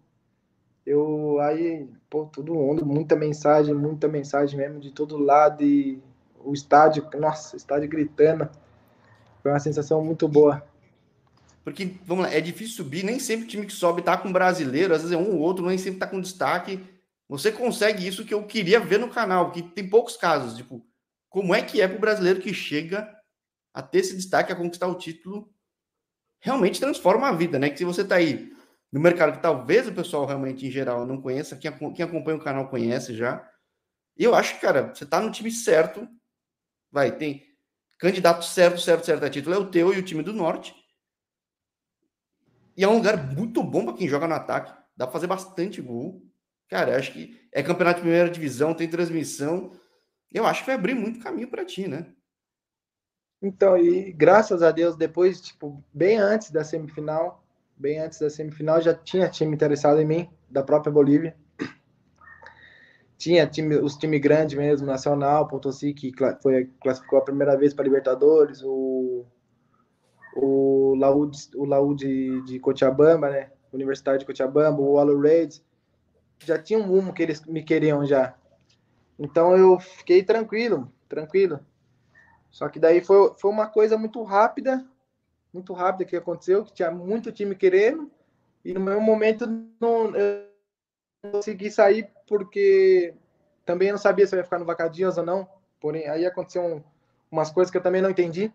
Eu 0.85 1.39
aí, 1.39 1.89
pô, 2.09 2.25
todo 2.25 2.53
mundo, 2.53 2.85
muita 2.85 3.15
mensagem, 3.15 3.73
muita 3.73 4.07
mensagem 4.07 4.57
mesmo 4.57 4.79
de 4.79 4.91
todo 4.91 5.17
lado 5.17 5.63
e 5.63 5.99
o 6.43 6.53
estádio, 6.53 7.09
nossa, 7.19 7.57
estádio 7.57 7.89
gritando. 7.89 8.47
Foi 9.41 9.51
uma 9.51 9.59
sensação 9.59 10.03
muito 10.03 10.27
boa. 10.27 10.63
Porque, 11.63 11.95
vamos 12.05 12.25
lá, 12.25 12.31
é 12.31 12.39
difícil 12.39 12.75
subir, 12.75 13.03
nem 13.03 13.19
sempre 13.19 13.45
o 13.45 13.47
time 13.47 13.65
que 13.65 13.73
sobe 13.73 14.03
tá 14.03 14.15
com 14.15 14.31
brasileiro, 14.31 14.93
às 14.93 15.01
vezes 15.01 15.15
é 15.15 15.19
um 15.19 15.33
ou 15.33 15.39
outro, 15.39 15.65
nem 15.65 15.77
sempre 15.79 15.99
tá 15.99 16.05
com 16.05 16.21
destaque. 16.21 16.79
Você 17.27 17.51
consegue 17.51 18.07
isso 18.07 18.23
que 18.23 18.35
eu 18.35 18.43
queria 18.43 18.79
ver 18.79 18.99
no 18.99 19.09
canal, 19.09 19.45
porque 19.45 19.63
tem 19.63 19.89
poucos 19.89 20.15
casos, 20.15 20.55
tipo, 20.55 20.85
como 21.27 21.55
é 21.55 21.63
que 21.63 21.81
é 21.81 21.87
pro 21.87 21.99
brasileiro 21.99 22.39
que 22.39 22.53
chega 22.53 23.09
a 23.73 23.81
ter 23.81 23.99
esse 23.99 24.15
destaque, 24.15 24.53
a 24.53 24.55
conquistar 24.55 24.87
o 24.87 24.95
título, 24.95 25.49
realmente 26.39 26.79
transforma 26.79 27.27
a 27.27 27.31
vida, 27.31 27.57
né? 27.57 27.71
Que 27.71 27.79
se 27.79 27.83
você 27.83 28.01
está 28.01 28.15
aí 28.15 28.54
no 28.91 28.99
mercado 28.99 29.33
que 29.33 29.41
talvez 29.41 29.87
o 29.87 29.93
pessoal 29.93 30.25
realmente 30.25 30.65
em 30.65 30.71
geral 30.71 31.05
não 31.05 31.21
conheça, 31.21 31.57
quem, 31.57 31.71
quem 31.93 32.05
acompanha 32.05 32.37
o 32.37 32.43
canal 32.43 32.69
conhece 32.69 33.15
já. 33.15 33.47
E 34.17 34.23
eu 34.23 34.33
acho 34.33 34.55
que, 34.55 34.61
cara, 34.61 34.93
você 34.93 35.03
está 35.03 35.19
no 35.19 35.31
time 35.31 35.51
certo, 35.51 36.07
vai, 36.91 37.15
tem 37.15 37.43
candidato 37.97 38.45
certo, 38.45 38.79
certo, 38.79 39.05
certo 39.05 39.25
a 39.25 39.29
título, 39.29 39.55
é 39.55 39.59
o 39.59 39.69
teu 39.69 39.93
e 39.93 39.99
o 39.99 40.03
time 40.03 40.23
do 40.23 40.33
Norte. 40.33 40.73
E 42.77 42.83
é 42.83 42.87
um 42.87 42.95
lugar 42.95 43.33
muito 43.33 43.63
bom 43.63 43.85
para 43.85 43.95
quem 43.95 44.07
joga 44.07 44.27
no 44.27 44.35
ataque. 44.35 44.73
Dá 44.95 45.05
para 45.05 45.13
fazer 45.13 45.27
bastante 45.27 45.81
gol. 45.81 46.21
Cara, 46.67 46.97
acho 46.97 47.13
que 47.13 47.47
é 47.51 47.63
campeonato 47.63 47.97
de 47.97 48.03
primeira 48.03 48.29
divisão, 48.29 48.73
tem 48.73 48.89
transmissão. 48.89 49.71
Eu 50.31 50.45
acho 50.45 50.61
que 50.61 50.67
vai 50.67 50.75
abrir 50.75 50.93
muito 50.93 51.19
caminho 51.19 51.49
para 51.49 51.65
ti, 51.65 51.87
né? 51.87 52.13
Então, 53.41 53.77
e 53.77 54.11
graças 54.11 54.61
a 54.63 54.71
Deus, 54.71 54.95
depois, 54.95 55.39
tipo, 55.39 55.83
bem 55.93 56.17
antes 56.17 56.51
da 56.51 56.63
semifinal, 56.63 57.44
bem 57.77 57.99
antes 57.99 58.19
da 58.19 58.29
semifinal, 58.29 58.81
já 58.81 58.93
tinha 58.93 59.29
time 59.29 59.53
interessado 59.53 59.99
em 59.99 60.05
mim, 60.05 60.29
da 60.49 60.63
própria 60.63 60.91
Bolívia. 60.91 61.35
Tinha 63.17 63.47
time, 63.47 63.77
os 63.77 63.95
times 63.95 64.21
grandes 64.21 64.57
mesmo, 64.57 64.85
Nacional, 64.85 65.47
Potosí, 65.47 65.93
que 65.93 66.11
foi, 66.41 66.69
classificou 66.81 67.19
a 67.19 67.23
primeira 67.23 67.57
vez 67.57 67.73
para 67.73 67.85
Libertadores, 67.85 68.61
o, 68.63 69.25
o 70.35 70.95
Laú, 70.95 71.31
o 71.55 71.65
Laú 71.65 71.95
de, 71.95 72.41
de 72.43 72.59
Cochabamba, 72.59 73.29
né? 73.29 73.51
Universidade 73.71 74.19
de 74.19 74.25
Cochabamba, 74.25 74.81
o 74.81 74.93
Waller 74.93 75.19
Raids, 75.19 75.63
já 76.39 76.57
tinha 76.57 76.79
um 76.79 76.83
rumo 76.83 77.13
que 77.13 77.23
eles 77.23 77.43
me 77.45 77.63
queriam 77.63 78.05
já. 78.05 78.35
Então 79.17 79.55
eu 79.55 79.79
fiquei 79.79 80.23
tranquilo, 80.23 80.91
tranquilo. 81.07 81.59
Só 82.51 82.69
que 82.69 82.79
daí 82.79 83.01
foi, 83.01 83.33
foi 83.37 83.51
uma 83.51 83.67
coisa 83.67 83.97
muito 83.97 84.21
rápida, 84.23 84.85
muito 85.55 85.73
rápida 85.73 86.05
que 86.05 86.15
aconteceu, 86.15 86.63
que 86.65 86.73
tinha 86.73 86.91
muito 86.91 87.31
time 87.31 87.55
querendo, 87.55 88.11
e 88.63 88.73
no 88.73 88.81
meu 88.81 88.99
momento 88.99 89.47
não, 89.79 90.13
eu 90.15 90.49
não 91.23 91.31
consegui 91.31 91.71
sair 91.71 92.09
porque 92.27 93.13
também 93.65 93.91
não 93.91 93.97
sabia 93.97 94.27
se 94.27 94.35
eu 94.35 94.37
ia 94.37 94.43
ficar 94.43 94.59
no 94.59 94.65
Vacadias 94.65 95.17
ou 95.17 95.23
não. 95.23 95.47
Porém, 95.79 96.07
aí 96.09 96.25
aconteceu 96.25 96.61
um, 96.61 96.83
umas 97.31 97.49
coisas 97.51 97.71
que 97.71 97.77
eu 97.77 97.81
também 97.81 98.01
não 98.01 98.09
entendi 98.09 98.51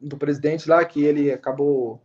do 0.00 0.16
presidente 0.16 0.68
lá, 0.68 0.84
que 0.84 1.04
ele 1.04 1.32
acabou 1.32 2.00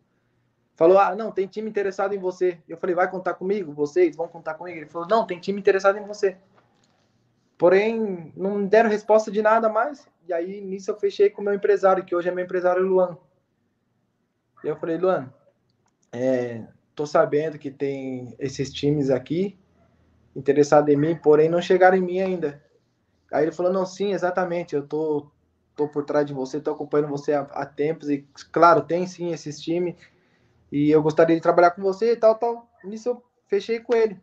falou: 0.75 0.97
Ah, 0.97 1.15
não, 1.15 1.31
tem 1.31 1.47
time 1.47 1.69
interessado 1.69 2.13
em 2.13 2.19
você. 2.19 2.59
Eu 2.67 2.77
falei: 2.77 2.95
Vai 2.95 3.09
contar 3.09 3.33
comigo? 3.33 3.73
Vocês 3.73 4.15
vão 4.15 4.27
contar 4.27 4.53
comigo? 4.53 4.77
Ele 4.77 4.89
falou: 4.89 5.07
Não, 5.07 5.25
tem 5.25 5.39
time 5.39 5.59
interessado 5.59 5.97
em 5.97 6.05
você. 6.05 6.37
Porém, 7.57 8.33
não 8.35 8.65
deram 8.65 8.89
resposta 8.89 9.31
de 9.31 9.41
nada 9.41 9.69
mais. 9.69 10.07
E 10.27 10.33
aí, 10.33 10.61
nisso, 10.61 10.91
eu 10.91 10.99
fechei 10.99 11.29
com 11.29 11.41
o 11.41 11.45
meu 11.45 11.53
empresário, 11.53 12.03
que 12.03 12.15
hoje 12.15 12.27
é 12.27 12.31
meu 12.31 12.43
empresário, 12.43 12.83
Luan. 12.83 13.17
E 14.63 14.67
eu 14.67 14.75
falei, 14.75 14.97
Luan, 14.97 15.31
é, 16.11 16.63
tô 16.95 17.05
sabendo 17.05 17.57
que 17.57 17.71
tem 17.71 18.35
esses 18.37 18.71
times 18.71 19.09
aqui 19.09 19.57
interessados 20.35 20.93
em 20.93 20.97
mim, 20.97 21.15
porém 21.15 21.49
não 21.49 21.61
chegaram 21.61 21.97
em 21.97 22.01
mim 22.01 22.21
ainda. 22.21 22.61
Aí 23.31 23.45
ele 23.45 23.51
falou, 23.51 23.71
não, 23.71 23.85
sim, 23.85 24.13
exatamente, 24.13 24.75
eu 24.75 24.85
tô, 24.85 25.31
tô 25.75 25.87
por 25.87 26.03
trás 26.03 26.25
de 26.25 26.33
você, 26.33 26.59
tô 26.59 26.71
acompanhando 26.71 27.09
você 27.09 27.33
há, 27.33 27.41
há 27.41 27.65
tempos, 27.65 28.09
e 28.09 28.25
claro, 28.51 28.81
tem 28.81 29.07
sim 29.07 29.31
esses 29.31 29.59
times, 29.59 29.95
e 30.71 30.89
eu 30.89 31.01
gostaria 31.01 31.35
de 31.35 31.41
trabalhar 31.41 31.71
com 31.71 31.81
você 31.81 32.13
e 32.13 32.15
tal, 32.15 32.35
tal. 32.35 32.69
Nisso 32.83 33.09
eu 33.09 33.23
fechei 33.47 33.79
com 33.79 33.93
ele. 33.93 34.19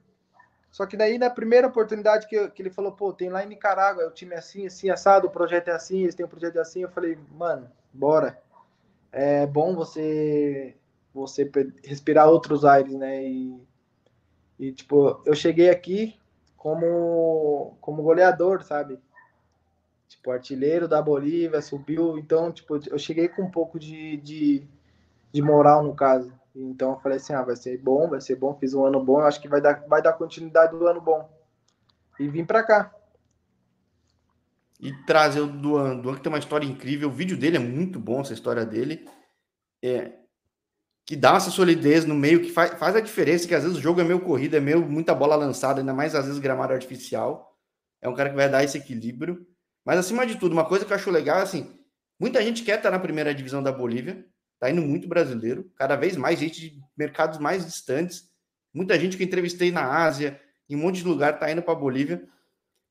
Só 0.70 0.86
que 0.86 0.96
daí, 0.96 1.18
na 1.18 1.30
primeira 1.30 1.66
oportunidade 1.66 2.26
que, 2.26 2.48
que 2.50 2.62
ele 2.62 2.70
falou, 2.70 2.92
pô, 2.92 3.12
tem 3.12 3.28
lá 3.28 3.42
em 3.42 3.48
Nicarágua, 3.48 4.06
o 4.06 4.10
time 4.10 4.34
é 4.34 4.38
assim, 4.38 4.66
assim, 4.66 4.90
assado, 4.90 5.26
o 5.26 5.30
projeto 5.30 5.68
é 5.68 5.72
assim, 5.72 6.02
eles 6.02 6.14
têm 6.14 6.26
um 6.26 6.28
projeto 6.28 6.58
assim, 6.58 6.82
eu 6.82 6.90
falei, 6.90 7.18
mano, 7.32 7.70
bora. 7.92 8.40
É 9.12 9.46
bom 9.46 9.74
você 9.74 10.76
você 11.12 11.50
respirar 11.84 12.28
outros 12.28 12.64
ares, 12.64 12.94
né? 12.94 13.24
E, 13.24 13.60
e 14.58 14.72
tipo, 14.72 15.22
eu 15.24 15.34
cheguei 15.34 15.70
aqui 15.70 16.18
como 16.56 17.76
como 17.80 18.02
goleador, 18.02 18.62
sabe? 18.62 19.00
tipo, 20.08 20.30
artilheiro 20.30 20.88
da 20.88 21.00
Bolívia, 21.00 21.60
subiu. 21.62 22.18
Então, 22.18 22.50
tipo, 22.50 22.80
eu 22.88 22.98
cheguei 22.98 23.28
com 23.28 23.42
um 23.42 23.50
pouco 23.50 23.78
de, 23.78 24.16
de, 24.18 24.66
de 25.32 25.42
moral 25.42 25.82
no 25.84 25.94
caso. 25.94 26.32
Então 26.54 26.92
eu 26.92 27.00
falei 27.00 27.18
assim, 27.18 27.32
ah, 27.34 27.42
vai 27.42 27.54
ser 27.54 27.78
bom, 27.78 28.08
vai 28.08 28.20
ser 28.20 28.34
bom, 28.34 28.54
fiz 28.54 28.74
um 28.74 28.84
ano 28.84 29.04
bom, 29.04 29.20
acho 29.20 29.40
que 29.40 29.48
vai 29.48 29.60
dar, 29.60 29.84
vai 29.86 30.02
dar 30.02 30.14
continuidade 30.14 30.76
do 30.76 30.86
ano 30.86 31.00
bom. 31.00 31.28
E 32.18 32.26
vim 32.26 32.44
para 32.44 32.64
cá. 32.64 32.92
E 34.80 34.92
trazer 35.04 35.40
o 35.40 35.46
Duan, 35.46 35.98
Duan 35.98 36.14
que 36.14 36.22
tem 36.22 36.32
uma 36.32 36.38
história 36.38 36.66
incrível, 36.66 37.08
o 37.08 37.12
vídeo 37.12 37.36
dele 37.36 37.56
é 37.56 37.60
muito 37.60 37.98
bom, 37.98 38.20
essa 38.20 38.32
história 38.32 38.64
dele. 38.64 39.04
É, 39.82 40.12
que 41.08 41.16
dá 41.16 41.36
essa 41.36 41.50
solidez 41.50 42.04
no 42.04 42.14
meio, 42.14 42.42
que 42.42 42.50
faz, 42.50 42.78
faz 42.78 42.94
a 42.94 43.00
diferença, 43.00 43.48
que 43.48 43.54
às 43.54 43.62
vezes 43.62 43.78
o 43.78 43.80
jogo 43.80 44.00
é 44.00 44.04
meio 44.04 44.20
corrido, 44.20 44.54
é 44.54 44.60
meio 44.60 44.82
muita 44.82 45.14
bola 45.14 45.34
lançada, 45.36 45.80
ainda 45.80 45.94
mais 45.94 46.14
às 46.14 46.26
vezes 46.26 46.38
gramado 46.38 46.74
artificial. 46.74 47.56
É 48.02 48.08
um 48.08 48.14
cara 48.14 48.28
que 48.28 48.36
vai 48.36 48.48
dar 48.48 48.62
esse 48.62 48.76
equilíbrio. 48.76 49.46
Mas 49.86 49.98
acima 49.98 50.26
de 50.26 50.36
tudo, 50.36 50.52
uma 50.52 50.66
coisa 50.66 50.84
que 50.84 50.92
eu 50.92 50.96
acho 50.96 51.10
legal, 51.10 51.38
assim, 51.38 51.74
muita 52.20 52.42
gente 52.42 52.62
quer 52.62 52.76
estar 52.76 52.90
na 52.90 52.98
primeira 52.98 53.34
divisão 53.34 53.62
da 53.62 53.72
Bolívia, 53.72 54.22
tá 54.60 54.70
indo 54.70 54.82
muito 54.82 55.08
brasileiro, 55.08 55.72
cada 55.76 55.96
vez 55.96 56.14
mais 56.14 56.38
gente 56.38 56.60
de 56.60 56.80
mercados 56.94 57.38
mais 57.38 57.64
distantes, 57.64 58.28
muita 58.74 59.00
gente 59.00 59.16
que 59.16 59.24
entrevistei 59.24 59.72
na 59.72 60.04
Ásia, 60.04 60.38
em 60.68 60.76
um 60.76 60.80
monte 60.80 60.96
de 60.96 61.08
lugar, 61.08 61.38
tá 61.38 61.50
indo 61.50 61.62
para 61.62 61.74
Bolívia. 61.74 62.22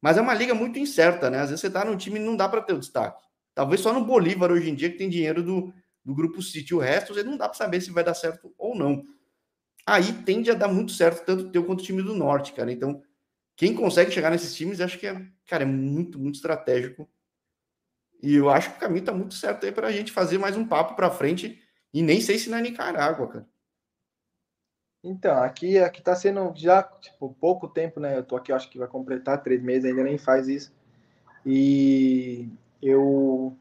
Mas 0.02 0.18
é 0.18 0.22
uma 0.22 0.34
liga 0.34 0.54
muito 0.54 0.80
incerta, 0.80 1.30
né? 1.30 1.40
Às 1.40 1.50
vezes 1.50 1.62
você 1.62 1.70
tá 1.70 1.84
num 1.84 1.98
time 1.98 2.20
e 2.20 2.24
não 2.24 2.36
dá 2.36 2.48
para 2.48 2.62
ter 2.62 2.74
o 2.74 2.80
destaque. 2.80 3.24
Talvez 3.54 3.82
só 3.82 3.92
no 3.92 4.06
Bolívar 4.06 4.52
hoje 4.52 4.70
em 4.70 4.76
dia 4.76 4.92
que 4.92 4.98
tem 4.98 5.10
dinheiro 5.10 5.42
do, 5.42 5.74
do 6.06 6.14
grupo 6.14 6.42
City. 6.42 6.76
O 6.76 6.80
resto, 6.80 7.14
você 7.14 7.24
não 7.24 7.38
dá 7.38 7.50
para 7.50 7.58
saber 7.58 7.82
se 7.82 7.92
vai 7.92 8.04
dar 8.04 8.14
certo 8.14 8.54
ou 8.58 8.76
não. 8.76 9.04
Aí 9.86 10.14
tende 10.24 10.52
a 10.52 10.54
dar 10.54 10.68
muito 10.68 10.92
certo, 10.92 11.26
tanto 11.26 11.46
o 11.46 11.52
teu 11.52 11.64
quanto 11.64 11.80
o 11.80 11.84
time 11.84 12.04
do 12.04 12.14
Norte, 12.14 12.54
cara. 12.54 12.72
Então, 12.72 13.02
quem 13.56 13.74
consegue 13.74 14.12
chegar 14.12 14.30
nesses 14.30 14.54
times, 14.54 14.80
acho 14.80 15.00
que 15.00 15.08
é, 15.08 15.26
cara, 15.48 15.64
é 15.64 15.66
muito, 15.66 16.20
muito 16.20 16.36
estratégico. 16.36 17.10
E 18.22 18.36
eu 18.36 18.50
acho 18.50 18.72
que 18.72 18.78
o 18.78 18.80
caminho 18.80 19.06
tá 19.06 19.14
muito 19.14 19.34
certo 19.34 19.66
aí 19.66 19.72
para 19.72 19.88
a 19.88 19.92
gente 19.92 20.12
fazer 20.12 20.38
mais 20.38 20.56
um 20.56 20.68
papo 20.68 20.96
para 20.96 21.10
frente. 21.10 21.60
E 21.94 22.02
nem 22.02 22.22
sei 22.22 22.38
se 22.38 22.50
na 22.50 22.60
Nicarágua, 22.60 23.28
cara. 23.28 23.48
Então, 25.08 25.42
aqui, 25.42 25.78
aqui 25.78 26.02
tá 26.02 26.14
sendo 26.16 26.52
já, 26.54 26.84
tipo, 26.84 27.34
pouco 27.40 27.66
tempo, 27.68 27.98
né? 27.98 28.18
Eu 28.18 28.24
tô 28.24 28.36
aqui, 28.36 28.52
acho 28.52 28.70
que 28.70 28.78
vai 28.78 28.90
completar 28.90 29.42
três 29.42 29.62
meses, 29.62 29.86
ainda 29.86 30.04
nem 30.04 30.18
faz 30.18 30.50
isso. 30.50 30.74
E 31.46 32.50
eu 32.82 33.56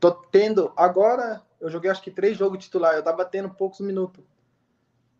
tô 0.00 0.10
tendo, 0.10 0.72
agora, 0.76 1.40
eu 1.60 1.70
joguei 1.70 1.88
acho 1.88 2.02
que 2.02 2.10
três 2.10 2.36
jogos 2.36 2.64
titular, 2.64 2.94
eu 2.94 3.02
tava 3.02 3.24
tendo 3.24 3.48
poucos 3.48 3.78
minutos. 3.80 4.24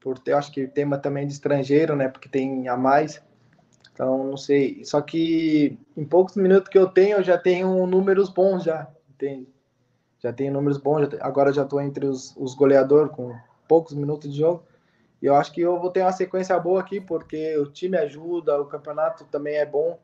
Por 0.00 0.18
ter, 0.18 0.32
acho 0.32 0.50
que 0.50 0.66
tema 0.66 0.98
também 0.98 1.26
de 1.26 1.32
estrangeiro, 1.32 1.94
né? 1.94 2.08
Porque 2.08 2.28
tem 2.28 2.68
a 2.68 2.76
mais. 2.76 3.22
Então, 3.92 4.24
não 4.24 4.36
sei. 4.36 4.84
Só 4.84 5.00
que 5.00 5.78
em 5.96 6.04
poucos 6.04 6.34
minutos 6.34 6.68
que 6.68 6.78
eu 6.78 6.88
tenho, 6.88 7.18
eu 7.18 7.22
já 7.22 7.38
tenho 7.38 7.86
números 7.86 8.30
bons 8.30 8.64
já, 8.64 8.88
entende? 9.10 9.48
Já 10.18 10.32
tenho 10.32 10.52
números 10.52 10.78
bons, 10.78 11.02
já, 11.02 11.18
agora 11.20 11.52
já 11.52 11.62
estou 11.62 11.80
entre 11.80 12.06
os, 12.06 12.34
os 12.36 12.54
goleadores 12.54 13.12
com 13.12 13.32
poucos 13.68 13.94
minutos 13.94 14.32
de 14.32 14.38
jogo. 14.38 14.64
E 15.20 15.26
eu 15.26 15.34
acho 15.34 15.52
que 15.52 15.60
eu 15.60 15.78
vou 15.78 15.90
ter 15.90 16.02
uma 16.02 16.12
sequência 16.12 16.58
boa 16.58 16.80
aqui, 16.80 17.00
porque 17.00 17.56
o 17.58 17.66
time 17.66 17.96
ajuda, 17.96 18.60
o 18.60 18.66
campeonato 18.66 19.24
também 19.24 19.56
é 19.56 19.66
bom. 19.66 19.98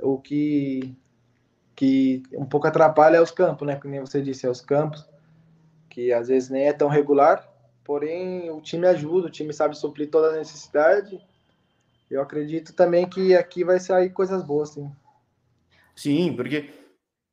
O 0.00 0.18
que, 0.18 0.94
que 1.76 2.22
um 2.32 2.46
pouco 2.46 2.66
atrapalha 2.66 3.18
é 3.18 3.20
os 3.20 3.30
campos, 3.30 3.66
né? 3.66 3.76
Como 3.76 4.00
você 4.00 4.22
disse, 4.22 4.46
é 4.46 4.50
os 4.50 4.60
campos, 4.60 5.06
que 5.90 6.12
às 6.12 6.28
vezes 6.28 6.48
nem 6.48 6.66
é 6.66 6.72
tão 6.72 6.88
regular, 6.88 7.46
porém 7.84 8.50
o 8.50 8.60
time 8.60 8.86
ajuda, 8.86 9.28
o 9.28 9.30
time 9.30 9.52
sabe 9.52 9.76
suprir 9.76 10.10
toda 10.10 10.28
a 10.28 10.36
necessidade 10.36 11.20
eu 12.10 12.20
acredito 12.22 12.72
também 12.72 13.08
que 13.08 13.34
aqui 13.34 13.64
vai 13.64 13.80
sair 13.80 14.10
coisas 14.10 14.42
boas, 14.42 14.70
sim. 14.70 14.90
Sim, 15.96 16.34
porque 16.34 16.70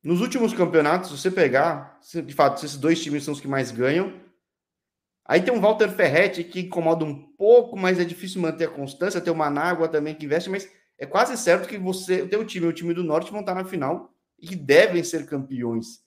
nos 0.04 0.22
últimos 0.22 0.54
campeonatos, 0.54 1.10
se 1.10 1.18
você 1.18 1.32
pegar, 1.32 2.00
de 2.02 2.34
fato, 2.34 2.58
esses 2.58 2.78
dois 2.78 3.02
times 3.02 3.24
são 3.24 3.34
os 3.34 3.42
que 3.42 3.48
mais 3.48 3.72
ganham. 3.72 4.21
Aí 5.32 5.42
tem 5.42 5.54
um 5.54 5.62
Walter 5.62 5.90
Ferretti 5.90 6.44
que 6.44 6.60
incomoda 6.60 7.06
um 7.06 7.16
pouco, 7.16 7.78
mas 7.78 7.98
é 7.98 8.04
difícil 8.04 8.42
manter 8.42 8.66
a 8.66 8.70
constância. 8.70 9.22
Tem 9.22 9.32
o 9.32 9.36
Manágua 9.36 9.88
também 9.88 10.14
que 10.14 10.26
investe, 10.26 10.50
mas 10.50 10.70
é 10.98 11.06
quase 11.06 11.38
certo 11.38 11.70
que 11.70 11.78
você, 11.78 12.24
o 12.24 12.28
teu 12.28 12.46
time, 12.46 12.68
o 12.68 12.74
time 12.74 12.94
do 12.94 13.02
Norte 13.02 13.32
vão 13.32 13.40
estar 13.40 13.56
na 13.56 13.64
final 13.64 14.14
e 14.38 14.46
que 14.46 14.58
devem 14.58 15.02
ser 15.06 15.26
campeões. 15.26 16.04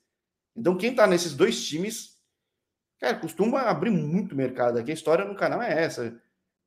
Então 0.55 0.77
quem 0.77 0.91
está 0.91 1.07
nesses 1.07 1.33
dois 1.33 1.65
times, 1.65 2.19
cara, 2.99 3.17
costuma 3.17 3.61
abrir 3.61 3.89
muito 3.89 4.35
mercado 4.35 4.77
aqui. 4.77 4.91
A 4.91 4.93
história 4.93 5.25
no 5.25 5.35
canal 5.35 5.59
é 5.59 5.73
essa. 5.73 6.15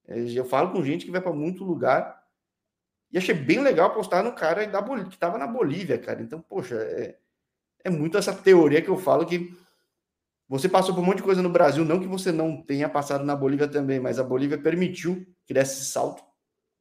É, 0.09 0.19
eu 0.19 0.45
falo 0.45 0.73
com 0.73 0.83
gente 0.83 1.05
que 1.05 1.13
vai 1.13 1.21
para 1.21 1.33
muito 1.33 1.63
lugar 1.63 2.25
e 3.13 3.19
achei 3.19 3.37
bem 3.37 3.61
legal 3.61 3.95
postar 3.95 4.25
no 4.25 4.33
cara 4.33 4.67
da 4.67 4.81
Bolívia, 4.81 5.11
que 5.11 5.15
estava 5.15 5.39
na 5.39 5.47
Bolívia, 5.47 5.97
cara. 5.97 6.21
Então, 6.21 6.41
poxa, 6.41 6.75
é, 6.75 7.17
é 7.85 7.89
muito 7.89 8.19
essa 8.19 8.35
teoria 8.35 8.83
que 8.83 8.89
eu 8.89 8.99
falo 8.99 9.25
que 9.25 9.57
você 10.49 10.69
passou 10.69 10.95
por 10.95 11.03
um 11.03 11.05
monte 11.05 11.19
de 11.19 11.23
coisa 11.25 11.43
no 11.43 11.51
Brasil, 11.51 11.85
não 11.85 12.01
que 12.01 12.07
você 12.07 12.33
não 12.33 12.63
tenha 12.63 12.89
passado 12.89 13.25
na 13.25 13.37
Bolívia 13.37 13.69
também, 13.69 14.01
mas 14.01 14.19
a 14.19 14.25
Bolívia 14.25 14.57
permitiu 14.57 15.27
que 15.47 15.53
desse 15.53 15.85
salto. 15.85 16.23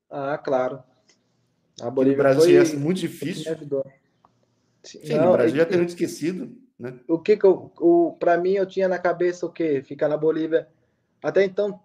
Ah, 0.09 0.37
claro. 0.37 0.81
A 1.81 1.89
Bolívia 1.89 2.17
no 2.17 2.23
Brasil 2.23 2.65
foi... 2.65 2.75
é 2.75 2.79
muito 2.79 2.99
difícil. 2.99 3.55
Sim, 4.83 5.15
não, 5.15 5.25
no 5.25 5.31
Brasil 5.33 5.55
é... 5.55 5.59
já 5.59 5.65
tem 5.65 5.77
muito 5.77 5.89
esquecido. 5.89 6.55
Né? 6.79 6.97
O 7.07 7.19
que 7.19 7.35
que 7.35 7.45
eu, 7.45 7.71
o, 7.79 8.15
para 8.19 8.37
mim 8.37 8.53
eu 8.53 8.65
tinha 8.65 8.87
na 8.87 8.99
cabeça 8.99 9.45
o 9.45 9.51
quê? 9.51 9.83
Ficar 9.85 10.07
na 10.07 10.15
Bolívia. 10.15 10.67
Até 11.21 11.43
então 11.43 11.79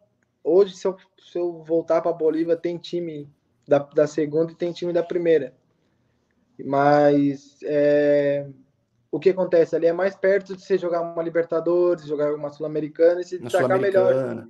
hoje, 0.44 0.76
se 0.76 0.86
eu, 0.86 0.96
se 1.18 1.38
eu 1.38 1.62
voltar 1.64 2.00
para 2.00 2.10
a 2.10 2.14
Bolívia, 2.14 2.56
tem 2.56 2.78
time 2.78 3.28
da, 3.66 3.78
da 3.78 4.06
segunda 4.06 4.52
e 4.52 4.56
tem 4.56 4.72
time 4.72 4.92
da 4.92 5.02
primeira. 5.02 5.54
Mas 6.64 7.58
é, 7.64 8.46
o 9.12 9.20
que 9.20 9.28
acontece 9.28 9.76
ali 9.76 9.86
é 9.86 9.92
mais 9.92 10.16
perto 10.16 10.56
de 10.56 10.62
você 10.62 10.78
jogar 10.78 11.02
uma 11.02 11.22
Libertadores, 11.22 12.06
jogar 12.06 12.34
uma 12.34 12.48
Sul-Americana 12.48 13.20
e 13.20 13.24
se 13.24 13.38
destacar 13.38 13.78
melhor. 13.78 14.48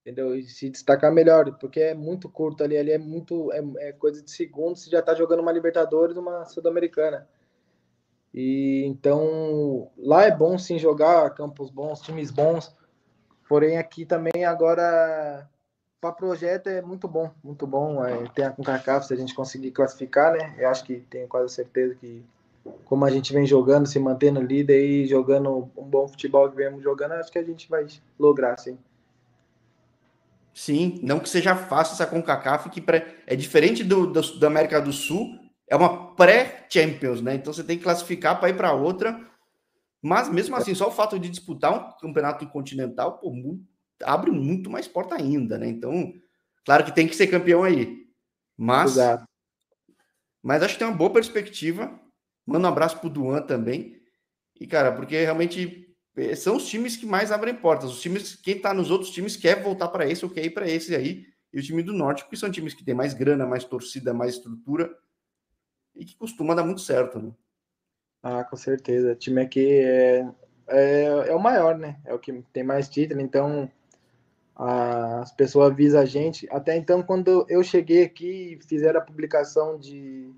Entendeu? 0.00 0.34
E 0.34 0.42
se 0.42 0.68
destacar 0.68 1.12
melhor, 1.12 1.56
porque 1.58 1.80
é 1.80 1.94
muito 1.94 2.28
curto 2.28 2.64
ali, 2.64 2.76
ali 2.76 2.90
é 2.90 2.98
muito 2.98 3.52
é, 3.52 3.88
é 3.88 3.92
coisa 3.92 4.20
de 4.20 4.30
segundos, 4.32 4.82
você 4.82 4.90
já 4.90 4.98
está 4.98 5.14
jogando 5.14 5.40
uma 5.40 5.52
Libertadores, 5.52 6.16
uma 6.16 6.44
Sul-Americana. 6.44 7.28
E 8.34 8.84
então 8.84 9.92
lá 9.96 10.24
é 10.24 10.36
bom 10.36 10.58
sim 10.58 10.76
jogar 10.76 11.30
campos 11.30 11.70
bons, 11.70 12.00
times 12.00 12.32
bons. 12.32 12.74
Porém, 13.48 13.78
aqui 13.78 14.04
também 14.04 14.44
agora 14.44 15.48
para 16.00 16.12
projeto 16.12 16.66
é 16.66 16.82
muito 16.82 17.06
bom, 17.06 17.30
muito 17.44 17.64
bom. 17.64 18.04
É, 18.04 18.28
tem 18.34 18.44
a 18.44 18.50
CONCACAF, 18.50 19.06
se 19.06 19.14
a 19.14 19.16
gente 19.16 19.34
conseguir 19.34 19.70
classificar, 19.70 20.32
né? 20.32 20.52
Eu 20.58 20.68
acho 20.68 20.84
que 20.84 20.96
tenho 21.08 21.28
quase 21.28 21.54
certeza 21.54 21.94
que, 21.94 22.26
como 22.84 23.04
a 23.04 23.10
gente 23.10 23.32
vem 23.32 23.46
jogando, 23.46 23.86
se 23.86 23.98
mantendo 23.98 24.40
líder 24.40 24.84
e 24.84 25.06
jogando 25.06 25.70
um 25.76 25.84
bom 25.84 26.08
futebol 26.08 26.48
que 26.50 26.56
vemos 26.56 26.82
jogando, 26.82 27.12
acho 27.12 27.30
que 27.30 27.38
a 27.38 27.42
gente 27.42 27.68
vai 27.68 27.86
lograr, 28.18 28.58
sim. 28.58 28.78
Sim, 30.52 31.00
não 31.02 31.18
que 31.18 31.28
seja 31.28 31.56
fácil 31.56 31.94
essa 31.94 32.06
CONCACAF, 32.06 32.70
que 32.70 32.82
é 33.26 33.34
diferente 33.34 33.82
do, 33.82 34.06
do, 34.06 34.38
da 34.38 34.46
América 34.46 34.80
do 34.80 34.92
Sul, 34.92 35.38
é 35.68 35.74
uma 35.74 36.14
pré-Champions, 36.14 37.20
né? 37.20 37.34
Então 37.34 37.52
você 37.52 37.64
tem 37.64 37.76
que 37.76 37.84
classificar 37.84 38.38
para 38.38 38.50
ir 38.50 38.56
para 38.56 38.72
outra 38.72 39.18
mas 40.06 40.28
mesmo 40.28 40.54
assim, 40.54 40.74
só 40.74 40.88
o 40.88 40.92
fato 40.92 41.18
de 41.18 41.30
disputar 41.30 41.72
um 41.72 41.98
campeonato 41.98 42.46
continental 42.48 43.16
pô, 43.18 43.32
abre 44.02 44.30
muito 44.30 44.68
mais 44.68 44.86
porta 44.86 45.14
ainda, 45.14 45.56
né? 45.56 45.66
Então, 45.66 46.12
claro 46.62 46.84
que 46.84 46.94
tem 46.94 47.08
que 47.08 47.16
ser 47.16 47.28
campeão 47.28 47.64
aí. 47.64 48.06
Mas, 48.54 48.92
Exato. 48.92 49.24
mas 50.42 50.62
acho 50.62 50.74
que 50.74 50.80
tem 50.80 50.88
uma 50.88 50.96
boa 50.96 51.10
perspectiva. 51.10 51.98
Manda 52.46 52.68
um 52.68 52.70
abraço 52.70 52.98
pro 52.98 53.10
Duan 53.10 53.42
também. 53.42 54.00
E, 54.60 54.66
cara, 54.66 54.92
porque 54.92 55.20
realmente 55.20 55.94
eh, 56.16 56.36
são 56.36 56.56
os 56.56 56.66
times 56.66 56.96
que 56.96 57.06
mais 57.06 57.32
abrem 57.32 57.54
portas. 57.54 57.90
Os 57.90 58.00
times, 58.00 58.36
quem 58.36 58.58
tá 58.58 58.72
nos 58.72 58.90
outros 58.90 59.10
times 59.10 59.36
quer 59.36 59.62
voltar 59.62 59.88
para 59.88 60.06
esse 60.06 60.24
ou 60.24 60.30
quer 60.30 60.44
ir 60.44 60.50
para 60.50 60.68
esse 60.68 60.94
aí. 60.94 61.26
E 61.52 61.58
o 61.58 61.62
time 61.62 61.82
do 61.82 61.92
Norte, 61.92 62.24
porque 62.24 62.36
são 62.36 62.50
times 62.50 62.74
que 62.74 62.84
têm 62.84 62.94
mais 62.94 63.14
grana, 63.14 63.46
mais 63.46 63.64
torcida, 63.64 64.12
mais 64.12 64.34
estrutura 64.34 64.92
e 65.94 66.04
que 66.04 66.16
costuma 66.16 66.54
dar 66.54 66.64
muito 66.64 66.80
certo, 66.80 67.18
né? 67.20 67.32
Ah, 68.22 68.42
com 68.44 68.56
certeza. 68.56 69.12
O 69.12 69.14
time 69.14 69.40
aqui 69.40 69.64
é, 69.64 70.28
é, 70.66 71.04
é 71.28 71.34
o 71.34 71.40
maior, 71.40 71.78
né? 71.78 72.00
É 72.04 72.12
o 72.12 72.18
que 72.18 72.32
tem 72.52 72.64
mais 72.64 72.88
título, 72.88 73.20
então 73.20 73.70
a, 74.56 75.20
as 75.20 75.32
pessoas 75.32 75.70
avisam 75.70 76.00
a 76.00 76.04
gente. 76.04 76.48
Até 76.50 76.76
então, 76.76 77.02
quando 77.02 77.46
eu 77.48 77.62
cheguei 77.62 78.02
aqui 78.02 78.54
e 78.54 78.66
fizeram 78.66 79.00
a 79.00 79.04
publicação 79.04 79.78
de, 79.78 80.32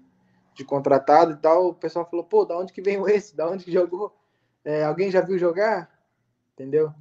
de 0.57 0.65
contratado 0.65 1.33
e 1.33 1.37
tal, 1.37 1.69
o 1.69 1.75
pessoal 1.75 2.09
falou, 2.09 2.25
pô, 2.25 2.45
da 2.45 2.59
onde 2.59 2.73
que 2.73 2.83
veio 2.83 3.07
esse? 3.09 3.37
Da 3.37 3.49
onde 3.49 3.65
que 3.65 3.73
jogou? 3.73 4.17
É, 4.65 4.85
alguém 4.85 5.11
já 5.11 5.21
viu 5.21 5.39
jogar? 5.39 5.91
Entendeu? 6.55 6.93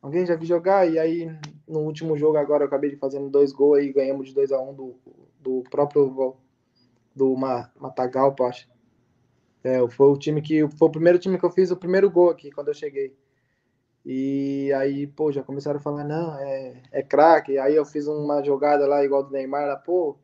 Alguém 0.00 0.24
já 0.24 0.36
viu 0.36 0.46
jogar? 0.46 0.88
E 0.88 0.98
aí, 0.98 1.28
no 1.66 1.80
último 1.80 2.16
jogo 2.16 2.38
agora, 2.38 2.62
eu 2.62 2.68
acabei 2.68 2.90
de 2.90 2.96
fazendo 2.96 3.28
dois 3.28 3.52
gols 3.52 3.78
aí, 3.78 3.92
ganhamos 3.92 4.28
de 4.28 4.34
2 4.34 4.52
a 4.52 4.60
1 4.60 4.70
um 4.70 4.74
do, 4.74 4.96
do 5.40 5.62
próprio 5.68 6.36
do 7.14 7.36
Matagal, 7.36 8.34
acho. 8.40 8.70
É, 9.62 9.86
foi 9.88 10.06
o 10.08 10.16
time 10.16 10.40
que 10.40 10.66
foi 10.68 10.88
o 10.88 10.90
primeiro 10.90 11.18
time 11.18 11.38
que 11.38 11.44
eu 11.44 11.50
fiz 11.50 11.70
o 11.70 11.76
primeiro 11.76 12.10
gol 12.10 12.30
aqui 12.30 12.50
quando 12.50 12.68
eu 12.68 12.74
cheguei. 12.74 13.16
E 14.04 14.72
aí, 14.72 15.06
pô, 15.06 15.30
já 15.30 15.42
começaram 15.42 15.78
a 15.78 15.82
falar, 15.82 16.02
não, 16.04 16.36
é, 16.38 16.82
é 16.90 17.02
craque. 17.02 17.58
Aí 17.58 17.76
eu 17.76 17.84
fiz 17.84 18.06
uma 18.08 18.42
jogada 18.42 18.86
lá 18.86 19.04
igual 19.04 19.22
do 19.22 19.30
Neymar, 19.30 19.66
lá, 19.68 19.76
pô, 19.76 20.16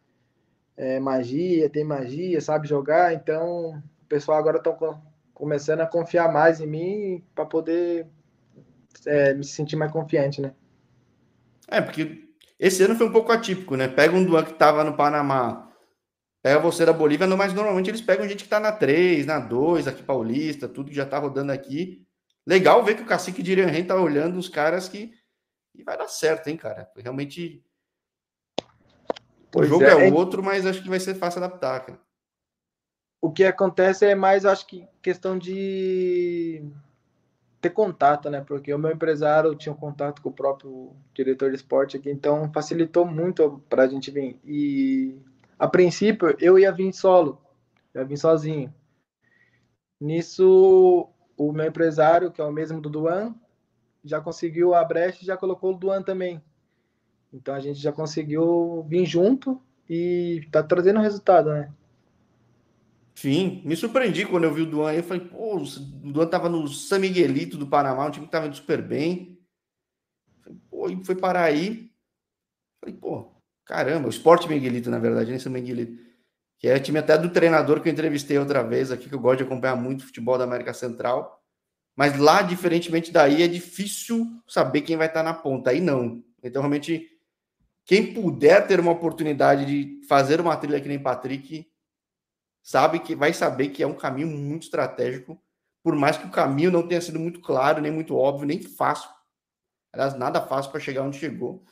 é 0.79 1.01
magia, 1.01 1.69
tem 1.69 1.83
magia, 1.83 2.41
sabe 2.41 2.69
jogar. 2.69 3.13
Então, 3.13 3.71
o 3.71 4.07
pessoal 4.09 4.39
agora 4.39 4.59
estão 4.59 5.03
começando 5.35 5.81
a 5.81 5.87
confiar 5.87 6.33
mais 6.33 6.61
em 6.61 6.67
mim 6.69 7.25
para 7.35 7.45
poder 7.45 8.07
é, 9.05 9.35
me 9.35 9.45
sentir 9.45 9.75
mais 9.75 9.91
confiante, 9.91 10.41
né? 10.41 10.55
É, 11.67 11.81
porque 11.81 12.29
esse 12.59 12.83
ano 12.85 12.95
foi 12.95 13.09
um 13.09 13.13
pouco 13.13 13.33
atípico, 13.33 13.77
né? 13.77 13.89
Pega 13.89 14.15
um 14.17 14.25
Duan 14.25 14.45
que 14.45 14.53
estava 14.53 14.85
no 14.85 14.97
Panamá, 14.97 15.69
pega 16.41 16.61
você 16.61 16.87
da 16.87 16.93
Bolívia, 16.93 17.27
mas 17.27 17.53
normalmente 17.53 17.91
eles 17.91 18.01
pegam 18.01 18.29
gente 18.29 18.39
que 18.39 18.45
está 18.45 18.61
na 18.61 18.71
3, 18.71 19.27
na 19.27 19.41
2, 19.41 19.89
aqui 19.89 20.03
paulista, 20.03 20.69
tudo 20.69 20.91
que 20.91 20.97
já 20.97 21.03
está 21.03 21.19
rodando 21.19 21.51
aqui. 21.51 22.07
Legal 22.47 22.85
ver 22.85 22.95
que 22.95 23.03
o 23.03 23.07
cacique 23.07 23.43
de 23.43 23.53
Irian 23.53 23.85
tá 23.85 23.97
olhando 23.97 24.39
os 24.39 24.49
caras 24.49 24.89
que 24.89 25.13
e 25.75 25.83
vai 25.83 25.99
dar 25.99 26.09
certo, 26.09 26.49
hein, 26.49 26.57
cara? 26.57 26.89
Realmente 26.97 27.65
o 29.55 29.65
jogo 29.65 29.85
é, 29.85 30.09
é 30.09 30.13
outro, 30.13 30.43
mas 30.43 30.67
acho 30.67 30.83
que 30.83 30.89
vai 30.89 31.01
ser 31.01 31.15
fácil 31.15 31.43
adaptar, 31.43 31.87
cara. 31.87 32.01
O 33.21 33.33
que 33.33 33.45
acontece 33.45 34.07
é 34.07 34.15
mais, 34.15 34.45
acho 34.45 34.67
que 34.67 34.87
questão 35.03 35.37
de 35.39 36.63
ter 37.61 37.71
contato, 37.71 38.31
né? 38.31 38.41
Porque 38.41 38.73
o 38.73 38.79
meu 38.79 38.93
empresário 38.93 39.55
tinha 39.57 39.73
um 39.73 39.77
contato 39.77 40.23
com 40.23 40.29
o 40.29 40.33
próprio 40.33 40.95
diretor 41.13 41.51
de 41.51 41.57
esporte 41.57 41.97
aqui, 41.97 42.11
então 42.11 42.51
facilitou 42.53 43.05
muito 43.05 43.63
para 43.69 43.83
a 43.83 43.89
gente 43.89 44.11
vir. 44.11 44.39
E 44.45 45.21
a 45.59 45.67
princípio 45.67 46.37
eu 46.39 46.59
ia 46.59 46.71
vir 46.71 46.93
solo, 46.93 47.41
eu 47.93 48.03
ia 48.03 48.07
vir 48.07 48.17
sozinho. 48.17 48.73
Nisso, 50.01 51.09
o 51.37 51.53
meu 51.53 51.67
empresário, 51.67 52.31
que 52.31 52.41
é 52.41 52.45
o 52.45 52.53
mesmo 52.53 52.81
do 52.81 52.89
Duan, 52.89 53.35
já 54.05 54.21
conseguiu 54.21 54.75
a 54.75 54.85
brecha 54.85 55.19
e 55.23 55.27
já 55.27 55.37
colocou 55.37 55.75
o 55.75 55.77
Duan 55.77 56.03
também. 56.03 56.41
Então 57.33 57.55
a 57.55 57.61
gente 57.61 57.79
já 57.79 57.93
conseguiu 57.93 58.85
vir 58.89 59.05
junto 59.05 59.61
e 59.89 60.47
tá 60.51 60.63
trazendo 60.63 61.01
resultado, 61.01 61.51
né? 61.51 61.73
Sim, 63.15 63.63
me 63.65 63.75
surpreendi 63.75 64.25
quando 64.25 64.45
eu 64.45 64.55
vi 64.55 64.63
o 64.63 64.67
Duan 64.67 64.91
aí. 64.91 64.99
Eu 64.99 65.03
falei, 65.03 65.27
pô, 65.27 65.57
o 65.57 66.13
Duan 66.13 66.27
tava 66.27 66.49
no 66.49 66.69
San 66.69 67.01
Miguelito 67.01 67.57
do 67.57 67.67
Panamá, 67.67 68.07
um 68.07 68.11
time 68.11 68.27
que 68.27 68.33
tava 68.33 68.47
indo 68.47 68.55
super 68.55 68.81
bem. 68.81 69.39
Falei, 70.41 70.59
pô, 70.71 70.89
e 70.89 71.05
foi 71.05 71.17
parar 71.17 71.43
aí. 71.43 71.91
Falei, 72.81 72.95
pô, 72.95 73.33
caramba, 73.65 74.07
o 74.07 74.11
Sport 74.11 74.47
Miguelito, 74.47 74.89
na 74.89 75.01
verdade, 75.01 75.31
nem 75.31 75.39
San 75.41 75.51
Miguelito. 75.51 76.01
Que 76.59 76.69
é 76.69 76.79
time 76.79 76.99
até 76.99 77.19
do 77.19 77.29
treinador 77.31 77.81
que 77.81 77.89
eu 77.89 77.93
entrevistei 77.93 78.39
outra 78.39 78.63
vez 78.63 78.93
aqui, 78.93 79.09
que 79.09 79.15
eu 79.15 79.21
gosto 79.21 79.39
de 79.39 79.45
acompanhar 79.45 79.75
muito 79.75 80.03
o 80.03 80.07
futebol 80.07 80.39
da 80.39 80.45
América 80.45 80.73
Central. 80.73 81.43
Mas 81.97 82.17
lá, 82.17 82.43
diferentemente 82.43 83.11
daí, 83.11 83.43
é 83.43 83.49
difícil 83.49 84.27
saber 84.47 84.83
quem 84.83 84.97
vai 84.97 85.09
estar 85.09 85.25
na 85.25 85.35
ponta. 85.35 85.71
Aí 85.71 85.81
não. 85.81 86.23
Então, 86.41 86.63
realmente, 86.63 87.18
quem 87.89 88.13
puder 88.13 88.67
ter 88.67 88.79
uma 88.79 88.93
oportunidade 88.93 89.65
de 89.65 90.07
fazer 90.07 90.43
uma 90.43 90.55
trilha 90.59 90.79
que 90.79 90.89
nem 90.89 91.03
Patrick, 91.03 91.67
sabe 92.63 92.99
que 92.99 93.15
vai 93.15 93.33
saber 93.33 93.71
que 93.71 93.83
é 93.83 93.87
um 93.87 93.95
caminho 93.95 94.29
muito 94.29 94.65
estratégico, 94.65 95.43
por 95.83 95.97
mais 95.97 96.19
que 96.19 96.27
o 96.27 96.31
caminho 96.31 96.71
não 96.71 96.87
tenha 96.87 97.01
sido 97.01 97.19
muito 97.19 97.41
claro, 97.41 97.81
nem 97.81 97.91
muito 97.91 98.15
óbvio, 98.15 98.47
nem 98.47 98.63
fácil. 98.63 99.09
Aliás, 99.91 100.13
nada 100.13 100.39
fácil 100.39 100.71
para 100.71 100.81
chegar 100.81 101.03
onde 101.03 101.19
chegou. 101.19 101.65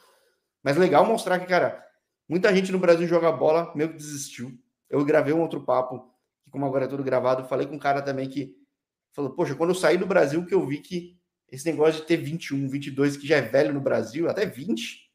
Mas 0.62 0.78
legal 0.78 1.04
mostrar 1.04 1.38
que, 1.38 1.44
cara, 1.44 1.84
muita 2.26 2.54
gente 2.54 2.72
no 2.72 2.78
Brasil 2.78 3.06
joga 3.06 3.30
bola, 3.30 3.70
meio 3.76 3.90
que 3.90 3.98
desistiu. 3.98 4.58
Eu 4.88 5.04
gravei 5.04 5.34
um 5.34 5.42
outro 5.42 5.66
papo, 5.66 6.10
que 6.42 6.50
como 6.50 6.64
agora 6.64 6.86
é 6.86 6.88
tudo 6.88 7.04
gravado, 7.04 7.46
falei 7.46 7.66
com 7.66 7.74
um 7.74 7.78
cara 7.78 8.00
também 8.00 8.26
que 8.26 8.56
falou: 9.12 9.32
Poxa, 9.32 9.54
quando 9.54 9.68
eu 9.68 9.74
saí 9.74 9.98
do 9.98 10.06
Brasil, 10.06 10.46
que 10.46 10.54
eu 10.54 10.66
vi 10.66 10.78
que 10.78 11.20
esse 11.52 11.70
negócio 11.70 12.00
de 12.00 12.06
ter 12.06 12.16
21, 12.16 12.70
22, 12.70 13.18
que 13.18 13.26
já 13.26 13.36
é 13.36 13.42
velho 13.42 13.74
no 13.74 13.82
Brasil, 13.82 14.30
até 14.30 14.46
20, 14.46 15.05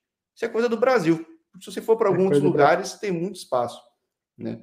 isso 0.42 0.46
é 0.46 0.50
coisa 0.50 0.68
do 0.68 0.78
Brasil. 0.78 1.24
Se 1.60 1.72
você 1.72 1.82
for 1.82 1.96
para 1.96 2.10
é 2.10 2.12
alguns 2.12 2.40
lugares, 2.40 2.94
tem 2.96 3.12
muito 3.12 3.36
espaço, 3.36 3.80
né? 4.36 4.60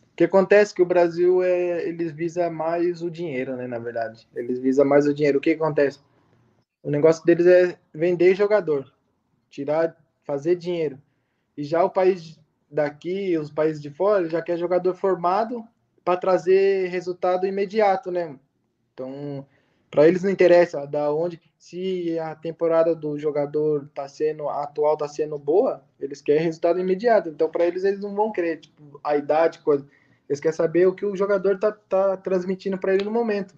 O 0.00 0.16
que 0.16 0.24
acontece 0.24 0.72
é 0.72 0.76
que 0.76 0.82
o 0.82 0.86
Brasil 0.86 1.42
é, 1.42 1.86
eles 1.88 2.10
visa 2.10 2.50
mais 2.50 3.02
o 3.02 3.10
dinheiro, 3.10 3.56
né? 3.56 3.68
Na 3.68 3.78
verdade, 3.78 4.28
eles 4.34 4.58
visam 4.58 4.84
mais 4.84 5.06
o 5.06 5.14
dinheiro. 5.14 5.38
O 5.38 5.40
que 5.40 5.50
acontece? 5.50 6.00
O 6.82 6.90
negócio 6.90 7.24
deles 7.24 7.46
é 7.46 7.78
vender 7.94 8.34
jogador, 8.34 8.92
tirar, 9.48 9.96
fazer 10.24 10.56
dinheiro. 10.56 11.00
E 11.56 11.62
já 11.62 11.84
o 11.84 11.90
país 11.90 12.40
daqui, 12.68 13.38
os 13.38 13.50
países 13.50 13.80
de 13.80 13.90
fora, 13.90 14.28
já 14.28 14.42
quer 14.42 14.56
jogador 14.56 14.94
formado 14.94 15.64
para 16.04 16.18
trazer 16.18 16.88
resultado 16.88 17.46
imediato, 17.46 18.10
né? 18.10 18.36
Então, 18.92 19.46
para 19.92 20.08
eles 20.08 20.22
não 20.22 20.30
interessa 20.30 20.86
da 20.86 21.12
onde, 21.12 21.38
se 21.58 22.18
a 22.18 22.34
temporada 22.34 22.96
do 22.96 23.18
jogador 23.18 23.86
tá 23.94 24.08
sendo 24.08 24.48
atual 24.48 24.96
tá 24.96 25.06
sendo 25.06 25.38
boa, 25.38 25.84
eles 26.00 26.22
querem 26.22 26.42
resultado 26.42 26.80
imediato. 26.80 27.28
Então, 27.28 27.50
para 27.50 27.66
eles 27.66 27.84
eles 27.84 28.00
não 28.00 28.14
vão 28.14 28.32
querer 28.32 28.56
tipo, 28.56 28.98
a 29.04 29.18
idade, 29.18 29.58
coisa. 29.58 29.86
Eles 30.26 30.40
querem 30.40 30.56
saber 30.56 30.86
o 30.86 30.94
que 30.94 31.04
o 31.04 31.14
jogador 31.14 31.58
tá, 31.58 31.70
tá 31.72 32.16
transmitindo 32.16 32.78
para 32.78 32.94
ele 32.94 33.04
no 33.04 33.10
momento. 33.10 33.54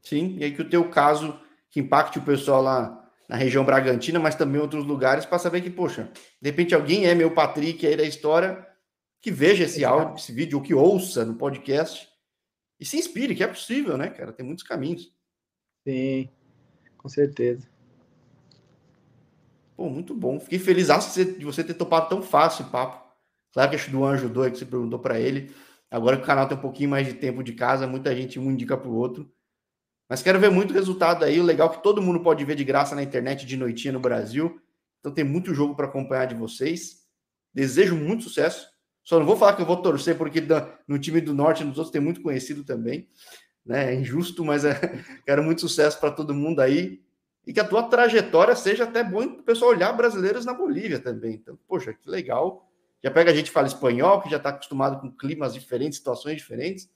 Sim, 0.00 0.34
e 0.38 0.44
aí 0.44 0.52
que 0.52 0.62
o 0.62 0.70
teu 0.70 0.88
caso 0.88 1.38
que 1.68 1.80
impacte 1.80 2.18
o 2.18 2.22
pessoal 2.22 2.62
lá 2.62 3.06
na 3.28 3.36
região 3.36 3.66
Bragantina, 3.66 4.18
mas 4.18 4.34
também 4.34 4.62
outros 4.62 4.86
lugares, 4.86 5.26
para 5.26 5.38
saber 5.38 5.60
que, 5.60 5.68
poxa, 5.68 6.08
de 6.40 6.48
repente 6.48 6.74
alguém 6.74 7.04
é 7.04 7.14
meu 7.14 7.32
Patrick 7.32 7.86
aí 7.86 7.98
da 7.98 8.04
história, 8.04 8.66
que 9.20 9.30
veja 9.30 9.64
esse 9.64 9.80
Exato. 9.80 9.94
áudio, 9.94 10.16
esse 10.16 10.32
vídeo, 10.32 10.56
ou 10.56 10.64
que 10.64 10.72
ouça 10.72 11.22
no 11.22 11.34
podcast 11.34 12.15
e 12.78 12.84
se 12.84 12.96
inspire, 12.98 13.34
que 13.34 13.42
é 13.42 13.46
possível, 13.46 13.96
né, 13.96 14.08
cara? 14.10 14.32
Tem 14.32 14.44
muitos 14.44 14.64
caminhos. 14.64 15.12
Sim, 15.86 16.28
com 16.96 17.08
certeza. 17.08 17.68
Pô, 19.76 19.88
muito 19.90 20.14
bom. 20.14 20.40
Fiquei 20.40 20.58
feliz 20.58 20.88
de 20.88 21.44
você 21.44 21.62
ter 21.62 21.74
topado 21.74 22.08
tão 22.08 22.22
fácil 22.22 22.64
o 22.64 22.70
papo. 22.70 23.04
Claro 23.52 23.70
que 23.70 23.76
acho 23.76 23.90
do 23.90 24.04
ajudou, 24.04 24.44
é 24.44 24.50
que 24.50 24.58
você 24.58 24.66
perguntou 24.66 24.98
para 24.98 25.20
ele. 25.20 25.54
Agora 25.90 26.16
que 26.16 26.22
o 26.22 26.26
canal 26.26 26.48
tem 26.48 26.56
um 26.56 26.60
pouquinho 26.60 26.90
mais 26.90 27.06
de 27.06 27.14
tempo 27.14 27.42
de 27.42 27.52
casa, 27.52 27.86
muita 27.86 28.14
gente 28.14 28.38
um 28.38 28.50
indica 28.50 28.76
para 28.76 28.88
o 28.88 28.94
outro. 28.94 29.30
Mas 30.08 30.22
quero 30.22 30.38
ver 30.38 30.50
muito 30.50 30.74
resultado 30.74 31.24
aí. 31.24 31.40
O 31.40 31.44
legal 31.44 31.70
é 31.70 31.76
que 31.76 31.82
todo 31.82 32.02
mundo 32.02 32.20
pode 32.20 32.44
ver 32.44 32.54
de 32.54 32.64
graça 32.64 32.94
na 32.94 33.02
internet 33.02 33.46
de 33.46 33.56
noitinha 33.56 33.92
no 33.92 34.00
Brasil. 34.00 34.60
Então 35.00 35.12
tem 35.12 35.24
muito 35.24 35.54
jogo 35.54 35.74
para 35.74 35.86
acompanhar 35.86 36.26
de 36.26 36.34
vocês. 36.34 37.06
Desejo 37.52 37.96
muito 37.96 38.24
sucesso. 38.24 38.68
Só 39.06 39.20
não 39.20 39.24
vou 39.24 39.36
falar 39.36 39.54
que 39.54 39.62
eu 39.62 39.66
vou 39.66 39.76
torcer, 39.76 40.18
porque 40.18 40.42
no 40.88 40.98
time 40.98 41.20
do 41.20 41.32
Norte 41.32 41.62
nos 41.62 41.78
outros 41.78 41.92
tem 41.92 42.00
muito 42.00 42.20
conhecido 42.20 42.64
também. 42.64 43.08
Né? 43.64 43.92
É 43.92 43.94
injusto, 43.94 44.44
mas 44.44 44.64
é... 44.64 44.74
quero 45.24 45.44
muito 45.44 45.60
sucesso 45.60 46.00
para 46.00 46.10
todo 46.10 46.34
mundo 46.34 46.58
aí. 46.58 47.00
E 47.46 47.52
que 47.52 47.60
a 47.60 47.64
tua 47.64 47.84
trajetória 47.84 48.56
seja 48.56 48.82
até 48.82 49.04
bom 49.04 49.28
para 49.28 49.40
o 49.40 49.44
pessoal 49.44 49.70
olhar 49.70 49.92
brasileiros 49.92 50.44
na 50.44 50.52
Bolívia 50.52 50.98
também. 50.98 51.34
Então, 51.34 51.56
poxa, 51.68 51.94
que 51.94 52.10
legal 52.10 52.68
já 53.00 53.10
pega 53.12 53.30
a 53.30 53.34
gente 53.34 53.46
que 53.46 53.52
fala 53.52 53.68
espanhol, 53.68 54.20
que 54.20 54.28
já 54.28 54.38
está 54.38 54.48
acostumado 54.48 55.00
com 55.00 55.12
climas 55.12 55.54
diferentes, 55.54 55.98
situações 55.98 56.38
diferentes. 56.38 56.90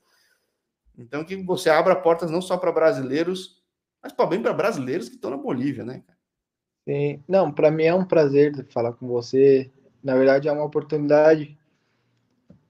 Então, 0.98 1.24
que 1.24 1.36
você 1.36 1.70
abra 1.70 1.94
portas 1.94 2.32
não 2.32 2.42
só 2.42 2.56
para 2.56 2.72
brasileiros, 2.72 3.62
mas 4.02 4.12
também 4.12 4.42
para 4.42 4.52
brasileiros 4.52 5.08
que 5.08 5.14
estão 5.14 5.30
na 5.30 5.36
Bolívia, 5.36 5.84
né? 5.84 6.02
Sim, 6.84 7.22
não, 7.28 7.52
para 7.52 7.70
mim 7.70 7.84
é 7.84 7.94
um 7.94 8.04
prazer 8.04 8.66
falar 8.70 8.94
com 8.94 9.06
você. 9.06 9.70
Na 10.02 10.16
verdade, 10.16 10.48
é 10.48 10.52
uma 10.52 10.64
oportunidade 10.64 11.56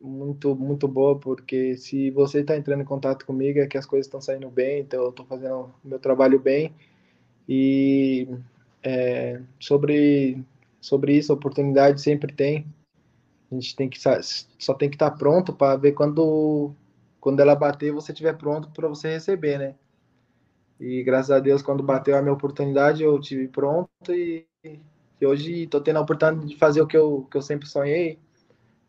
muito, 0.00 0.54
muito 0.56 0.88
boa, 0.88 1.18
porque 1.18 1.76
se 1.76 2.10
você 2.10 2.40
está 2.40 2.56
entrando 2.56 2.82
em 2.82 2.86
contato 2.86 3.26
comigo, 3.26 3.58
é 3.60 3.66
que 3.66 3.78
as 3.78 3.86
coisas 3.86 4.06
estão 4.06 4.20
saindo 4.20 4.48
bem, 4.50 4.80
então 4.80 5.02
eu 5.02 5.10
estou 5.10 5.26
fazendo 5.26 5.72
o 5.84 5.88
meu 5.88 5.98
trabalho 5.98 6.38
bem. 6.40 6.74
E 7.48 8.28
é, 8.82 9.40
sobre, 9.58 10.42
sobre 10.80 11.16
isso, 11.16 11.32
oportunidade 11.32 12.00
sempre 12.00 12.32
tem. 12.32 12.66
A 13.50 13.54
gente 13.54 13.76
tem 13.76 13.88
que 13.88 13.98
só 14.58 14.74
tem 14.74 14.88
que 14.88 14.96
estar 14.96 15.10
tá 15.10 15.16
pronto 15.16 15.52
para 15.52 15.76
ver 15.76 15.92
quando 15.92 16.72
quando 17.20 17.40
ela 17.40 17.54
bater, 17.54 17.92
você 17.92 18.12
estiver 18.12 18.36
pronto 18.36 18.70
para 18.70 18.88
você 18.88 19.10
receber, 19.10 19.58
né? 19.58 19.74
E 20.80 21.02
graças 21.02 21.30
a 21.30 21.38
Deus, 21.38 21.60
quando 21.60 21.82
bateu 21.82 22.16
a 22.16 22.22
minha 22.22 22.32
oportunidade, 22.32 23.02
eu 23.02 23.20
tive 23.20 23.46
pronto 23.48 23.90
e, 24.08 24.46
e 24.64 25.26
hoje 25.26 25.64
estou 25.64 25.80
tendo 25.82 25.98
a 25.98 26.00
oportunidade 26.00 26.48
de 26.48 26.56
fazer 26.56 26.80
o 26.80 26.86
que 26.86 26.96
eu, 26.96 27.28
que 27.30 27.36
eu 27.36 27.42
sempre 27.42 27.68
sonhei. 27.68 28.18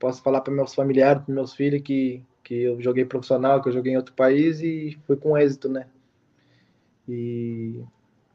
Posso 0.02 0.22
falar 0.22 0.41
para 0.41 0.54
meus 0.54 0.74
familiares, 0.74 1.24
para 1.24 1.34
meus 1.34 1.54
filhos 1.54 1.82
que, 1.82 2.22
que 2.43 2.64
eu 2.64 2.82
joguei 2.82 3.06
profissional, 3.06 3.62
que 3.62 3.70
eu 3.70 3.74
joguei 3.74 3.93
em 3.93 3.97
outro 3.97 4.14
país 4.14 4.60
e 4.60 4.99
foi 5.08 5.16
com 5.16 5.38
êxito, 5.38 5.70
né? 5.70 5.88
E 7.08 7.82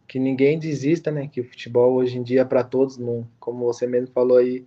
que 0.09 0.19
ninguém 0.19 0.59
desista, 0.59 1.11
né? 1.11 1.29
Que 1.29 1.43
o 1.43 1.45
futebol 1.45 1.95
hoje 1.95 2.17
em 2.17 2.23
dia 2.23 2.41
é 2.41 2.45
para 2.45 2.65
todos, 2.65 2.97
não, 2.97 3.29
como 3.39 3.67
você 3.67 3.87
mesmo 3.87 4.09
falou 4.15 4.39
aí, 4.39 4.65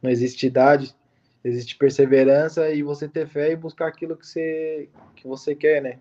não 0.00 0.10
existe 0.10 0.46
idade 0.46 0.94
existe 1.44 1.76
perseverança 1.76 2.70
e 2.70 2.82
você 2.82 3.08
ter 3.08 3.26
fé 3.26 3.52
e 3.52 3.56
buscar 3.56 3.88
aquilo 3.88 4.16
que 4.16 4.26
você, 4.26 4.88
que 5.16 5.26
você 5.26 5.54
quer, 5.54 5.82
né? 5.82 5.98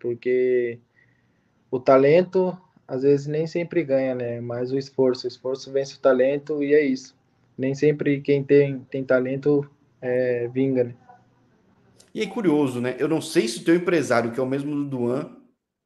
Porque 0.00 0.78
o 1.70 1.78
talento 1.78 2.56
às 2.86 3.02
vezes 3.02 3.26
nem 3.26 3.46
sempre 3.46 3.84
ganha, 3.84 4.14
né? 4.14 4.40
Mas 4.40 4.72
o 4.72 4.78
esforço, 4.78 5.26
o 5.26 5.28
esforço 5.28 5.70
vence 5.70 5.96
o 5.96 6.00
talento 6.00 6.62
e 6.62 6.72
é 6.72 6.82
isso. 6.82 7.14
Nem 7.56 7.74
sempre 7.74 8.20
quem 8.20 8.42
tem, 8.42 8.80
tem 8.90 9.04
talento 9.04 9.68
é, 10.00 10.48
né? 10.48 10.94
E 12.14 12.22
é 12.22 12.26
curioso, 12.26 12.80
né? 12.80 12.96
Eu 12.98 13.08
não 13.08 13.20
sei 13.20 13.46
se 13.48 13.60
o 13.60 13.64
teu 13.64 13.74
empresário, 13.74 14.32
que 14.32 14.40
é 14.40 14.42
o 14.42 14.46
mesmo 14.46 14.74
do 14.74 14.84
Duan, 14.84 15.36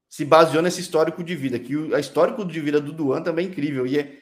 se 0.09 0.25
baseou 0.25 0.63
nesse 0.63 0.81
histórico 0.81 1.25
de 1.25 1.35
vida, 1.35 1.59
que 1.59 1.77
o 1.77 1.99
histórico 1.99 2.45
de 2.45 2.61
vida 2.61 2.81
do 2.81 2.93
Duan 2.93 3.23
também 3.23 3.47
é 3.47 3.49
incrível. 3.49 3.87
E 3.87 3.99
é, 3.99 4.21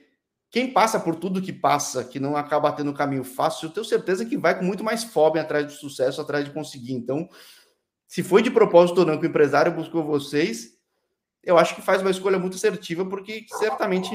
quem 0.50 0.72
passa 0.72 0.98
por 0.98 1.16
tudo 1.16 1.42
que 1.42 1.52
passa, 1.52 2.04
que 2.04 2.18
não 2.18 2.36
acaba 2.36 2.72
tendo 2.72 2.92
caminho 2.94 3.24
fácil, 3.24 3.66
eu 3.66 3.72
tenho 3.72 3.84
certeza 3.84 4.24
que 4.24 4.36
vai 4.36 4.58
com 4.58 4.64
muito 4.64 4.82
mais 4.82 5.04
fome 5.04 5.38
atrás 5.38 5.66
do 5.66 5.72
sucesso, 5.72 6.20
atrás 6.20 6.44
de 6.44 6.52
conseguir. 6.52 6.94
Então, 6.94 7.28
Se 8.10 8.24
foi 8.24 8.42
de 8.42 8.50
propósito 8.50 8.98
ou 8.98 9.06
não 9.06 9.20
que 9.20 9.26
o 9.26 9.28
empresário 9.28 9.70
buscou 9.70 10.02
vocês, 10.02 10.76
eu 11.44 11.56
acho 11.56 11.76
que 11.76 11.80
faz 11.80 12.02
uma 12.02 12.10
escolha 12.10 12.40
muito 12.40 12.56
assertiva, 12.56 13.06
porque 13.06 13.46
certamente 13.46 14.10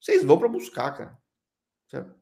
vocês 0.00 0.24
vão 0.24 0.36
para 0.36 0.48
buscar, 0.48 0.90
cara. 0.90 1.18
Certo? 1.88 2.12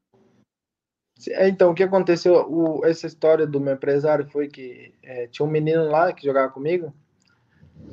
É, 1.29 1.49
então, 1.49 1.71
o 1.71 1.75
que 1.75 1.83
aconteceu? 1.83 2.35
O, 2.51 2.85
essa 2.85 3.07
história 3.07 3.47
do 3.47 3.61
meu 3.61 3.75
empresário 3.75 4.27
foi 4.27 4.49
que 4.49 4.93
é, 5.03 5.27
tinha 5.29 5.47
um 5.47 5.51
menino 5.51 5.89
lá 5.89 6.13
que 6.13 6.27
jogava 6.27 6.51
comigo, 6.53 6.93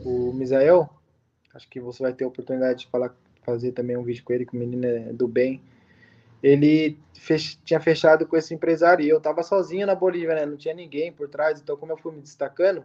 o 0.03 0.33
Misael. 0.33 0.89
Acho 1.53 1.69
que 1.69 1.79
você 1.79 2.01
vai 2.01 2.13
ter 2.13 2.23
a 2.23 2.27
oportunidade 2.27 2.79
de 2.79 2.87
falar, 2.87 3.15
fazer 3.43 3.73
também 3.73 3.97
um 3.97 4.03
vídeo 4.03 4.23
com 4.23 4.33
ele, 4.33 4.45
que 4.45 4.55
o 4.55 4.59
menino 4.59 4.85
é 4.85 5.13
do 5.13 5.27
bem. 5.27 5.61
Ele 6.41 6.97
fech, 7.13 7.59
tinha 7.63 7.79
fechado 7.79 8.25
com 8.25 8.35
esse 8.35 8.53
empresário 8.53 9.05
e 9.05 9.09
eu 9.09 9.21
tava 9.21 9.43
sozinho 9.43 9.85
na 9.85 9.93
Bolívia, 9.93 10.35
né? 10.35 10.45
Não 10.45 10.57
tinha 10.57 10.73
ninguém 10.73 11.11
por 11.11 11.29
trás. 11.29 11.61
Então, 11.61 11.77
como 11.77 11.91
eu 11.91 11.97
fui 11.97 12.13
me 12.13 12.21
destacando, 12.21 12.83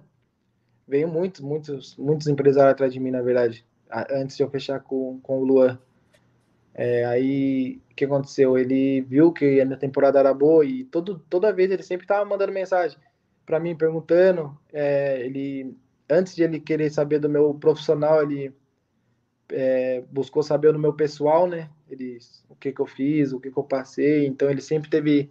veio 0.86 1.08
muitos, 1.08 1.40
muitos, 1.40 1.96
muitos 1.96 2.26
empresários 2.26 2.72
atrás 2.72 2.92
de 2.92 3.00
mim, 3.00 3.10
na 3.10 3.22
verdade, 3.22 3.64
antes 4.10 4.36
de 4.36 4.42
eu 4.42 4.50
fechar 4.50 4.80
com, 4.80 5.18
com 5.22 5.40
o 5.40 5.44
Luan. 5.44 5.78
É, 6.78 7.06
aí, 7.06 7.80
o 7.90 7.94
que 7.94 8.04
aconteceu? 8.04 8.58
Ele 8.58 9.00
viu 9.00 9.32
que 9.32 9.60
a 9.60 9.64
minha 9.64 9.78
temporada 9.78 10.18
era 10.18 10.34
boa 10.34 10.62
e 10.62 10.84
todo, 10.84 11.18
toda 11.30 11.52
vez 11.52 11.70
ele 11.70 11.82
sempre 11.82 12.04
estava 12.04 12.22
mandando 12.24 12.52
mensagem 12.52 12.98
para 13.46 13.58
mim, 13.58 13.74
perguntando. 13.74 14.58
É, 14.70 15.24
ele, 15.24 15.74
antes 16.10 16.34
de 16.36 16.42
ele 16.42 16.60
querer 16.60 16.90
saber 16.90 17.18
do 17.18 17.30
meu 17.30 17.54
profissional, 17.54 18.22
ele 18.22 18.54
é, 19.50 20.02
buscou 20.10 20.42
saber 20.42 20.72
do 20.72 20.78
meu 20.78 20.92
pessoal, 20.92 21.46
né? 21.46 21.70
Ele, 21.88 22.18
o 22.50 22.54
que 22.54 22.72
que 22.72 22.80
eu 22.80 22.86
fiz, 22.86 23.32
o 23.32 23.40
que 23.40 23.50
que 23.50 23.58
eu 23.58 23.64
passei. 23.64 24.26
Então, 24.26 24.50
ele 24.50 24.60
sempre 24.60 24.90
teve, 24.90 25.30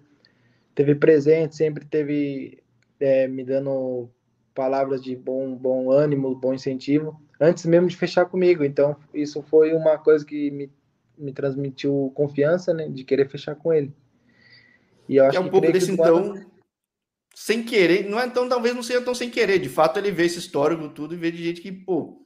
teve 0.73 0.95
presente, 0.95 1.55
sempre 1.55 1.85
teve 1.85 2.63
é, 2.99 3.27
me 3.27 3.43
dando 3.43 4.09
palavras 4.55 5.03
de 5.03 5.15
bom, 5.15 5.53
bom 5.55 5.91
ânimo, 5.91 6.33
bom 6.33 6.53
incentivo, 6.55 7.21
antes 7.39 7.65
mesmo 7.65 7.87
de 7.87 7.97
fechar 7.97 8.25
comigo. 8.25 8.63
Então, 8.63 8.95
isso 9.13 9.43
foi 9.43 9.73
uma 9.73 9.97
coisa 9.99 10.25
que 10.25 10.49
me 10.49 10.71
me 11.17 11.31
transmitiu 11.31 12.11
confiança, 12.15 12.73
né, 12.73 12.87
de 12.87 13.03
querer 13.03 13.29
fechar 13.29 13.55
com 13.55 13.73
ele. 13.73 13.93
E 15.07 15.17
eu 15.17 15.25
acho 15.25 15.37
é 15.37 15.39
um 15.39 15.49
pouco 15.49 15.71
desse 15.71 15.91
então 15.91 16.43
sem 17.33 17.63
querer, 17.63 18.09
não 18.09 18.19
é 18.19 18.29
tão 18.29 18.47
talvez 18.47 18.73
não 18.73 18.81
seja 18.81 19.01
tão 19.01 19.13
sem 19.13 19.29
querer, 19.29 19.59
de 19.59 19.69
fato 19.69 19.99
ele 19.99 20.11
vê 20.11 20.25
esse 20.25 20.39
histórico 20.39 20.87
tudo 20.89 21.13
e 21.13 21.17
vê 21.17 21.31
de 21.31 21.43
gente 21.43 21.61
que, 21.61 21.71
pô, 21.71 22.25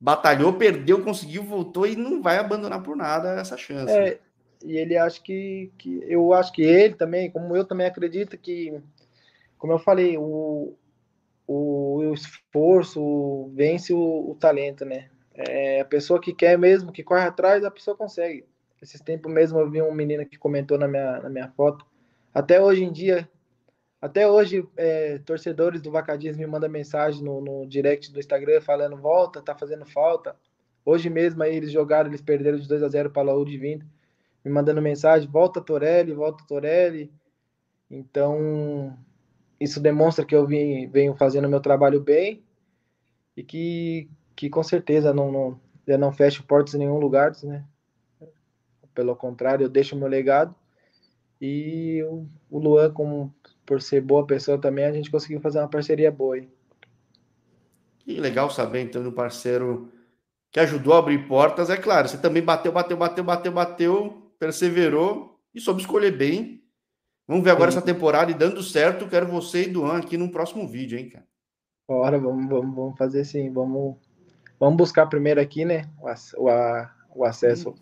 batalhou, 0.00 0.54
perdeu, 0.54 1.02
conseguiu, 1.02 1.42
voltou 1.42 1.86
e 1.86 1.94
não 1.94 2.22
vai 2.22 2.38
abandonar 2.38 2.82
por 2.82 2.96
nada 2.96 3.38
essa 3.38 3.56
chance. 3.56 3.92
É, 3.92 4.18
e 4.64 4.76
ele 4.78 4.96
acha 4.96 5.20
que, 5.20 5.70
que 5.76 6.02
eu 6.08 6.32
acho 6.32 6.52
que 6.52 6.62
ele 6.62 6.94
também, 6.94 7.30
como 7.30 7.54
eu 7.54 7.64
também 7.64 7.86
acredito 7.86 8.38
que 8.38 8.80
como 9.58 9.72
eu 9.72 9.78
falei, 9.78 10.16
o, 10.18 10.76
o, 11.46 11.96
o 11.96 12.14
esforço 12.14 13.50
vence 13.54 13.92
o, 13.92 14.30
o 14.30 14.34
talento, 14.34 14.84
né? 14.84 15.08
É, 15.36 15.80
a 15.80 15.84
pessoa 15.84 16.20
que 16.20 16.32
quer 16.32 16.58
mesmo, 16.58 16.92
que 16.92 17.04
corre 17.04 17.24
atrás, 17.26 17.64
a 17.64 17.70
pessoa 17.70 17.96
consegue. 17.96 18.46
Esses 18.80 19.00
tempos 19.00 19.32
mesmo 19.32 19.58
eu 19.58 19.70
vi 19.70 19.82
um 19.82 19.92
menino 19.92 20.24
que 20.26 20.38
comentou 20.38 20.78
na 20.78 20.88
minha, 20.88 21.20
na 21.20 21.28
minha 21.28 21.48
foto. 21.50 21.84
Até 22.32 22.60
hoje 22.60 22.84
em 22.84 22.92
dia, 22.92 23.28
até 24.00 24.28
hoje, 24.28 24.66
é, 24.76 25.18
torcedores 25.18 25.80
do 25.80 25.90
Vacadias 25.90 26.36
me 26.36 26.46
mandam 26.46 26.70
mensagem 26.70 27.22
no, 27.22 27.40
no 27.40 27.66
direct 27.66 28.12
do 28.12 28.20
Instagram 28.20 28.60
falando: 28.60 28.96
volta, 28.96 29.42
tá 29.42 29.54
fazendo 29.54 29.84
falta. 29.86 30.36
Hoje 30.84 31.10
mesmo 31.10 31.42
aí 31.42 31.56
eles 31.56 31.72
jogaram, 31.72 32.08
eles 32.08 32.22
perderam 32.22 32.58
de 32.58 32.68
2 32.68 32.82
a 32.82 32.88
0 32.88 33.10
para 33.10 33.22
a 33.22 33.24
Laú 33.24 33.44
de 33.44 33.58
Vindo, 33.58 33.84
me 34.44 34.50
mandando 34.50 34.80
mensagem: 34.80 35.28
volta 35.28 35.60
Torelli, 35.60 36.12
volta 36.12 36.44
Torelli. 36.46 37.10
Então, 37.90 38.96
isso 39.58 39.80
demonstra 39.80 40.24
que 40.24 40.34
eu 40.34 40.46
vim, 40.46 40.88
venho 40.88 41.14
fazendo 41.14 41.48
meu 41.48 41.60
trabalho 41.60 42.00
bem 42.00 42.44
e 43.36 43.42
que 43.42 44.08
que 44.36 44.50
com 44.50 44.62
certeza 44.62 45.14
não, 45.14 45.32
não, 45.32 45.60
eu 45.86 45.98
não 45.98 46.12
fecho 46.12 46.44
portas 46.44 46.74
em 46.74 46.78
nenhum 46.78 46.98
lugar, 46.98 47.32
né? 47.42 47.64
Pelo 48.94 49.16
contrário, 49.16 49.64
eu 49.64 49.68
deixo 49.68 49.96
meu 49.96 50.06
legado. 50.06 50.54
E 51.40 52.02
o, 52.04 52.26
o 52.50 52.58
Luan, 52.58 52.92
como, 52.92 53.34
por 53.64 53.80
ser 53.80 54.02
boa 54.02 54.26
pessoa 54.26 54.58
também, 54.58 54.84
a 54.84 54.92
gente 54.92 55.10
conseguiu 55.10 55.40
fazer 55.40 55.58
uma 55.58 55.68
parceria 55.68 56.10
boa 56.10 56.36
aí. 56.36 56.48
Que 57.98 58.20
legal 58.20 58.50
saber, 58.50 58.82
então, 58.82 59.02
do 59.02 59.10
parceiro 59.10 59.90
que 60.50 60.60
ajudou 60.60 60.94
a 60.94 60.98
abrir 60.98 61.26
portas. 61.26 61.68
É 61.70 61.76
claro, 61.76 62.08
você 62.08 62.16
também 62.16 62.42
bateu, 62.42 62.72
bateu, 62.72 62.96
bateu, 62.96 63.24
bateu, 63.24 63.52
bateu, 63.52 64.32
perseverou 64.38 65.40
e 65.54 65.60
soube 65.60 65.80
escolher 65.80 66.16
bem. 66.16 66.62
Vamos 67.26 67.42
ver 67.42 67.50
agora 67.50 67.70
Sim. 67.70 67.78
essa 67.78 67.86
temporada 67.86 68.30
e 68.30 68.34
dando 68.34 68.62
certo, 68.62 69.08
quero 69.08 69.26
você 69.26 69.64
e 69.64 69.68
Duan 69.68 69.98
aqui 69.98 70.16
no 70.16 70.30
próximo 70.30 70.68
vídeo, 70.68 70.98
hein, 70.98 71.10
cara? 71.10 71.26
Bora, 71.88 72.18
vamos, 72.18 72.48
vamos, 72.48 72.74
vamos 72.74 72.98
fazer 72.98 73.24
sim, 73.24 73.52
vamos 73.52 73.96
Vamos 74.58 74.76
buscar 74.76 75.06
primeiro 75.06 75.40
aqui, 75.40 75.64
né? 75.64 75.84
O, 76.00 76.08
o, 76.08 77.20
o 77.20 77.24
acesso, 77.24 77.74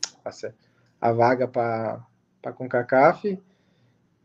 a 1.00 1.12
vaga 1.12 1.46
para 1.46 2.04
a 2.44 2.52
CONCACAF 2.52 3.38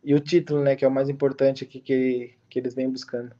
e 0.03 0.13
o 0.13 0.19
título, 0.19 0.61
né? 0.61 0.75
Que 0.75 0.85
é 0.85 0.87
o 0.87 0.91
mais 0.91 1.09
importante 1.09 1.63
aqui 1.63 1.79
que, 1.79 2.35
que 2.49 2.59
eles 2.59 2.73
vêm 2.73 2.89
buscando. 2.89 3.35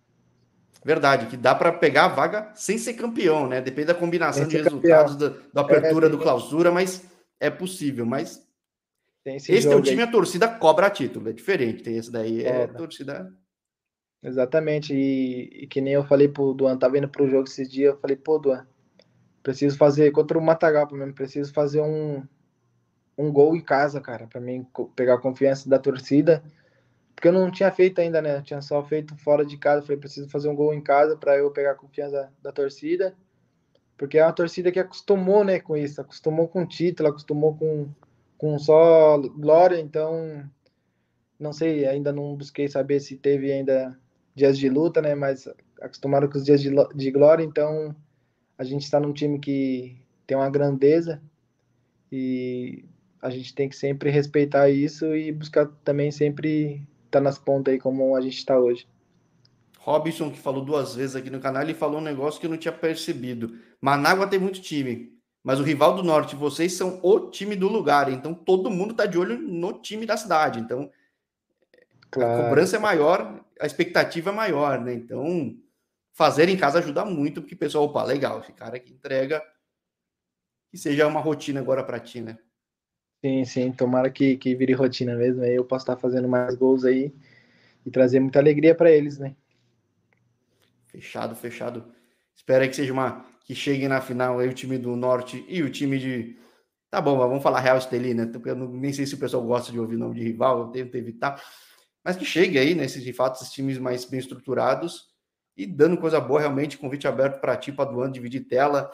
Verdade, 0.83 1.25
que 1.25 1.35
dá 1.35 1.53
para 1.53 1.73
pegar 1.73 2.05
a 2.05 2.09
vaga 2.09 2.51
sem 2.55 2.77
ser 2.77 2.93
campeão, 2.93 3.47
né? 3.47 3.59
Depende 3.61 3.87
da 3.87 3.95
combinação 3.95 4.47
de 4.47 4.57
resultados 4.57 5.15
da, 5.15 5.33
da, 5.53 5.61
apertura, 5.61 6.07
é, 6.07 6.09
do 6.09 6.17
clausura, 6.17 6.71
mas 6.71 7.05
é 7.39 7.49
possível. 7.49 8.05
Mas 8.05 8.41
esse, 9.25 9.51
esse 9.51 9.67
teu 9.67 9.81
time, 9.81 10.03
aí. 10.03 10.07
a 10.07 10.11
torcida 10.11 10.47
cobra 10.47 10.89
título, 10.89 11.29
é 11.29 11.33
diferente. 11.33 11.83
Tem 11.83 11.97
esse 11.97 12.11
daí, 12.11 12.43
é, 12.45 12.61
é 12.61 12.67
torcida. 12.67 13.33
Exatamente, 14.21 14.93
e, 14.93 15.63
e, 15.63 15.67
que 15.67 15.79
nem 15.79 15.93
eu 15.93 16.03
falei 16.03 16.27
pro 16.27 16.53
Duan, 16.53 16.77
tava 16.77 16.97
indo 16.97 17.07
pro 17.07 17.29
jogo 17.29 17.45
esses 17.45 17.71
dias, 17.71 17.93
eu 17.93 17.99
falei, 18.01 18.17
pô, 18.17 18.37
Duan, 18.37 18.67
Preciso 19.41 19.77
fazer 19.77 20.11
contra 20.11 20.37
o 20.37 20.41
Matagal 20.41 20.87
mesmo. 20.91 21.13
Preciso 21.13 21.53
fazer 21.53 21.81
um, 21.81 22.23
um 23.17 23.31
gol 23.31 23.55
em 23.55 23.61
casa, 23.61 23.99
cara, 24.01 24.27
para 24.27 24.39
mim 24.39 24.65
pegar 24.95 25.15
a 25.15 25.21
confiança 25.21 25.69
da 25.69 25.79
torcida. 25.79 26.43
Porque 27.15 27.27
eu 27.27 27.33
não 27.33 27.51
tinha 27.51 27.69
feito 27.69 27.99
ainda, 27.99 28.21
né? 28.21 28.37
Eu 28.37 28.41
tinha 28.41 28.61
só 28.61 28.81
feito 28.81 29.13
fora 29.17 29.45
de 29.45 29.57
casa. 29.57 29.81
Falei, 29.81 29.97
preciso 29.97 30.29
fazer 30.29 30.47
um 30.47 30.55
gol 30.55 30.73
em 30.73 30.81
casa 30.81 31.17
para 31.17 31.35
eu 31.37 31.51
pegar 31.51 31.71
a 31.71 31.75
confiança 31.75 32.31
da 32.41 32.51
torcida. 32.51 33.13
Porque 33.97 34.17
é 34.17 34.25
uma 34.25 34.31
torcida 34.31 34.71
que 34.71 34.79
acostumou, 34.79 35.43
né, 35.43 35.59
com 35.59 35.75
isso. 35.75 35.99
Acostumou 35.99 36.47
com 36.47 36.65
título, 36.65 37.09
acostumou 37.09 37.57
com, 37.57 37.89
com 38.37 38.57
só 38.57 39.17
glória. 39.17 39.77
Então, 39.77 40.49
não 41.37 41.51
sei, 41.51 41.85
ainda 41.85 42.13
não 42.13 42.37
busquei 42.37 42.69
saber 42.69 43.01
se 43.01 43.17
teve 43.17 43.51
ainda 43.51 43.99
dias 44.33 44.57
de 44.57 44.69
luta, 44.69 45.01
né? 45.01 45.13
Mas 45.13 45.45
acostumaram 45.81 46.29
com 46.29 46.37
os 46.37 46.45
dias 46.45 46.61
de, 46.61 46.69
de 46.95 47.11
glória. 47.11 47.43
Então, 47.43 47.93
a 48.59 48.63
gente 48.65 48.83
está 48.83 48.99
num 48.99 49.13
time 49.13 49.39
que 49.39 49.95
tem 50.27 50.35
uma 50.35 50.49
grandeza 50.49 51.21
e 52.11 52.83
a 53.21 53.29
gente 53.29 53.55
tem 53.55 53.69
que 53.69 53.75
sempre 53.75 54.09
respeitar 54.09 54.69
isso 54.69 55.15
e 55.15 55.31
buscar 55.31 55.65
também 55.81 56.11
sempre 56.11 56.85
estar 57.05 57.19
tá 57.19 57.21
nas 57.21 57.39
pontas 57.39 57.73
aí 57.73 57.79
como 57.79 58.17
a 58.17 58.21
gente 58.21 58.37
está 58.37 58.59
hoje. 58.59 58.85
Robson, 59.79 60.29
que 60.29 60.37
falou 60.37 60.63
duas 60.63 60.93
vezes 60.93 61.15
aqui 61.15 61.29
no 61.29 61.39
canal, 61.39 61.63
ele 61.63 61.73
falou 61.73 61.99
um 61.99 62.03
negócio 62.03 62.37
que 62.37 62.47
eu 62.47 62.49
não 62.49 62.57
tinha 62.57 62.73
percebido. 62.73 63.57
Manágua 63.79 64.27
tem 64.27 64.37
muito 64.37 64.61
time, 64.61 65.17
mas 65.41 65.57
o 65.57 65.63
rival 65.63 65.95
do 65.95 66.03
norte, 66.03 66.35
vocês 66.35 66.73
são 66.73 66.99
o 67.01 67.31
time 67.31 67.55
do 67.55 67.69
lugar, 67.69 68.11
então 68.11 68.33
todo 68.33 68.69
mundo 68.69 68.91
está 68.91 69.05
de 69.05 69.17
olho 69.17 69.37
no 69.37 69.71
time 69.81 70.05
da 70.05 70.17
cidade. 70.17 70.59
Então 70.59 70.91
claro. 72.11 72.41
a 72.41 72.43
cobrança 72.43 72.75
é 72.75 72.79
maior, 72.79 73.41
a 73.57 73.65
expectativa 73.65 74.31
é 74.31 74.33
maior, 74.33 74.81
né? 74.81 74.93
Então 74.93 75.55
fazer 76.13 76.49
em 76.49 76.57
casa 76.57 76.79
ajuda 76.79 77.05
muito, 77.05 77.41
porque 77.41 77.55
o 77.55 77.57
pessoal, 77.57 77.85
opa, 77.85 78.03
legal, 78.03 78.39
esse 78.39 78.51
cara 78.53 78.79
que 78.79 78.93
entrega, 78.93 79.41
que 80.69 80.77
seja 80.77 81.07
uma 81.07 81.19
rotina 81.19 81.59
agora 81.59 81.83
para 81.83 81.99
ti, 81.99 82.21
né? 82.21 82.37
Sim, 83.23 83.43
sim, 83.45 83.71
tomara 83.71 84.09
que, 84.09 84.37
que 84.37 84.55
vire 84.55 84.73
rotina 84.73 85.15
mesmo, 85.15 85.43
aí 85.43 85.55
eu 85.55 85.65
posso 85.65 85.83
estar 85.83 85.97
fazendo 85.97 86.27
mais 86.27 86.55
gols 86.55 86.85
aí 86.85 87.13
e 87.85 87.91
trazer 87.91 88.19
muita 88.19 88.39
alegria 88.39 88.73
para 88.73 88.91
eles, 88.91 89.17
né? 89.17 89.35
Fechado, 90.87 91.35
fechado. 91.35 91.93
Espero 92.35 92.67
que 92.67 92.75
seja 92.75 92.93
uma 92.93 93.25
que 93.43 93.53
chegue 93.53 93.87
na 93.87 93.99
final 93.99 94.39
aí 94.39 94.47
o 94.47 94.53
time 94.53 94.77
do 94.77 94.95
Norte 94.95 95.45
e 95.47 95.61
o 95.61 95.69
time 95.69 95.97
de 95.97 96.37
Tá 96.89 96.99
bom, 96.99 97.17
vamos 97.17 97.43
falar 97.43 97.59
Real 97.59 97.77
Esteli, 97.77 98.15
né? 98.15 98.25
Porque 98.25 98.49
eu 98.49 98.55
não, 98.55 98.67
nem 98.67 98.91
sei 98.91 99.05
se 99.05 99.13
o 99.13 99.19
pessoal 99.19 99.43
gosta 99.43 99.71
de 99.71 99.79
ouvir 99.79 99.95
nome 99.95 100.15
de 100.15 100.23
rival, 100.23 100.61
eu 100.61 100.67
tento 100.69 100.95
evitar. 100.95 101.39
Mas 102.03 102.15
que 102.17 102.25
chegue 102.25 102.57
aí, 102.57 102.73
né, 102.73 102.85
de 102.87 103.13
fato, 103.13 103.35
esses 103.35 103.51
times 103.51 103.77
mais 103.77 104.05
bem 104.05 104.19
estruturados 104.19 105.08
e 105.59 105.65
dando 105.65 105.97
coisa 105.97 106.21
boa, 106.21 106.39
realmente, 106.39 106.77
convite 106.77 107.05
aberto 107.05 107.41
para 107.41 107.57
ti, 107.57 107.69
para 107.69 107.91
Duane, 107.91 108.13
dividir 108.13 108.47
tela, 108.47 108.89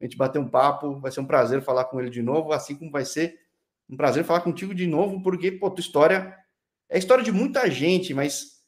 a 0.00 0.04
gente 0.04 0.16
bater 0.16 0.40
um 0.40 0.48
papo, 0.48 0.98
vai 0.98 1.12
ser 1.12 1.20
um 1.20 1.24
prazer 1.24 1.62
falar 1.62 1.84
com 1.84 2.00
ele 2.00 2.10
de 2.10 2.20
novo, 2.20 2.52
assim 2.52 2.74
como 2.74 2.90
vai 2.90 3.04
ser 3.04 3.38
um 3.88 3.96
prazer 3.96 4.24
falar 4.24 4.40
contigo 4.40 4.74
de 4.74 4.84
novo, 4.84 5.22
porque, 5.22 5.52
pô, 5.52 5.70
tua 5.70 5.80
história 5.80 6.36
é 6.88 6.96
a 6.96 6.98
história 6.98 7.22
de 7.22 7.30
muita 7.30 7.70
gente, 7.70 8.12
mas 8.12 8.58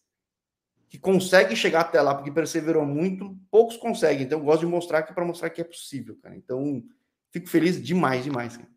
que 0.88 0.96
consegue 0.96 1.56
chegar 1.56 1.80
até 1.80 2.00
lá, 2.00 2.14
porque 2.14 2.30
perseverou 2.30 2.86
muito, 2.86 3.36
poucos 3.50 3.76
conseguem, 3.76 4.26
então 4.26 4.38
eu 4.38 4.44
gosto 4.44 4.60
de 4.60 4.66
mostrar 4.66 5.02
que 5.02 5.12
para 5.12 5.24
mostrar 5.24 5.50
que 5.50 5.60
é 5.60 5.64
possível, 5.64 6.16
cara, 6.22 6.36
então 6.36 6.84
fico 7.32 7.48
feliz 7.48 7.82
demais, 7.82 8.22
demais, 8.22 8.56
cara. 8.56 8.70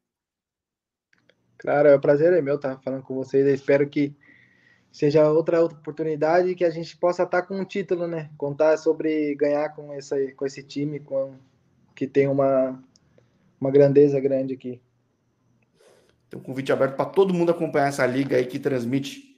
Claro, 1.59 1.89
é 1.89 1.95
um 1.95 2.01
prazer 2.01 2.34
é 2.34 2.41
meu 2.41 2.55
estar 2.55 2.80
falando 2.82 3.03
com 3.03 3.13
vocês, 3.13 3.45
eu 3.45 3.53
espero 3.53 3.88
que 3.88 4.17
seja 4.93 5.27
outra 5.31 5.65
oportunidade 5.65 6.53
que 6.53 6.63
a 6.63 6.69
gente 6.69 6.95
possa 6.95 7.23
estar 7.23 7.41
com 7.41 7.59
um 7.59 7.65
título, 7.65 8.07
né? 8.07 8.29
Contar 8.37 8.77
sobre 8.77 9.33
ganhar 9.33 9.69
com 9.69 9.91
esse, 9.95 10.33
com 10.33 10.45
esse 10.45 10.61
time, 10.61 10.99
com, 10.99 11.33
que 11.95 12.05
tem 12.05 12.27
uma, 12.27 12.79
uma 13.59 13.71
grandeza 13.71 14.19
grande 14.19 14.53
aqui. 14.53 14.79
Um 16.35 16.39
convite 16.39 16.71
aberto 16.71 16.95
para 16.95 17.05
todo 17.05 17.33
mundo 17.33 17.51
acompanhar 17.51 17.87
essa 17.87 18.05
liga 18.05 18.37
aí 18.37 18.45
que 18.45 18.59
transmite 18.59 19.33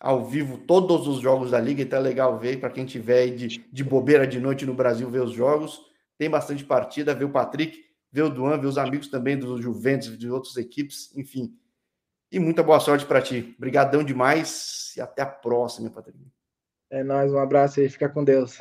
ao 0.00 0.24
vivo 0.24 0.58
todos 0.58 1.06
os 1.06 1.20
jogos 1.20 1.52
da 1.52 1.60
liga, 1.60 1.80
então 1.80 2.00
é 2.00 2.02
legal 2.02 2.36
ver 2.36 2.58
para 2.58 2.70
quem 2.70 2.84
tiver 2.84 3.28
de, 3.28 3.64
de 3.72 3.84
bobeira 3.84 4.26
de 4.26 4.40
noite 4.40 4.66
no 4.66 4.74
Brasil 4.74 5.08
ver 5.08 5.22
os 5.22 5.32
jogos. 5.32 5.80
Tem 6.18 6.28
bastante 6.28 6.64
partida, 6.64 7.14
ver 7.14 7.24
o 7.24 7.30
Patrick, 7.30 7.84
ver 8.10 8.22
o 8.22 8.30
Duan, 8.30 8.58
ver 8.58 8.66
os 8.66 8.78
amigos 8.78 9.06
também 9.06 9.38
dos 9.38 9.60
Juventus, 9.60 10.18
de 10.18 10.28
outras 10.28 10.56
equipes, 10.56 11.16
enfim. 11.16 11.56
E 12.32 12.40
muita 12.40 12.62
boa 12.62 12.80
sorte 12.80 13.04
para 13.04 13.20
ti. 13.20 13.54
Obrigadão 13.58 14.02
demais 14.02 14.94
e 14.96 15.02
até 15.02 15.20
a 15.20 15.26
próxima, 15.26 15.90
Patrick. 15.90 16.18
É 16.90 17.04
nóis, 17.04 17.30
um 17.30 17.38
abraço 17.38 17.78
aí, 17.78 17.90
fica 17.90 18.08
com 18.08 18.24
Deus. 18.24 18.58